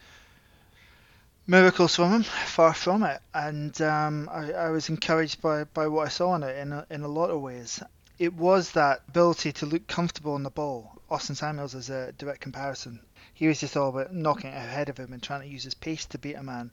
miracles 1.47 1.97
from 1.97 2.13
him, 2.13 2.23
far 2.23 2.75
from 2.75 3.03
it, 3.03 3.21
and 3.33 3.81
um, 3.81 4.29
I, 4.33 4.53
I, 4.53 4.71
was 4.71 4.89
encouraged 4.89 5.41
by, 5.41 5.65
by 5.65 5.87
what 5.87 6.07
I 6.07 6.09
saw 6.09 6.35
in 6.35 6.43
it 6.43 6.59
in 6.59 6.73
a, 6.73 6.87
in 6.91 7.03
a 7.03 7.09
lot 7.09 7.31
of 7.31 7.41
ways. 7.41 7.83
It 8.19 8.35
was 8.35 8.73
that 8.73 9.03
ability 9.09 9.53
to 9.53 9.67
look 9.67 9.87
comfortable 9.87 10.35
on 10.35 10.43
the 10.43 10.51
ball. 10.51 11.01
Austin 11.11 11.37
Samuels 11.37 11.75
is 11.75 11.91
a 11.91 12.13
direct 12.13 12.41
comparison. 12.41 13.01
He 13.35 13.47
was 13.47 13.61
just 13.61 13.77
all 13.77 13.91
about 13.91 14.15
knocking 14.15 14.51
it 14.51 14.57
ahead 14.57 14.89
of 14.89 14.99
him 14.99 15.13
and 15.13 15.23
trying 15.23 15.43
to 15.43 15.49
use 15.49 15.65
his 15.65 15.75
pace 15.75 16.07
to 16.07 16.19
beat 16.19 16.35
a 16.35 16.43
man. 16.43 16.73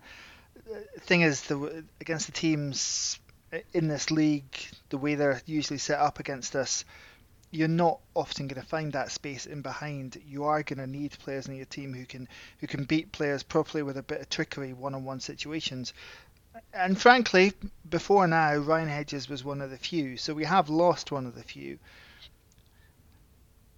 The 0.66 1.02
thing 1.02 1.22
is, 1.22 1.42
the, 1.42 1.84
against 2.00 2.28
the 2.28 2.32
teams 2.32 3.20
in 3.74 3.88
this 3.88 4.10
league, 4.10 4.58
the 4.90 4.98
way 4.98 5.16
they're 5.16 5.42
usually 5.46 5.78
set 5.78 6.00
up 6.00 6.20
against 6.20 6.56
us, 6.56 6.86
you're 7.54 7.68
not 7.68 8.00
often 8.16 8.48
going 8.48 8.60
to 8.60 8.68
find 8.68 8.94
that 8.94 9.12
space 9.12 9.46
in 9.46 9.62
behind. 9.62 10.20
You 10.28 10.46
are 10.46 10.64
going 10.64 10.80
to 10.80 10.88
need 10.88 11.12
players 11.12 11.48
in 11.48 11.56
your 11.56 11.68
team 11.68 11.94
who 11.94 12.04
can 12.04 12.28
who 12.60 12.66
can 12.66 12.86
beat 12.86 13.12
players 13.12 13.44
properly 13.44 13.84
with 13.84 13.96
a 13.96 14.02
bit 14.02 14.22
of 14.22 14.30
trickery, 14.30 14.74
one-on-one 14.74 15.20
situations. 15.20 15.94
And 16.74 17.00
frankly, 17.00 17.54
before 17.88 18.26
now, 18.26 18.56
Ryan 18.56 18.90
Hedges 18.90 19.30
was 19.30 19.44
one 19.44 19.62
of 19.62 19.70
the 19.70 19.78
few. 19.78 20.18
So 20.18 20.34
we 20.34 20.46
have 20.46 20.70
lost 20.70 21.12
one 21.12 21.28
of 21.28 21.36
the 21.36 21.44
few. 21.44 21.78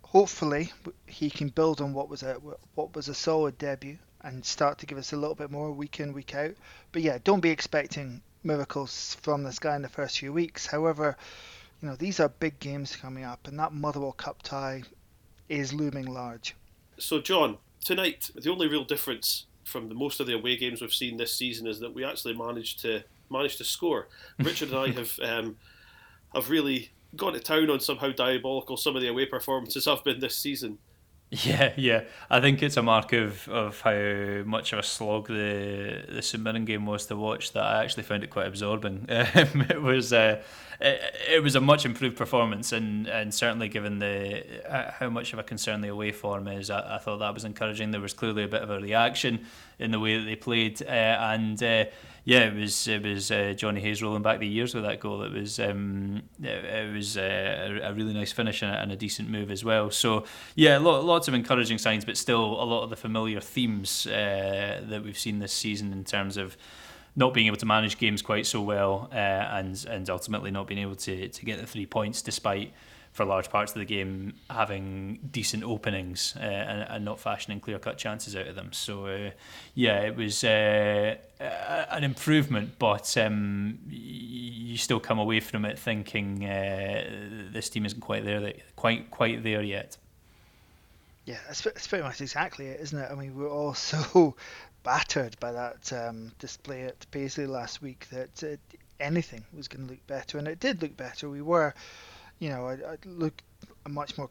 Hopefully, 0.03 0.71
he 1.05 1.29
can 1.29 1.49
build 1.49 1.81
on 1.81 1.93
what 1.93 2.07
was 2.07 2.23
a 2.23 2.35
what 2.75 2.95
was 2.95 3.09
a 3.09 3.13
solid 3.13 3.57
debut 3.57 3.97
and 4.21 4.45
start 4.45 4.77
to 4.79 4.85
give 4.85 4.97
us 4.97 5.11
a 5.11 5.17
little 5.17 5.35
bit 5.35 5.51
more 5.51 5.69
week 5.71 5.99
in 5.99 6.13
week 6.13 6.33
out. 6.33 6.55
But 6.93 7.01
yeah, 7.01 7.17
don't 7.21 7.41
be 7.41 7.49
expecting 7.49 8.21
miracles 8.41 9.17
from 9.21 9.43
this 9.43 9.59
guy 9.59 9.75
in 9.75 9.81
the 9.81 9.89
first 9.89 10.19
few 10.19 10.31
weeks. 10.31 10.65
However, 10.65 11.17
you 11.81 11.89
know, 11.89 11.95
these 11.95 12.19
are 12.19 12.29
big 12.29 12.59
games 12.59 12.95
coming 12.95 13.23
up, 13.23 13.47
and 13.47 13.59
that 13.59 13.73
Motherwell 13.73 14.13
Cup 14.13 14.41
tie 14.41 14.83
is 15.49 15.73
looming 15.73 16.05
large. 16.05 16.55
So, 16.97 17.19
John, 17.19 17.57
tonight, 17.83 18.31
the 18.35 18.51
only 18.51 18.67
real 18.67 18.83
difference 18.83 19.45
from 19.63 19.89
the 19.89 19.95
most 19.95 20.19
of 20.19 20.27
the 20.27 20.33
away 20.33 20.55
games 20.55 20.81
we've 20.81 20.93
seen 20.93 21.17
this 21.17 21.35
season 21.35 21.67
is 21.67 21.79
that 21.79 21.93
we 21.93 22.03
actually 22.03 22.35
managed 22.35 22.79
to 22.81 23.03
managed 23.29 23.57
to 23.57 23.63
score. 23.63 24.07
Richard 24.39 24.69
and 24.69 24.77
I 24.77 24.91
have 24.91 25.19
um, 25.21 25.57
have 26.33 26.49
really 26.49 26.91
gone 27.15 27.33
to 27.33 27.39
town 27.39 27.69
on 27.69 27.79
somehow 27.79 28.11
diabolical 28.11 28.77
some 28.77 28.95
of 28.95 29.01
the 29.01 29.07
away 29.07 29.25
performances 29.25 29.85
have 29.85 30.03
been 30.03 30.19
this 30.19 30.35
season. 30.35 30.77
Yeah, 31.43 31.73
yeah. 31.75 32.01
I 32.29 32.39
think 32.39 32.63
it's 32.63 32.77
a 32.77 32.83
mark 32.83 33.11
of, 33.13 33.47
of 33.49 33.81
how 33.81 34.43
much 34.45 34.73
of 34.73 34.79
a 34.79 34.83
slog 34.83 35.27
the 35.27 36.03
the 36.07 36.21
St 36.21 36.43
Mirren 36.43 36.65
game 36.65 36.85
was 36.85 37.05
to 37.07 37.15
watch 37.15 37.51
that 37.53 37.63
I 37.63 37.83
actually 37.83 38.03
found 38.03 38.23
it 38.23 38.29
quite 38.29 38.47
absorbing. 38.47 39.07
Um, 39.35 39.61
it 39.69 39.81
was 39.81 40.13
uh, 40.13 40.41
it, 40.79 41.01
it, 41.29 41.43
was 41.43 41.55
a 41.55 41.61
much 41.61 41.85
improved 41.85 42.15
performance, 42.15 42.71
and, 42.71 43.07
and 43.07 43.33
certainly 43.33 43.67
given 43.67 43.99
the 43.99 44.43
uh, 44.71 44.91
how 44.91 45.09
much 45.09 45.33
of 45.33 45.39
a 45.39 45.43
concern 45.43 45.81
the 45.81 45.89
away 45.89 46.11
form 46.11 46.47
is, 46.47 46.69
I, 46.69 46.95
I, 46.95 46.97
thought 46.99 47.17
that 47.17 47.33
was 47.33 47.43
encouraging. 47.43 47.91
There 47.91 48.01
was 48.01 48.13
clearly 48.13 48.43
a 48.43 48.47
bit 48.47 48.61
of 48.61 48.69
a 48.69 48.79
reaction 48.79 49.45
in 49.79 49.91
the 49.91 49.99
way 49.99 50.17
that 50.17 50.25
they 50.25 50.35
played, 50.35 50.81
uh, 50.83 50.85
and 50.85 51.61
uh, 51.61 51.85
yeah, 52.25 52.39
it 52.39 52.55
was 52.55 52.87
it 52.87 53.03
was 53.03 53.29
uh, 53.29 53.53
Jonny 53.55 53.79
Hayes 53.81 54.01
rolling 54.01 54.23
back 54.23 54.39
the 54.39 54.47
years 54.47 54.73
with 54.73 54.83
that 54.83 54.99
goal. 54.99 55.21
It 55.21 55.31
was 55.31 55.59
um, 55.59 56.23
it, 56.41 56.65
it 56.65 56.91
was 56.91 57.17
uh, 57.17 57.79
a, 57.83 57.93
really 57.93 58.13
nice 58.13 58.31
finish 58.31 58.63
and 58.63 58.73
a, 58.73 58.81
and 58.81 58.91
a, 58.91 58.95
decent 58.95 59.29
move 59.29 59.51
as 59.51 59.63
well. 59.63 59.91
So 59.91 60.25
yeah, 60.55 60.79
lots 60.79 61.27
of 61.27 61.35
encouraging 61.35 61.77
signs, 61.77 62.03
but 62.03 62.17
still 62.17 62.43
a 62.43 62.65
lot 62.65 62.81
of 62.81 62.89
the 62.89 62.95
familiar 62.95 63.39
themes 63.39 64.07
uh, 64.07 64.81
that 64.89 65.03
we've 65.03 65.17
seen 65.17 65.37
this 65.37 65.53
season 65.53 65.93
in 65.93 66.03
terms 66.03 66.35
of 66.35 66.57
not 67.15 67.31
being 67.31 67.45
able 67.45 67.57
to 67.57 67.65
manage 67.67 67.99
games 67.99 68.23
quite 68.23 68.47
so 68.47 68.59
well, 68.59 69.07
uh, 69.11 69.15
and 69.15 69.85
and 69.87 70.09
ultimately 70.09 70.49
not 70.49 70.65
being 70.65 70.79
able 70.79 70.95
to 70.95 71.27
to 71.27 71.45
get 71.45 71.61
the 71.61 71.67
three 71.67 71.85
points 71.85 72.23
despite 72.23 72.73
for 73.15 73.23
large 73.23 73.49
parts 73.49 73.71
of 73.71 73.79
the 73.79 73.85
game 73.85 74.33
having 74.49 75.17
decent 75.31 75.63
openings 75.63 76.33
uh, 76.35 76.43
and, 76.43 76.85
and, 76.89 77.05
not 77.05 77.17
fashioning 77.17 77.61
clear 77.61 77.79
cut 77.79 77.97
chances 77.97 78.35
out 78.35 78.45
of 78.45 78.55
them. 78.55 78.73
So, 78.73 79.05
uh, 79.05 79.31
yeah, 79.73 80.01
it 80.01 80.17
was 80.17 80.43
uh, 80.43 81.15
an 81.39 82.03
improvement, 82.03 82.77
but 82.77 83.15
um, 83.17 83.79
you 83.87 84.75
still 84.75 84.99
come 84.99 85.17
away 85.17 85.39
from 85.39 85.63
it 85.63 85.79
thinking 85.79 86.43
uh, 86.43 87.49
this 87.53 87.69
team 87.69 87.85
isn't 87.85 88.01
quite 88.01 88.25
there, 88.25 88.51
quite 88.75 89.09
quite 89.11 89.43
there 89.43 89.61
yet. 89.61 89.95
Yeah, 91.23 91.37
that's, 91.47 91.61
that's 91.61 91.87
pretty 91.87 92.03
much 92.03 92.19
exactly 92.19 92.67
it, 92.67 92.81
isn't 92.81 92.99
it? 92.99 93.09
I 93.09 93.15
mean, 93.15 93.33
we're 93.33 93.49
all 93.49 93.73
so 93.75 94.35
battered 94.83 95.39
by 95.39 95.53
that 95.53 95.93
um, 95.93 96.33
display 96.37 96.83
at 96.83 97.09
Paisley 97.11 97.47
last 97.47 97.81
week 97.81 98.07
that 98.11 98.43
uh, 98.43 98.57
anything 98.99 99.45
was 99.55 99.69
going 99.69 99.85
to 99.87 99.93
look 99.93 100.05
better, 100.05 100.37
and 100.37 100.49
it 100.49 100.59
did 100.59 100.81
look 100.81 100.97
better. 100.97 101.29
We 101.29 101.41
were 101.41 101.73
you 102.39 102.49
know, 102.49 102.67
I, 102.67 102.73
I 102.73 102.97
look 103.05 103.41
a 103.85 103.89
much 103.89 104.17
more 104.17 104.29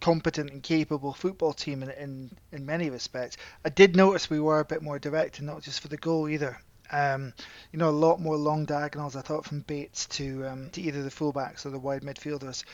competent 0.00 0.50
and 0.50 0.62
capable 0.62 1.12
football 1.12 1.52
team 1.52 1.82
in, 1.82 1.90
in 1.90 2.30
in 2.52 2.66
many 2.66 2.90
respects. 2.90 3.36
I 3.64 3.68
did 3.68 3.96
notice 3.96 4.30
we 4.30 4.40
were 4.40 4.60
a 4.60 4.64
bit 4.64 4.82
more 4.82 4.98
direct, 4.98 5.38
and 5.38 5.46
not 5.46 5.62
just 5.62 5.80
for 5.80 5.88
the 5.88 5.96
goal 5.96 6.28
either. 6.28 6.58
Um, 6.92 7.32
you 7.72 7.78
know, 7.78 7.88
a 7.88 7.90
lot 7.90 8.20
more 8.20 8.36
long 8.36 8.64
diagonals. 8.64 9.14
I 9.14 9.20
thought 9.20 9.44
from 9.44 9.60
Bates 9.60 10.06
to 10.06 10.46
um, 10.46 10.70
to 10.70 10.80
either 10.80 11.02
the 11.02 11.10
fullbacks 11.10 11.64
or 11.64 11.70
the 11.70 11.78
wide 11.78 12.02
midfielders. 12.02 12.64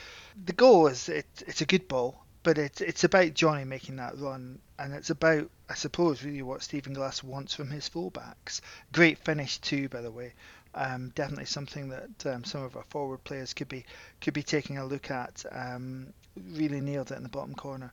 The 0.45 0.55
goal 0.55 0.87
is 0.87 1.09
it, 1.09 1.27
it's 1.47 1.61
a 1.61 1.67
good 1.67 1.87
ball, 1.89 2.25
but 2.43 2.57
it's 2.59 2.81
it's 2.81 3.05
about 3.05 3.35
Jonny 3.35 3.65
making 3.65 3.97
that 3.97 4.19
run, 4.19 4.59
and 4.79 4.95
it's 4.95 5.11
about 5.11 5.51
I 5.69 5.75
suppose 5.75 6.23
really 6.23 6.43
what 6.43 6.63
Stephen 6.63 6.95
Glass 6.95 7.23
wants 7.23 7.55
from 7.55 7.71
his 7.71 7.89
fullbacks. 7.89 8.61
Great 8.93 9.19
finish 9.19 9.59
too, 9.59 9.89
by 9.89 10.01
the 10.01 10.11
way. 10.11 10.33
Um, 10.77 11.11
definitely 11.15 11.47
something 11.47 11.89
that 11.89 12.27
um, 12.27 12.45
some 12.45 12.63
of 12.63 12.77
our 12.77 12.85
forward 12.85 13.25
players 13.25 13.55
could 13.55 13.69
be 13.69 13.85
could 14.21 14.35
be 14.35 14.43
taking 14.43 14.77
a 14.79 14.85
look 14.85 15.11
at. 15.11 15.45
Um, 15.51 16.13
really 16.53 16.81
nailed 16.81 17.11
it 17.11 17.17
in 17.17 17.23
the 17.23 17.31
bottom 17.31 17.55
corner. 17.55 17.93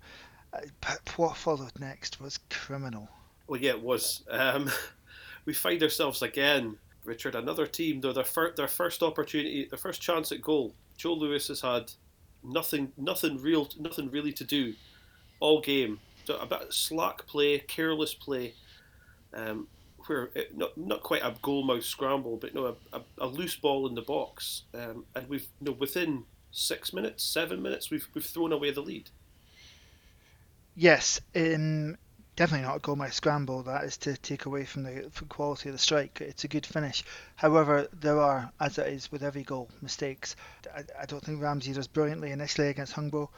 Uh, 0.54 0.60
but 0.82 1.18
what 1.18 1.38
followed 1.38 1.80
next 1.80 2.20
was 2.20 2.40
criminal. 2.50 3.08
Well, 3.48 3.62
yeah, 3.62 3.72
it 3.72 3.82
was. 3.82 4.24
Um, 4.30 4.70
we 5.46 5.54
find 5.54 5.82
ourselves 5.82 6.22
again, 6.22 6.78
Richard, 7.06 7.36
another 7.36 7.68
team. 7.68 8.02
Though 8.02 8.14
their 8.14 8.24
fir- 8.24 8.54
their 8.56 8.68
first 8.68 9.02
opportunity, 9.02 9.66
their 9.66 9.80
first 9.80 10.02
chance 10.02 10.32
at 10.32 10.42
goal. 10.42 10.74
Joe 10.98 11.14
Lewis 11.14 11.48
has 11.48 11.62
had 11.62 11.92
nothing, 12.44 12.92
nothing 12.98 13.42
real, 13.42 13.68
nothing 13.80 14.12
really 14.12 14.34
to 14.34 14.44
do 14.44 14.74
all 15.40 15.62
game. 15.62 16.00
So 16.26 16.38
a 16.38 16.46
bit 16.46 16.74
slack 16.74 17.26
play, 17.28 17.60
careless 17.60 18.14
play. 18.14 18.54
Um, 19.34 19.68
where 20.08 20.30
it, 20.36 20.58
not 20.58 20.78
not 20.78 21.04
quite 21.04 21.22
a 21.24 21.32
goalmouth 21.32 21.84
scramble, 21.84 22.38
but 22.38 22.54
no, 22.54 22.76
a, 22.94 22.98
a, 22.98 23.02
a, 23.20 23.28
loose 23.28 23.56
ball 23.56 23.88
in 23.88 23.96
the 23.96 24.02
box, 24.02 24.64
um, 24.74 25.06
and 25.16 25.28
we've 25.30 25.48
you 25.62 25.68
know, 25.68 25.72
within 25.72 26.26
six 26.52 26.94
minutes, 26.94 27.24
seven 27.24 27.62
minutes, 27.62 27.90
we've 27.90 28.08
we've 28.14 28.26
thrown 28.26 28.52
away 28.52 28.72
the 28.72 28.82
lead. 28.82 29.10
Yes, 30.76 31.22
in 31.34 31.98
definitely 32.36 32.66
not 32.66 32.78
a 32.78 32.80
goalmouth 32.80 33.14
scramble. 33.14 33.64
That 33.64 33.84
is 33.84 33.98
to 33.98 34.18
take 34.18 34.46
away 34.46 34.66
from 34.66 34.84
the 34.84 35.10
from 35.12 35.28
quality 35.28 35.70
of 35.70 35.74
the 35.74 35.80
strike. 35.80 36.22
It's 36.22 36.44
a 36.44 36.48
good 36.48 36.66
finish. 36.66 37.04
However, 37.36 37.88
there 37.94 38.20
are, 38.20 38.52
as 38.60 38.78
it 38.78 38.88
is 38.88 39.12
with 39.12 39.24
every 39.24 39.44
goal, 39.44 39.70
mistakes. 39.82 40.36
I, 40.76 40.84
I 41.02 41.06
don't 41.06 41.24
think 41.24 41.42
Ramsay 41.42 41.74
does 41.74 41.88
brilliantly 41.88 42.32
initially 42.32 42.70
against 42.70 42.94
Hungbo, 42.94 43.30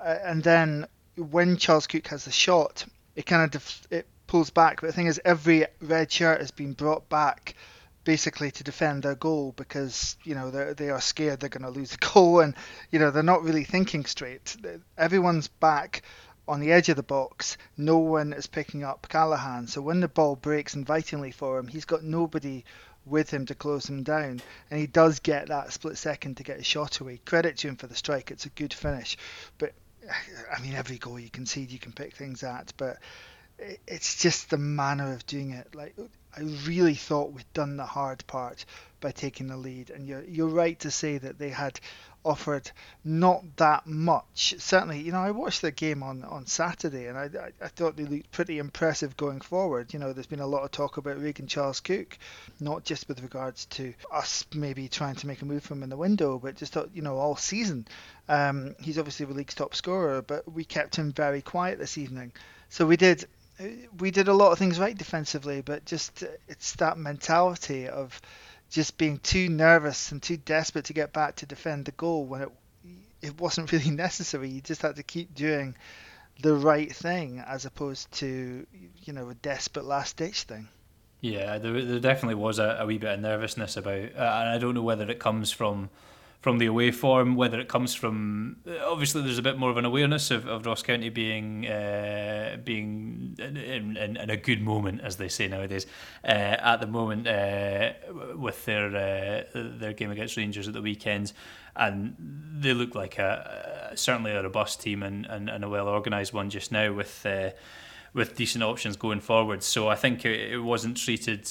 uh, 0.00 0.16
and 0.22 0.42
then 0.42 0.86
when 1.16 1.56
Charles 1.56 1.86
Cook 1.86 2.06
has 2.08 2.24
the 2.24 2.30
shot, 2.30 2.84
it 3.16 3.26
kind 3.26 3.42
of 3.42 3.50
def- 3.50 3.86
it 3.90 4.06
pulls 4.28 4.50
back. 4.50 4.80
But 4.80 4.88
the 4.88 4.92
thing 4.92 5.08
is, 5.08 5.20
every 5.24 5.66
red 5.80 6.12
shirt 6.12 6.40
has 6.40 6.52
been 6.52 6.74
brought 6.74 7.08
back 7.08 7.56
basically 8.04 8.50
to 8.52 8.64
defend 8.64 9.02
their 9.02 9.16
goal 9.16 9.52
because 9.56 10.16
you 10.24 10.34
know 10.34 10.50
they 10.50 10.72
they 10.72 10.90
are 10.90 11.00
scared 11.00 11.40
they're 11.40 11.50
going 11.50 11.62
to 11.62 11.78
lose 11.78 11.90
the 11.90 11.98
goal 12.14 12.40
and 12.40 12.54
you 12.90 12.98
know 12.98 13.10
they're 13.10 13.22
not 13.22 13.42
really 13.42 13.64
thinking 13.64 14.04
straight. 14.04 14.56
Everyone's 14.96 15.48
back 15.48 16.02
on 16.46 16.60
the 16.60 16.72
edge 16.72 16.88
of 16.88 16.96
the 16.96 17.02
box. 17.02 17.58
No 17.76 17.98
one 17.98 18.32
is 18.32 18.46
picking 18.46 18.82
up 18.82 19.08
Callachan. 19.10 19.68
So 19.68 19.82
when 19.82 20.00
the 20.00 20.08
ball 20.08 20.36
breaks 20.36 20.74
invitingly 20.74 21.32
for 21.32 21.58
him, 21.58 21.66
he's 21.66 21.84
got 21.84 22.02
nobody 22.02 22.64
with 23.04 23.30
him 23.30 23.46
to 23.46 23.54
close 23.54 23.88
him 23.88 24.02
down, 24.02 24.40
and 24.70 24.80
he 24.80 24.86
does 24.86 25.20
get 25.20 25.48
that 25.48 25.72
split 25.72 25.96
second 25.96 26.36
to 26.36 26.42
get 26.42 26.58
a 26.60 26.64
shot 26.64 27.00
away. 27.00 27.20
Credit 27.24 27.56
to 27.58 27.68
him 27.68 27.76
for 27.76 27.86
the 27.86 27.94
strike; 27.94 28.30
it's 28.30 28.46
a 28.46 28.50
good 28.50 28.72
finish. 28.72 29.16
But 29.58 29.72
I 30.56 30.60
mean, 30.62 30.74
every 30.74 30.98
goal 30.98 31.18
you 31.18 31.30
concede, 31.30 31.70
you 31.70 31.78
can 31.78 31.92
pick 31.92 32.14
things 32.14 32.42
at, 32.42 32.72
but 32.76 32.98
it's 33.86 34.20
just 34.20 34.50
the 34.50 34.58
manner 34.58 35.12
of 35.12 35.26
doing 35.26 35.50
it. 35.50 35.74
Like 35.74 35.94
I 36.36 36.42
really 36.66 36.94
thought 36.94 37.32
we'd 37.32 37.52
done 37.52 37.76
the 37.76 37.86
hard 37.86 38.26
part 38.26 38.64
by 39.00 39.10
taking 39.10 39.48
the 39.48 39.56
lead, 39.56 39.90
and 39.90 40.06
you're 40.06 40.24
you're 40.24 40.48
right 40.48 40.78
to 40.80 40.90
say 40.90 41.18
that 41.18 41.38
they 41.38 41.50
had 41.50 41.80
offered 42.24 42.70
not 43.04 43.42
that 43.56 43.86
much. 43.86 44.54
Certainly, 44.58 45.00
you 45.00 45.12
know, 45.12 45.20
I 45.20 45.30
watched 45.30 45.62
the 45.62 45.70
game 45.70 46.02
on, 46.02 46.24
on 46.24 46.46
Saturday, 46.46 47.06
and 47.06 47.16
I, 47.16 47.30
I, 47.62 47.68
thought 47.68 47.96
they 47.96 48.04
looked 48.04 48.30
pretty 48.32 48.58
impressive 48.58 49.16
going 49.16 49.40
forward. 49.40 49.94
You 49.94 50.00
know, 50.00 50.12
there's 50.12 50.26
been 50.26 50.40
a 50.40 50.46
lot 50.46 50.64
of 50.64 50.70
talk 50.70 50.96
about 50.96 51.22
Regan 51.22 51.46
Charles 51.46 51.80
Cook, 51.80 52.18
not 52.60 52.84
just 52.84 53.08
with 53.08 53.22
regards 53.22 53.66
to 53.66 53.94
us 54.12 54.44
maybe 54.52 54.88
trying 54.88 55.14
to 55.16 55.26
make 55.26 55.42
a 55.42 55.46
move 55.46 55.62
from 55.62 55.78
him 55.78 55.84
in 55.84 55.90
the 55.90 55.96
window, 55.96 56.38
but 56.38 56.56
just 56.56 56.76
you 56.92 57.02
know 57.02 57.16
all 57.16 57.36
season. 57.36 57.86
Um, 58.28 58.74
he's 58.80 58.98
obviously 58.98 59.26
the 59.26 59.34
league's 59.34 59.54
top 59.54 59.74
scorer, 59.74 60.20
but 60.20 60.50
we 60.52 60.64
kept 60.64 60.96
him 60.96 61.12
very 61.12 61.40
quiet 61.40 61.78
this 61.78 61.96
evening. 61.96 62.32
So 62.68 62.84
we 62.84 62.96
did 62.96 63.26
we 63.98 64.10
did 64.10 64.28
a 64.28 64.34
lot 64.34 64.52
of 64.52 64.58
things 64.58 64.78
right 64.78 64.96
defensively, 64.96 65.62
but 65.62 65.84
just 65.84 66.24
it's 66.48 66.74
that 66.76 66.98
mentality 66.98 67.88
of 67.88 68.20
just 68.70 68.98
being 68.98 69.18
too 69.18 69.48
nervous 69.48 70.12
and 70.12 70.22
too 70.22 70.36
desperate 70.36 70.86
to 70.86 70.92
get 70.92 71.12
back 71.12 71.36
to 71.36 71.46
defend 71.46 71.86
the 71.86 71.92
goal 71.92 72.24
when 72.24 72.42
it 72.42 72.50
it 73.20 73.40
wasn't 73.40 73.72
really 73.72 73.90
necessary. 73.90 74.48
You 74.48 74.60
just 74.60 74.82
had 74.82 74.96
to 74.96 75.02
keep 75.02 75.34
doing 75.34 75.74
the 76.40 76.54
right 76.54 76.94
thing 76.94 77.42
as 77.46 77.64
opposed 77.64 78.10
to 78.12 78.66
you 79.04 79.12
know 79.12 79.28
a 79.28 79.34
desperate 79.34 79.84
last 79.84 80.16
ditch 80.16 80.42
thing. 80.42 80.68
Yeah, 81.20 81.58
there, 81.58 81.84
there 81.84 81.98
definitely 81.98 82.36
was 82.36 82.60
a, 82.60 82.78
a 82.80 82.86
wee 82.86 82.98
bit 82.98 83.14
of 83.14 83.20
nervousness 83.20 83.76
about, 83.76 84.14
uh, 84.16 84.38
and 84.40 84.50
I 84.50 84.58
don't 84.58 84.74
know 84.74 84.82
whether 84.82 85.10
it 85.10 85.18
comes 85.18 85.50
from 85.50 85.90
from 86.48 86.56
the 86.56 86.64
away 86.64 86.90
form, 86.90 87.36
whether 87.36 87.60
it 87.60 87.68
comes 87.68 87.94
from 87.94 88.56
obviously 88.86 89.20
there's 89.20 89.36
a 89.36 89.42
bit 89.42 89.58
more 89.58 89.68
of 89.68 89.76
an 89.76 89.84
awareness 89.84 90.30
of, 90.30 90.46
of 90.46 90.64
Ross 90.64 90.82
County 90.82 91.10
being 91.10 91.66
uh, 91.66 92.56
being 92.64 93.36
in, 93.38 93.58
in, 93.58 94.16
in, 94.16 94.30
a 94.30 94.36
good 94.38 94.62
moment, 94.62 95.02
as 95.02 95.16
they 95.18 95.28
say 95.28 95.46
nowadays, 95.46 95.86
uh, 96.24 96.28
at 96.72 96.80
the 96.80 96.86
moment 96.86 97.26
uh, 97.28 97.92
with 98.34 98.64
their 98.64 98.86
uh, 98.86 99.44
their 99.52 99.92
game 99.92 100.10
against 100.10 100.38
Rangers 100.38 100.66
at 100.66 100.72
the 100.72 100.80
weekend, 100.80 101.34
and 101.76 102.16
they 102.60 102.72
look 102.72 102.94
like 102.94 103.18
a, 103.18 103.90
a 103.92 103.96
certainly 103.98 104.30
a 104.30 104.42
robust 104.42 104.80
team 104.80 105.02
and, 105.02 105.26
and, 105.26 105.50
and 105.50 105.62
a 105.62 105.68
well 105.68 105.86
organised 105.86 106.32
one 106.32 106.48
just 106.48 106.72
now 106.72 106.94
with 106.94 107.26
uh, 107.26 107.50
with 108.14 108.36
decent 108.36 108.64
options 108.64 108.96
going 108.96 109.20
forward. 109.20 109.62
So 109.62 109.88
I 109.88 109.96
think 109.96 110.24
it, 110.24 110.52
it 110.52 110.60
wasn't 110.60 110.96
treated 110.96 111.46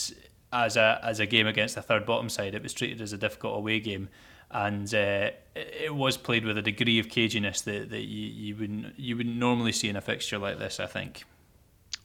as 0.51 0.75
a 0.75 0.99
as 1.03 1.19
a 1.19 1.27
game 1.27 1.45
against 1.45 1.77
a 1.77 1.83
third 1.83 2.03
bottom 2.03 2.29
side. 2.29 2.55
It 2.55 2.63
was 2.63 2.73
treated 2.73 2.99
as 2.99 3.13
a 3.13 3.17
difficult 3.19 3.59
away 3.59 3.79
game 3.79 4.09
and 4.51 4.93
uh, 4.93 5.31
it 5.55 5.93
was 5.93 6.17
played 6.17 6.45
with 6.45 6.57
a 6.57 6.61
degree 6.61 6.99
of 6.99 7.07
caginess 7.07 7.63
that, 7.65 7.89
that 7.89 8.03
you, 8.03 8.27
you 8.27 8.55
wouldn't 8.55 8.99
you 8.99 9.17
wouldn't 9.17 9.35
normally 9.35 9.71
see 9.71 9.89
in 9.89 9.95
a 9.95 10.01
fixture 10.01 10.37
like 10.37 10.59
this. 10.59 10.79
I 10.79 10.85
think. 10.85 11.23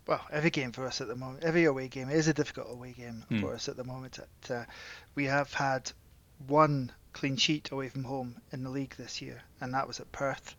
Well, 0.07 0.21
every 0.33 0.51
game 0.51 0.73
for 0.73 0.85
us 0.87 1.01
at 1.01 1.07
the 1.07 1.15
moment, 1.15 1.45
every 1.45 1.65
away 1.65 1.87
game 1.87 2.11
is 2.11 2.27
a 2.27 2.35
difficult 2.35 2.69
away 2.71 2.93
game 2.93 3.25
mm. 3.31 3.41
for 3.41 3.55
us 3.55 3.69
at 3.69 3.77
the 3.77 3.85
moment. 3.85 4.19
Uh, 4.51 4.65
we 5.15 5.27
have 5.27 5.55
had 5.55 5.93
one 6.49 6.91
clean 7.13 7.37
sheet 7.37 7.71
away 7.71 7.89
from 7.89 8.03
home 8.03 8.37
in 8.53 8.65
the 8.65 8.71
league 8.71 8.97
this 8.97 9.23
year, 9.23 9.43
and 9.61 9.73
that 9.75 9.87
was 9.87 10.01
at 10.01 10.11
Perth 10.11 10.57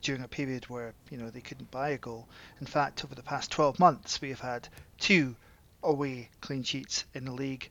during 0.00 0.22
a 0.22 0.28
period 0.28 0.64
where 0.70 0.94
you 1.10 1.18
know 1.18 1.28
they 1.28 1.40
couldn't 1.40 1.70
buy 1.70 1.90
a 1.90 1.98
goal. 1.98 2.28
In 2.60 2.66
fact, 2.66 3.04
over 3.04 3.14
the 3.14 3.22
past 3.22 3.50
12 3.50 3.78
months, 3.78 4.20
we 4.20 4.30
have 4.30 4.40
had 4.40 4.68
two 4.98 5.36
away 5.82 6.30
clean 6.40 6.62
sheets 6.62 7.04
in 7.12 7.24
the 7.26 7.32
league, 7.32 7.70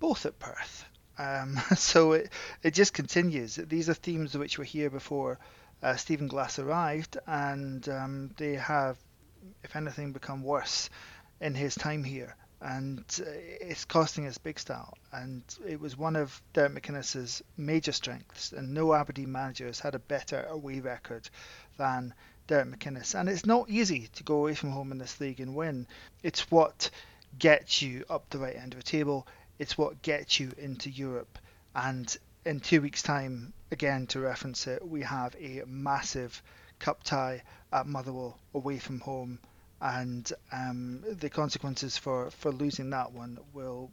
both 0.00 0.26
at 0.26 0.38
Perth. 0.38 0.84
Um, 1.18 1.60
so 1.76 2.12
it, 2.12 2.30
it 2.62 2.74
just 2.74 2.94
continues. 2.94 3.56
These 3.56 3.88
are 3.88 3.94
themes 3.94 4.36
which 4.36 4.58
were 4.58 4.64
here 4.64 4.90
before 4.90 5.38
uh, 5.82 5.96
Stephen 5.96 6.28
Glass 6.28 6.58
arrived, 6.58 7.18
and 7.26 7.88
um, 7.88 8.30
they 8.36 8.54
have, 8.54 8.96
if 9.62 9.76
anything, 9.76 10.12
become 10.12 10.42
worse 10.42 10.90
in 11.40 11.54
his 11.54 11.74
time 11.74 12.04
here. 12.04 12.34
And 12.60 13.04
uh, 13.20 13.30
it's 13.60 13.84
costing 13.84 14.26
us 14.26 14.38
big 14.38 14.58
style. 14.58 14.98
And 15.12 15.42
it 15.66 15.80
was 15.80 15.96
one 15.96 16.16
of 16.16 16.42
Derek 16.52 16.72
McInnes's 16.72 17.42
major 17.56 17.92
strengths, 17.92 18.52
and 18.52 18.74
no 18.74 18.94
Aberdeen 18.94 19.30
manager 19.30 19.66
has 19.66 19.78
had 19.78 19.94
a 19.94 20.00
better 20.00 20.44
away 20.50 20.80
record 20.80 21.28
than 21.76 22.14
Derek 22.48 22.68
McInnes. 22.68 23.14
And 23.14 23.28
it's 23.28 23.46
not 23.46 23.70
easy 23.70 24.08
to 24.14 24.24
go 24.24 24.38
away 24.38 24.54
from 24.54 24.70
home 24.70 24.90
in 24.90 24.98
this 24.98 25.20
league 25.20 25.38
and 25.38 25.54
win. 25.54 25.86
It's 26.24 26.50
what 26.50 26.90
gets 27.38 27.82
you 27.82 28.04
up 28.10 28.28
the 28.30 28.38
right 28.38 28.56
end 28.56 28.72
of 28.72 28.80
the 28.80 28.84
table. 28.84 29.26
It's 29.58 29.76
what 29.76 30.02
gets 30.02 30.40
you 30.40 30.52
into 30.58 30.90
Europe. 30.90 31.38
And 31.74 32.16
in 32.44 32.60
two 32.60 32.80
weeks' 32.80 33.02
time, 33.02 33.52
again 33.70 34.06
to 34.08 34.20
reference 34.20 34.66
it, 34.66 34.86
we 34.86 35.02
have 35.02 35.34
a 35.40 35.62
massive 35.66 36.42
cup 36.78 37.02
tie 37.02 37.42
at 37.72 37.86
Motherwell 37.86 38.38
away 38.54 38.78
from 38.78 39.00
home, 39.00 39.38
and 39.80 40.32
um, 40.52 41.04
the 41.06 41.30
consequences 41.30 41.96
for, 41.96 42.30
for 42.30 42.50
losing 42.52 42.90
that 42.90 43.12
one 43.12 43.38
will. 43.52 43.90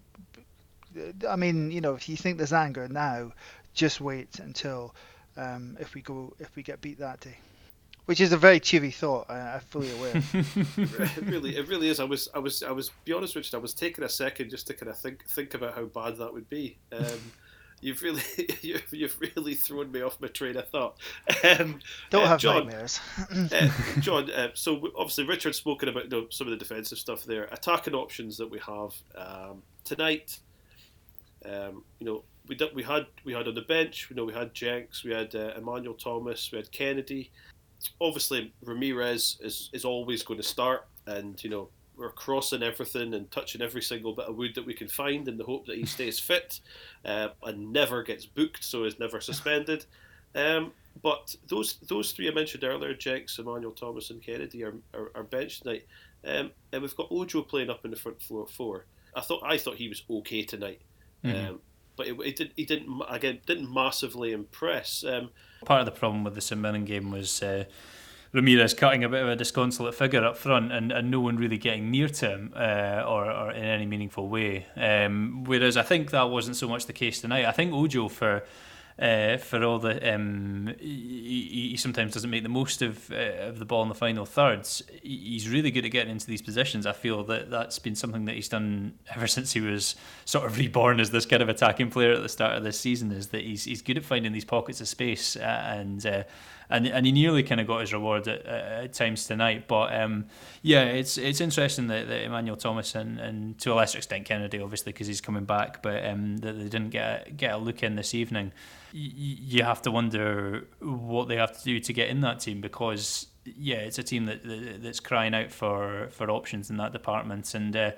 I 1.27 1.35
mean, 1.35 1.71
you 1.71 1.81
know, 1.81 1.95
if 1.95 2.07
you 2.07 2.15
think 2.15 2.37
there's 2.37 2.53
anger 2.53 2.87
now, 2.87 3.33
just 3.73 3.99
wait 3.99 4.39
until 4.39 4.95
um, 5.35 5.77
if 5.79 5.93
we 5.93 6.01
go 6.01 6.33
if 6.39 6.55
we 6.55 6.63
get 6.63 6.79
beat 6.79 6.99
that 6.99 7.19
day 7.19 7.37
which 8.05 8.21
is 8.21 8.31
a 8.31 8.37
very 8.37 8.59
cheery 8.59 8.91
thought. 8.91 9.25
I, 9.29 9.55
am 9.55 9.59
fully 9.61 9.91
aware. 9.91 10.13
it 10.33 11.25
really, 11.25 11.57
it 11.57 11.67
really 11.67 11.89
is. 11.89 11.99
I 11.99 12.03
was, 12.03 12.29
I 12.33 12.39
was, 12.39 12.63
I 12.63 12.71
was. 12.71 12.91
Be 13.03 13.13
honest, 13.13 13.35
Richard. 13.35 13.55
I 13.55 13.59
was 13.59 13.73
taking 13.73 14.03
a 14.03 14.09
second 14.09 14.49
just 14.49 14.67
to 14.67 14.73
kind 14.73 14.89
of 14.89 14.97
think, 14.97 15.27
think 15.27 15.53
about 15.53 15.75
how 15.75 15.85
bad 15.85 16.17
that 16.17 16.33
would 16.33 16.49
be. 16.49 16.77
Um, 16.91 17.31
you've 17.81 18.01
really, 18.01 18.21
you've, 18.61 18.87
you've 18.91 19.19
really 19.19 19.55
thrown 19.55 19.91
me 19.91 20.01
off 20.01 20.19
my 20.21 20.27
train 20.27 20.55
of 20.57 20.67
thought. 20.69 20.97
Um, 21.43 21.79
Don't 22.09 22.25
uh, 22.25 22.27
have 22.27 22.39
John, 22.39 22.67
nightmares. 22.67 22.99
uh, 23.29 23.69
John, 23.99 24.29
uh, 24.31 24.49
so 24.53 24.91
obviously 24.97 25.25
Richard's 25.25 25.57
spoken 25.57 25.89
about 25.89 26.05
you 26.05 26.09
know, 26.09 26.27
some 26.29 26.47
of 26.47 26.51
the 26.51 26.57
defensive 26.57 26.99
stuff 26.99 27.23
there, 27.23 27.45
attacking 27.51 27.95
options 27.95 28.37
that 28.37 28.49
we 28.49 28.59
have 28.59 28.93
um, 29.15 29.63
tonight. 29.83 30.39
Um, 31.43 31.83
you 31.99 32.05
know, 32.05 32.23
we 32.47 32.55
did, 32.55 32.75
we 32.75 32.83
had 32.83 33.07
we 33.23 33.33
had 33.33 33.47
on 33.47 33.55
the 33.55 33.61
bench. 33.61 34.07
You 34.09 34.15
know, 34.15 34.25
we 34.25 34.33
had 34.33 34.53
Jenks, 34.53 35.03
we 35.03 35.11
had 35.11 35.33
uh, 35.33 35.53
Emmanuel 35.57 35.95
Thomas, 35.95 36.51
we 36.51 36.57
had 36.57 36.71
Kennedy 36.71 37.31
obviously 38.01 38.53
Ramirez 38.63 39.37
is, 39.41 39.69
is 39.73 39.85
always 39.85 40.23
going 40.23 40.39
to 40.39 40.47
start, 40.47 40.87
and 41.07 41.41
you 41.43 41.49
know 41.49 41.69
we're 41.97 42.11
crossing 42.11 42.63
everything 42.63 43.13
and 43.13 43.31
touching 43.31 43.61
every 43.61 43.81
single 43.81 44.13
bit 44.13 44.25
of 44.25 44.35
wood 44.35 44.53
that 44.55 44.65
we 44.65 44.73
can 44.73 44.87
find 44.87 45.27
in 45.27 45.37
the 45.37 45.43
hope 45.45 45.65
that 45.65 45.77
he 45.77 45.85
stays 45.85 46.19
fit 46.19 46.59
uh, 47.05 47.29
and 47.43 47.71
never 47.71 48.03
gets 48.03 48.25
booked, 48.25 48.63
so 48.63 48.83
is 48.83 48.99
never 48.99 49.21
suspended. 49.21 49.85
Um, 50.35 50.73
but 51.01 51.35
those 51.47 51.77
those 51.87 52.11
three 52.11 52.29
I 52.29 52.33
mentioned 52.33 52.63
earlier, 52.63 52.93
Jenks, 52.93 53.39
Emmanuel 53.39 53.71
Thomas, 53.71 54.09
and 54.09 54.21
Kennedy 54.21 54.63
are, 54.63 54.75
are, 54.93 55.11
are 55.15 55.23
benched 55.23 55.63
tonight, 55.63 55.85
um, 56.25 56.51
and 56.71 56.81
we've 56.81 56.95
got 56.95 57.11
Ojo 57.11 57.41
playing 57.41 57.69
up 57.69 57.85
in 57.85 57.91
the 57.91 57.97
front 57.97 58.21
floor 58.21 58.47
four. 58.47 58.85
I 59.15 59.21
thought 59.21 59.43
I 59.45 59.57
thought 59.57 59.75
he 59.75 59.89
was 59.89 60.03
okay 60.09 60.43
tonight. 60.43 60.81
Mm-hmm. 61.23 61.49
Um, 61.49 61.59
but 61.95 62.07
it, 62.07 62.15
it, 62.21 62.35
did, 62.35 62.51
he 62.55 62.65
didn't 62.65 63.01
again 63.09 63.39
didn't 63.45 63.73
massively 63.73 64.31
impress. 64.31 65.03
Um, 65.03 65.29
Part 65.65 65.81
of 65.81 65.85
the 65.85 65.91
problem 65.91 66.23
with 66.23 66.35
the 66.35 66.55
Mirren 66.55 66.85
game 66.85 67.11
was 67.11 67.41
uh, 67.41 67.65
Ramirez 68.35 68.73
cutting 68.73 69.03
a 69.03 69.09
bit 69.09 69.23
of 69.23 69.29
a 69.29 69.35
disconsolate 69.35 69.95
figure 69.95 70.23
up 70.23 70.37
front, 70.37 70.71
and, 70.71 70.91
and 70.91 71.09
no 71.09 71.21
one 71.21 71.37
really 71.37 71.57
getting 71.57 71.89
near 71.89 72.09
to 72.09 72.29
him 72.29 72.53
uh, 72.55 73.03
or, 73.07 73.31
or 73.31 73.51
in 73.51 73.63
any 73.63 73.85
meaningful 73.85 74.27
way. 74.27 74.65
Um, 74.75 75.45
whereas 75.45 75.77
I 75.77 75.83
think 75.83 76.11
that 76.11 76.29
wasn't 76.29 76.57
so 76.57 76.67
much 76.67 76.85
the 76.85 76.93
case 76.93 77.21
tonight. 77.21 77.45
I 77.45 77.51
think 77.51 77.73
Ojo 77.73 78.09
for 78.09 78.43
uh, 78.97 79.37
for 79.37 79.61
all 79.63 79.77
the 79.77 80.13
um, 80.13 80.73
he, 80.79 81.67
he, 81.71 81.77
sometimes 81.77 82.13
doesn't 82.13 82.29
make 82.29 82.43
the 82.43 82.49
most 82.49 82.81
of 82.81 83.11
uh, 83.11 83.47
of 83.47 83.59
the 83.59 83.65
ball 83.65 83.83
in 83.83 83.89
the 83.89 83.95
final 83.95 84.25
thirds. 84.25 84.81
He's 85.03 85.49
really 85.49 85.69
good 85.69 85.83
at 85.83 85.91
getting 85.91 86.11
into 86.11 86.27
these 86.27 86.41
positions. 86.41 86.85
I 86.85 86.93
feel 86.93 87.23
that 87.25 87.49
that's 87.49 87.77
been 87.77 87.95
something 87.95 88.23
that 88.25 88.35
he's 88.35 88.47
done 88.47 88.93
ever 89.13 89.27
since 89.35 89.51
he 89.51 89.59
was 89.59 89.95
sort 90.23 90.45
of 90.45 90.57
reborn 90.57 91.01
as 91.01 91.11
this 91.11 91.25
kind 91.25 91.43
of 91.43 91.49
attacking 91.49 91.91
player 91.91 92.13
at 92.13 92.21
the 92.21 92.29
start 92.29 92.57
of 92.57 92.63
this 92.63 92.79
season. 92.79 93.11
Is 93.11 93.27
that 93.29 93.41
he's 93.41 93.65
he's 93.65 93.81
good 93.81 93.97
at 93.97 94.05
finding 94.05 94.31
these 94.31 94.45
pockets 94.45 94.79
of 94.81 94.87
space 94.87 95.35
and. 95.35 96.05
Uh, 96.05 96.23
and 96.69 96.87
and 96.87 97.05
he 97.05 97.11
nearly 97.11 97.43
kind 97.43 97.61
of 97.61 97.67
got 97.67 97.81
his 97.81 97.93
reward 97.93 98.27
at, 98.27 98.45
at 98.45 98.93
times 98.93 99.25
tonight. 99.25 99.67
But 99.67 99.93
um, 99.93 100.25
yeah, 100.61 100.83
it's 100.83 101.17
it's 101.17 101.41
interesting 101.41 101.87
that, 101.87 102.07
that 102.07 102.23
Emmanuel 102.23 102.57
Thomas 102.57 102.95
and, 102.95 103.19
and 103.19 103.57
to 103.59 103.73
a 103.73 103.75
lesser 103.75 103.97
extent 103.97 104.25
Kennedy, 104.25 104.59
obviously 104.59 104.91
because 104.91 105.07
he's 105.07 105.21
coming 105.21 105.45
back, 105.45 105.81
but 105.81 106.05
um, 106.05 106.37
that 106.37 106.53
they 106.53 106.69
didn't 106.69 106.89
get 106.89 107.37
get 107.37 107.53
a 107.53 107.57
look 107.57 107.83
in 107.83 107.95
this 107.95 108.13
evening 108.13 108.51
you 108.97 109.61
have 109.61 109.81
to 109.81 109.91
wonder 109.91 110.67
what 110.79 111.27
they 111.27 111.35
have 111.35 111.57
to 111.57 111.63
do 111.65 111.81
to 111.81 111.91
get 111.91 112.07
in 112.07 112.21
that 112.21 112.39
team 112.39 112.61
because 112.61 113.27
yeah, 113.43 113.77
it's 113.77 113.99
a 113.99 114.03
team 114.03 114.25
that, 114.25 114.41
that 114.43 114.81
that's 114.81 115.01
crying 115.01 115.33
out 115.33 115.51
for 115.51 116.07
for 116.11 116.29
options 116.31 116.69
in 116.69 116.77
that 116.77 116.93
department 116.93 117.53
and. 117.53 117.75
Uh, 117.75 117.91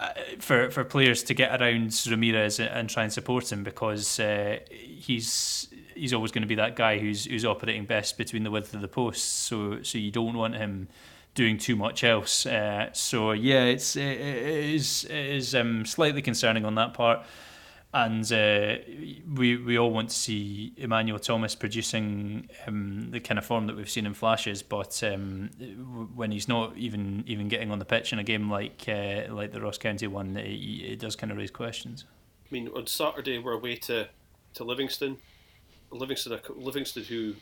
uh, 0.00 0.08
for 0.40 0.72
for 0.72 0.82
players 0.82 1.22
to 1.22 1.34
get 1.34 1.60
around 1.60 1.94
Ramirez 2.10 2.58
and 2.58 2.90
try 2.90 3.04
and 3.04 3.12
support 3.12 3.52
him 3.52 3.62
because 3.62 4.18
uh, 4.18 4.58
he's 4.68 5.68
he's 5.94 6.12
always 6.12 6.32
going 6.32 6.42
to 6.42 6.48
be 6.48 6.54
that 6.56 6.76
guy 6.76 6.98
who's 6.98 7.24
who's 7.24 7.44
operating 7.44 7.84
best 7.84 8.18
between 8.18 8.44
the 8.44 8.50
width 8.50 8.74
of 8.74 8.80
the 8.80 8.88
posts. 8.88 9.26
So 9.26 9.82
so 9.82 9.98
you 9.98 10.10
don't 10.10 10.36
want 10.36 10.56
him 10.56 10.88
doing 11.34 11.58
too 11.58 11.76
much 11.76 12.04
else. 12.04 12.46
Uh, 12.46 12.90
so 12.92 13.32
yeah, 13.32 13.64
it's 13.64 13.96
it 13.96 14.20
is 14.20 15.04
it 15.04 15.26
is 15.26 15.54
um, 15.54 15.84
slightly 15.84 16.22
concerning 16.22 16.64
on 16.64 16.74
that 16.76 16.94
part 16.94 17.24
and 17.94 18.32
uh, 18.32 18.74
we 19.34 19.56
we 19.56 19.78
all 19.78 19.92
want 19.92 20.10
to 20.10 20.16
see 20.16 20.72
Emmanuel 20.76 21.20
Thomas 21.20 21.54
producing 21.54 22.50
um, 22.66 23.10
the 23.12 23.20
kind 23.20 23.38
of 23.38 23.46
form 23.46 23.68
that 23.68 23.76
we've 23.76 23.88
seen 23.88 24.04
in 24.04 24.14
flashes. 24.14 24.64
But 24.64 25.00
um, 25.04 25.50
when 26.12 26.32
he's 26.32 26.48
not 26.48 26.76
even 26.76 27.22
even 27.28 27.46
getting 27.46 27.70
on 27.70 27.78
the 27.78 27.84
pitch 27.84 28.12
in 28.12 28.18
a 28.18 28.24
game 28.24 28.50
like 28.50 28.84
uh, 28.88 29.32
like 29.32 29.52
the 29.52 29.60
Ross 29.60 29.78
County 29.78 30.08
one, 30.08 30.36
it, 30.36 30.50
it, 30.50 30.98
does 30.98 31.14
kind 31.14 31.30
of 31.30 31.38
raise 31.38 31.52
questions. 31.52 32.04
I 32.44 32.48
mean, 32.50 32.68
on 32.74 32.88
Saturday 32.88 33.38
we're 33.38 33.52
away 33.52 33.76
to 33.76 34.08
to 34.54 34.64
Livingston, 34.64 35.18
Livingston 35.94 36.38
Livingston 36.56 37.04
who 37.04 37.34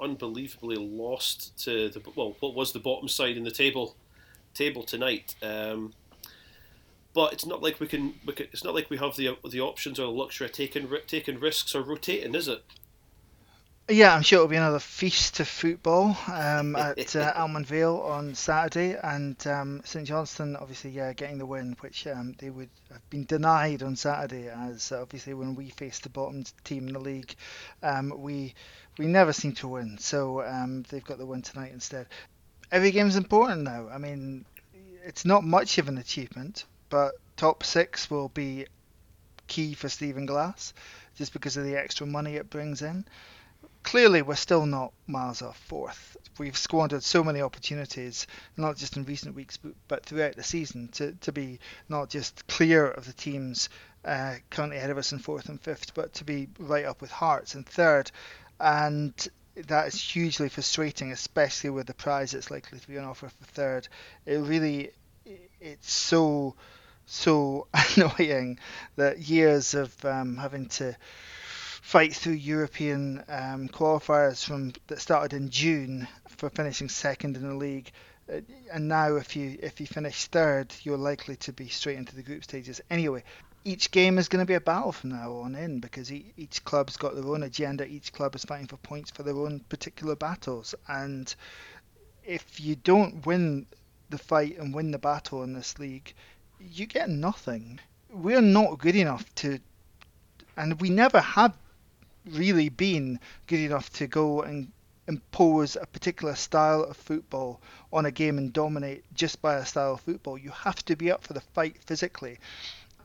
unbelievably 0.00 0.76
lost 0.76 1.56
to 1.64 1.88
the 1.88 2.02
well 2.16 2.36
what 2.40 2.54
was 2.54 2.72
the 2.72 2.78
bottom 2.78 3.08
side 3.08 3.36
in 3.36 3.44
the 3.44 3.50
table 3.50 3.96
table 4.54 4.82
tonight. 4.82 5.34
Um, 5.42 5.94
but 7.14 7.32
it's 7.32 7.44
not 7.44 7.62
like 7.62 7.78
we 7.78 7.86
can, 7.86 8.14
It's 8.26 8.64
not 8.64 8.74
like 8.74 8.88
we 8.88 8.96
have 8.96 9.16
the 9.16 9.36
the 9.48 9.60
options 9.60 9.98
or 9.98 10.04
the 10.04 10.10
luxury 10.10 10.46
of 10.46 10.52
taking 10.52 10.88
taking 11.06 11.38
risks 11.38 11.74
or 11.74 11.82
rotating, 11.82 12.34
is 12.34 12.48
it? 12.48 12.64
Yeah, 13.88 14.14
I'm 14.14 14.22
sure 14.22 14.36
it'll 14.36 14.48
be 14.48 14.54
another 14.54 14.78
feast 14.78 15.40
of 15.40 15.48
football 15.48 16.16
um, 16.28 16.76
at 16.76 17.16
uh, 17.16 17.32
Almondvale 17.34 18.08
on 18.08 18.36
Saturday, 18.36 18.96
and 19.02 19.44
um, 19.48 19.82
St 19.84 20.06
Johnstone 20.06 20.54
obviously 20.54 20.90
yeah 20.92 21.12
getting 21.12 21.38
the 21.38 21.46
win, 21.46 21.76
which 21.80 22.06
um, 22.06 22.36
they 22.38 22.48
would 22.48 22.70
have 22.92 23.10
been 23.10 23.24
denied 23.24 23.82
on 23.82 23.96
Saturday, 23.96 24.48
as 24.48 24.92
uh, 24.92 25.02
obviously 25.02 25.34
when 25.34 25.56
we 25.56 25.70
faced 25.70 26.04
the 26.04 26.10
bottom 26.10 26.44
team 26.62 26.86
in 26.86 26.92
the 26.92 27.00
league, 27.00 27.34
um, 27.82 28.14
we 28.16 28.54
we 28.98 29.06
never 29.06 29.32
seem 29.32 29.52
to 29.54 29.66
win, 29.66 29.98
so 29.98 30.42
um, 30.42 30.84
they've 30.88 31.04
got 31.04 31.18
the 31.18 31.26
win 31.26 31.42
tonight 31.42 31.72
instead. 31.72 32.06
Every 32.70 32.92
game's 32.92 33.16
important 33.16 33.62
now. 33.62 33.88
I 33.88 33.98
mean, 33.98 34.44
it's 35.04 35.24
not 35.24 35.42
much 35.42 35.78
of 35.78 35.88
an 35.88 35.98
achievement, 35.98 36.66
but 36.88 37.14
top 37.36 37.64
six 37.64 38.08
will 38.08 38.28
be 38.28 38.66
key 39.48 39.74
for 39.74 39.88
Stephen 39.88 40.24
Glass, 40.24 40.72
just 41.16 41.32
because 41.32 41.56
of 41.56 41.64
the 41.64 41.76
extra 41.76 42.06
money 42.06 42.36
it 42.36 42.48
brings 42.48 42.80
in 42.80 43.04
clearly 43.82 44.22
we're 44.22 44.34
still 44.34 44.66
not 44.66 44.92
miles 45.06 45.42
off 45.42 45.58
fourth. 45.58 46.16
We've 46.38 46.56
squandered 46.56 47.02
so 47.02 47.22
many 47.22 47.42
opportunities, 47.42 48.26
not 48.56 48.76
just 48.76 48.96
in 48.96 49.04
recent 49.04 49.34
weeks, 49.34 49.58
but 49.88 50.04
throughout 50.04 50.36
the 50.36 50.42
season, 50.42 50.88
to, 50.92 51.12
to 51.12 51.32
be 51.32 51.58
not 51.88 52.08
just 52.08 52.46
clear 52.46 52.86
of 52.86 53.06
the 53.06 53.12
teams 53.12 53.68
uh, 54.04 54.36
currently 54.50 54.78
ahead 54.78 54.90
of 54.90 54.98
us 54.98 55.12
in 55.12 55.18
fourth 55.18 55.48
and 55.48 55.60
fifth, 55.60 55.94
but 55.94 56.14
to 56.14 56.24
be 56.24 56.48
right 56.58 56.84
up 56.84 57.00
with 57.00 57.10
Hearts 57.10 57.54
in 57.54 57.64
third. 57.64 58.10
And 58.58 59.14
that 59.54 59.88
is 59.88 60.00
hugely 60.00 60.48
frustrating, 60.48 61.12
especially 61.12 61.70
with 61.70 61.86
the 61.86 61.94
prize 61.94 62.32
that's 62.32 62.50
likely 62.50 62.78
to 62.78 62.88
be 62.88 62.98
on 62.98 63.04
offer 63.04 63.28
for 63.28 63.44
third. 63.44 63.88
It 64.24 64.36
really, 64.36 64.92
it's 65.60 65.92
so, 65.92 66.54
so 67.06 67.66
annoying 67.96 68.58
that 68.96 69.18
years 69.18 69.74
of 69.74 70.04
um, 70.04 70.36
having 70.36 70.66
to 70.66 70.96
fight 71.92 72.14
through 72.14 72.32
European 72.32 73.22
um, 73.28 73.68
qualifiers 73.68 74.42
from 74.42 74.72
that 74.86 74.98
started 74.98 75.36
in 75.36 75.50
June 75.50 76.08
for 76.26 76.48
finishing 76.48 76.88
second 76.88 77.36
in 77.36 77.46
the 77.46 77.54
league. 77.54 77.92
Uh, 78.32 78.40
and 78.72 78.88
now, 78.88 79.16
if 79.16 79.36
you 79.36 79.58
if 79.62 79.78
you 79.78 79.86
finish 79.86 80.24
third, 80.28 80.74
you're 80.84 80.96
likely 80.96 81.36
to 81.36 81.52
be 81.52 81.68
straight 81.68 81.98
into 81.98 82.16
the 82.16 82.22
group 82.22 82.44
stages. 82.44 82.80
Anyway, 82.88 83.22
each 83.66 83.90
game 83.90 84.16
is 84.16 84.28
going 84.28 84.40
to 84.42 84.48
be 84.48 84.54
a 84.54 84.60
battle 84.60 84.90
from 84.90 85.10
now 85.10 85.34
on 85.34 85.54
in 85.54 85.80
because 85.80 86.10
each 86.10 86.64
club's 86.64 86.96
got 86.96 87.14
their 87.14 87.26
own 87.26 87.42
agenda. 87.42 87.86
Each 87.86 88.10
club 88.10 88.34
is 88.34 88.46
fighting 88.46 88.68
for 88.68 88.78
points 88.78 89.10
for 89.10 89.22
their 89.22 89.36
own 89.36 89.60
particular 89.68 90.16
battles. 90.16 90.74
And 90.88 91.34
if 92.24 92.58
you 92.58 92.74
don't 92.74 93.26
win 93.26 93.66
the 94.08 94.16
fight 94.16 94.56
and 94.56 94.74
win 94.74 94.92
the 94.92 94.98
battle 94.98 95.42
in 95.42 95.52
this 95.52 95.78
league, 95.78 96.14
you 96.58 96.86
get 96.86 97.10
nothing. 97.10 97.80
We're 98.10 98.40
not 98.40 98.78
good 98.78 98.96
enough 98.96 99.26
to, 99.36 99.58
and 100.56 100.80
we 100.80 100.88
never 100.88 101.20
have 101.20 101.54
really 102.30 102.68
been 102.68 103.20
good 103.46 103.60
enough 103.60 103.90
to 103.94 104.06
go 104.06 104.42
and 104.42 104.70
impose 105.08 105.76
a 105.76 105.86
particular 105.86 106.34
style 106.34 106.82
of 106.84 106.96
football 106.96 107.60
on 107.92 108.06
a 108.06 108.10
game 108.10 108.38
and 108.38 108.52
dominate 108.52 109.04
just 109.14 109.42
by 109.42 109.56
a 109.56 109.66
style 109.66 109.94
of 109.94 110.00
football. 110.00 110.38
You 110.38 110.50
have 110.50 110.84
to 110.84 110.96
be 110.96 111.10
up 111.10 111.24
for 111.24 111.32
the 111.32 111.40
fight 111.40 111.76
physically. 111.84 112.38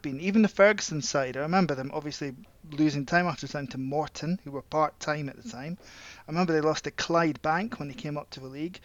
Been 0.01 0.20
even 0.20 0.43
the 0.43 0.47
Ferguson 0.47 1.01
side, 1.01 1.36
I 1.36 1.41
remember 1.41 1.74
them 1.74 1.91
obviously 1.93 2.36
losing 2.72 3.05
time 3.05 3.26
after 3.26 3.47
time 3.47 3.68
to 3.68 3.80
Morton, 3.80 4.39
who 4.43 4.51
were 4.51 4.61
part 4.61 4.99
time 4.99 5.28
at 5.28 5.41
the 5.41 5.49
time. 5.49 5.78
I 6.28 6.32
remember 6.32 6.53
they 6.53 6.61
lost 6.61 6.84
to 6.84 6.91
Clydebank 6.91 7.80
when 7.80 7.88
they 7.88 7.95
came 7.95 8.18
up 8.18 8.30
to 8.32 8.39
the 8.39 8.47
league. 8.47 8.80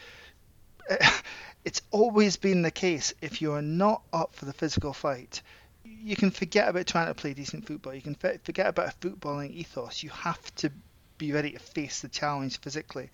It's 1.65 1.83
always 1.93 2.37
been 2.37 2.63
the 2.63 2.73
case 2.73 3.15
if 3.23 3.41
you're 3.41 3.63
not 3.63 4.03
up 4.13 4.35
for 4.35 4.47
the 4.47 4.53
physical 4.53 4.93
fight, 4.93 5.43
you 5.85 6.17
can 6.17 6.31
forget 6.31 6.69
about 6.69 6.87
trying 6.87 7.09
to 7.09 7.15
play 7.15 7.35
decent 7.35 7.67
football. 7.67 7.95
You 7.95 8.03
can 8.03 8.15
forget 8.15 8.67
about 8.67 8.89
a 8.89 8.97
footballing 8.99 9.53
ethos. 9.53 10.03
You 10.03 10.11
have 10.11 10.55
to 10.57 10.71
be 11.19 11.33
ready 11.33 11.53
to 11.53 11.59
face 11.59 12.01
the 12.01 12.09
challenge 12.09 12.61
physically. 12.61 13.11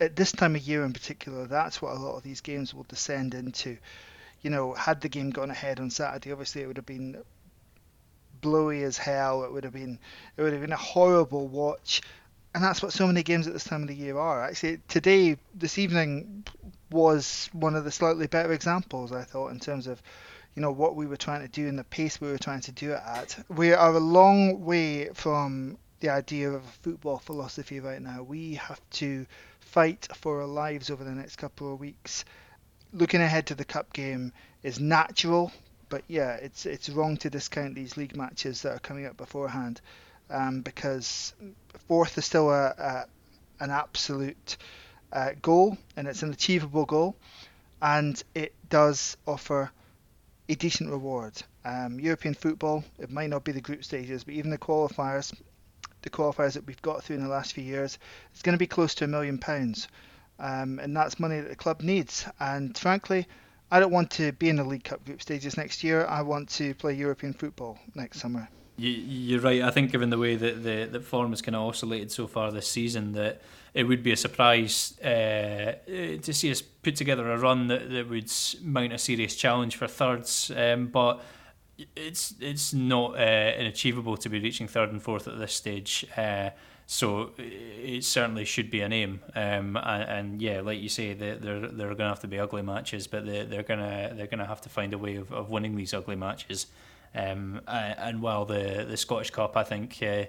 At 0.00 0.16
this 0.16 0.32
time 0.32 0.56
of 0.56 0.62
year 0.62 0.84
in 0.84 0.92
particular, 0.92 1.46
that's 1.46 1.80
what 1.80 1.96
a 1.96 1.98
lot 1.98 2.16
of 2.16 2.22
these 2.22 2.40
games 2.40 2.74
will 2.74 2.86
descend 2.88 3.34
into. 3.34 3.78
You 4.42 4.50
know, 4.50 4.74
had 4.74 5.00
the 5.00 5.08
game 5.08 5.30
gone 5.30 5.50
ahead 5.50 5.80
on 5.80 5.90
Saturday, 5.90 6.32
obviously 6.32 6.62
it 6.62 6.66
would 6.66 6.76
have 6.76 6.86
been 6.86 7.22
blowy 8.40 8.82
as 8.82 8.98
hell. 8.98 9.44
It 9.44 9.52
would 9.52 9.64
have 9.64 9.72
been 9.72 9.98
it 10.36 10.42
would 10.42 10.52
have 10.52 10.60
been 10.60 10.72
a 10.72 10.76
horrible 10.76 11.48
watch. 11.48 12.02
And 12.54 12.62
that's 12.62 12.82
what 12.82 12.92
so 12.92 13.06
many 13.06 13.24
games 13.24 13.46
at 13.48 13.52
this 13.52 13.64
time 13.64 13.82
of 13.82 13.88
the 13.88 13.94
year 13.94 14.16
are. 14.16 14.44
Actually, 14.44 14.78
today, 14.86 15.36
this 15.54 15.76
evening, 15.76 16.44
was 16.94 17.50
one 17.52 17.74
of 17.74 17.84
the 17.84 17.90
slightly 17.90 18.28
better 18.28 18.52
examples, 18.52 19.10
I 19.10 19.24
thought, 19.24 19.50
in 19.50 19.58
terms 19.58 19.88
of 19.88 20.00
you 20.54 20.62
know 20.62 20.70
what 20.70 20.94
we 20.94 21.06
were 21.06 21.16
trying 21.16 21.42
to 21.42 21.48
do 21.48 21.68
and 21.68 21.78
the 21.78 21.84
pace 21.84 22.20
we 22.20 22.30
were 22.30 22.38
trying 22.38 22.60
to 22.60 22.72
do 22.72 22.92
it 22.92 23.00
at. 23.04 23.44
We 23.48 23.72
are 23.72 23.92
a 23.92 23.98
long 23.98 24.64
way 24.64 25.08
from 25.14 25.78
the 26.00 26.10
idea 26.10 26.50
of 26.50 26.62
a 26.62 26.82
football 26.82 27.18
philosophy 27.18 27.80
right 27.80 28.00
now. 28.00 28.22
We 28.22 28.54
have 28.54 28.80
to 28.92 29.26
fight 29.60 30.08
for 30.14 30.42
our 30.42 30.46
lives 30.46 30.90
over 30.90 31.02
the 31.02 31.10
next 31.10 31.36
couple 31.36 31.72
of 31.72 31.80
weeks. 31.80 32.24
Looking 32.92 33.20
ahead 33.20 33.46
to 33.48 33.54
the 33.54 33.64
cup 33.64 33.92
game 33.92 34.32
is 34.62 34.78
natural, 34.78 35.50
but 35.88 36.04
yeah, 36.06 36.34
it's 36.34 36.66
it's 36.66 36.88
wrong 36.88 37.16
to 37.18 37.30
discount 37.30 37.74
these 37.74 37.96
league 37.96 38.16
matches 38.16 38.62
that 38.62 38.76
are 38.76 38.78
coming 38.78 39.06
up 39.06 39.16
beforehand, 39.16 39.80
um, 40.30 40.60
because 40.60 41.34
fourth 41.88 42.16
is 42.16 42.24
still 42.24 42.50
a, 42.50 42.66
a 42.66 43.06
an 43.60 43.70
absolute 43.70 44.56
uh, 45.12 45.30
goal 45.42 45.78
and 45.96 46.06
it's 46.06 46.22
an 46.22 46.32
achievable 46.32 46.84
goal, 46.84 47.16
and 47.82 48.22
it 48.34 48.54
does 48.68 49.16
offer 49.26 49.72
a 50.48 50.54
decent 50.54 50.90
reward. 50.90 51.32
Um, 51.64 51.98
European 51.98 52.34
football, 52.34 52.84
it 52.98 53.10
might 53.10 53.30
not 53.30 53.44
be 53.44 53.52
the 53.52 53.60
group 53.60 53.84
stages, 53.84 54.24
but 54.24 54.34
even 54.34 54.50
the 54.50 54.58
qualifiers, 54.58 55.34
the 56.02 56.10
qualifiers 56.10 56.52
that 56.54 56.66
we've 56.66 56.82
got 56.82 57.02
through 57.02 57.16
in 57.16 57.22
the 57.22 57.28
last 57.28 57.54
few 57.54 57.64
years, 57.64 57.98
it's 58.32 58.42
going 58.42 58.54
to 58.54 58.58
be 58.58 58.66
close 58.66 58.94
to 58.96 59.04
a 59.04 59.08
million 59.08 59.38
pounds. 59.38 59.88
Um, 60.38 60.78
and 60.80 60.96
that's 60.96 61.20
money 61.20 61.40
that 61.40 61.48
the 61.48 61.56
club 61.56 61.80
needs. 61.80 62.26
And 62.40 62.76
frankly, 62.76 63.26
I 63.70 63.80
don't 63.80 63.92
want 63.92 64.10
to 64.12 64.32
be 64.32 64.48
in 64.48 64.56
the 64.56 64.64
League 64.64 64.84
Cup 64.84 65.04
group 65.04 65.22
stages 65.22 65.56
next 65.56 65.82
year. 65.82 66.04
I 66.06 66.22
want 66.22 66.48
to 66.50 66.74
play 66.74 66.94
European 66.94 67.32
football 67.32 67.78
next 67.94 68.20
summer. 68.20 68.48
You, 68.76 68.90
you're 68.90 69.40
right. 69.40 69.62
I 69.62 69.70
think 69.70 69.92
given 69.92 70.10
the 70.10 70.18
way 70.18 70.36
that 70.36 70.62
the, 70.62 70.88
the 70.90 71.00
form 71.00 71.30
has 71.30 71.42
kind 71.42 71.54
of 71.54 71.62
oscillated 71.62 72.10
so 72.10 72.26
far 72.26 72.50
this 72.50 72.68
season, 72.68 73.12
that 73.12 73.40
it 73.72 73.84
would 73.84 74.02
be 74.02 74.12
a 74.12 74.16
surprise 74.16 74.98
uh, 75.00 75.74
to 75.86 76.32
see 76.32 76.50
us 76.50 76.62
put 76.62 76.96
together 76.96 77.30
a 77.30 77.38
run 77.38 77.68
that, 77.68 77.90
that 77.90 78.08
would 78.08 78.30
mount 78.62 78.92
a 78.92 78.98
serious 78.98 79.36
challenge 79.36 79.76
for 79.76 79.86
thirds. 79.86 80.50
Um, 80.56 80.88
but 80.88 81.22
it's 81.96 82.34
it's 82.40 82.72
not 82.72 83.16
uh, 83.16 83.52
inachievable 83.58 84.18
to 84.20 84.28
be 84.28 84.38
reaching 84.40 84.68
third 84.68 84.90
and 84.90 85.02
fourth 85.02 85.26
at 85.28 85.38
this 85.38 85.52
stage. 85.52 86.06
Uh, 86.16 86.50
so 86.86 87.30
it 87.38 88.04
certainly 88.04 88.44
should 88.44 88.70
be 88.70 88.82
an 88.82 88.92
aim. 88.92 89.20
Um, 89.34 89.76
and, 89.76 90.02
and, 90.02 90.42
yeah, 90.42 90.60
like 90.60 90.80
you 90.80 90.90
say, 90.90 91.14
they, 91.14 91.32
they're 91.32 91.68
they're 91.68 91.88
going 91.88 91.96
to 91.96 92.08
have 92.08 92.20
to 92.20 92.28
be 92.28 92.38
ugly 92.38 92.62
matches, 92.62 93.06
but 93.06 93.24
they, 93.24 93.44
they're 93.44 93.62
gonna 93.62 94.12
they're 94.14 94.26
gonna 94.26 94.46
have 94.46 94.60
to 94.62 94.68
find 94.68 94.92
a 94.92 94.98
way 94.98 95.16
of, 95.16 95.32
of 95.32 95.50
winning 95.50 95.76
these 95.76 95.94
ugly 95.94 96.16
matches. 96.16 96.66
Um, 97.14 97.60
and 97.66 98.20
while 98.20 98.44
the 98.44 98.86
the 98.88 98.96
Scottish 98.96 99.30
Cup, 99.30 99.56
I 99.56 99.64
think. 99.64 100.02
Uh, 100.02 100.24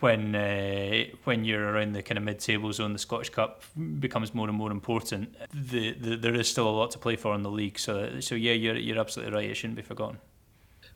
when 0.00 0.34
uh, 0.34 1.04
when 1.24 1.44
you're 1.44 1.72
around 1.72 1.92
the 1.92 2.02
kind 2.02 2.18
of 2.18 2.24
mid-table 2.24 2.72
zone, 2.72 2.92
the 2.92 2.98
Scottish 2.98 3.30
Cup 3.30 3.64
becomes 3.98 4.32
more 4.32 4.48
and 4.48 4.56
more 4.56 4.70
important. 4.70 5.34
The, 5.52 5.92
the, 5.92 6.16
there 6.16 6.34
is 6.34 6.48
still 6.48 6.68
a 6.68 6.70
lot 6.70 6.92
to 6.92 6.98
play 6.98 7.16
for 7.16 7.34
in 7.34 7.42
the 7.42 7.50
league, 7.50 7.78
so 7.78 8.20
so 8.20 8.34
yeah, 8.34 8.52
you're 8.52 8.76
you're 8.76 8.98
absolutely 8.98 9.34
right. 9.34 9.50
It 9.50 9.54
shouldn't 9.56 9.76
be 9.76 9.82
forgotten. 9.82 10.18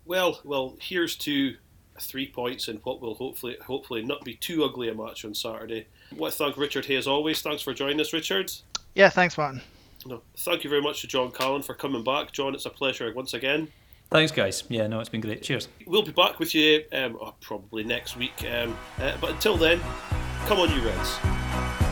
Well, 0.05 0.41
well, 0.45 0.77
here's 0.81 1.17
to 1.17 1.57
three 2.01 2.27
points 2.29 2.69
in 2.69 2.77
what 2.79 3.01
will 3.01 3.15
hopefully 3.15 3.57
hopefully 3.65 4.03
not 4.03 4.25
be 4.25 4.35
too 4.35 4.65
ugly 4.65 4.89
a 4.89 4.95
match 4.95 5.25
on 5.25 5.35
Saturday. 5.35 5.87
I 6.11 6.15
want 6.15 6.33
to 6.33 6.39
thank 6.39 6.57
Richard 6.57 6.87
Hay 6.87 6.97
as 6.97 7.07
always. 7.07 7.43
Thanks 7.43 7.63
for 7.63 7.75
joining 7.75 8.01
us, 8.01 8.13
Richard. 8.13 8.53
Yeah, 8.95 9.09
thanks, 9.09 9.37
Martin. 9.37 9.63
No, 10.05 10.23
thank 10.39 10.65
you 10.65 10.71
very 10.71 10.83
much 10.83 11.01
to 11.03 11.07
John 11.07 11.31
Callan 11.31 11.63
for 11.63 11.75
coming 11.75 12.03
back. 12.03 12.33
John, 12.33 12.55
it's 12.55 12.67
a 12.67 12.71
pleasure 12.71 13.13
once 13.15 13.35
again. 13.35 13.69
Thanks, 14.13 14.31
guys. 14.31 14.65
Yeah, 14.69 14.89
no, 14.89 15.01
it's 15.01 15.09
been 15.09 15.23
great. 15.23 15.43
Cheers. 15.43 15.69
We'll 15.87 16.03
be 16.03 16.13
back 16.13 16.39
with 16.39 16.55
you 16.55 16.85
um, 16.93 17.17
oh, 17.19 17.35
probably 17.41 17.83
next 17.83 18.15
week. 18.19 18.45
Um, 18.45 18.77
uh, 18.99 19.17
but 19.19 19.31
until 19.31 19.57
then, 19.57 19.81
come 20.47 20.61
on, 20.61 20.71
you 20.71 20.83
Reds. 20.83 21.92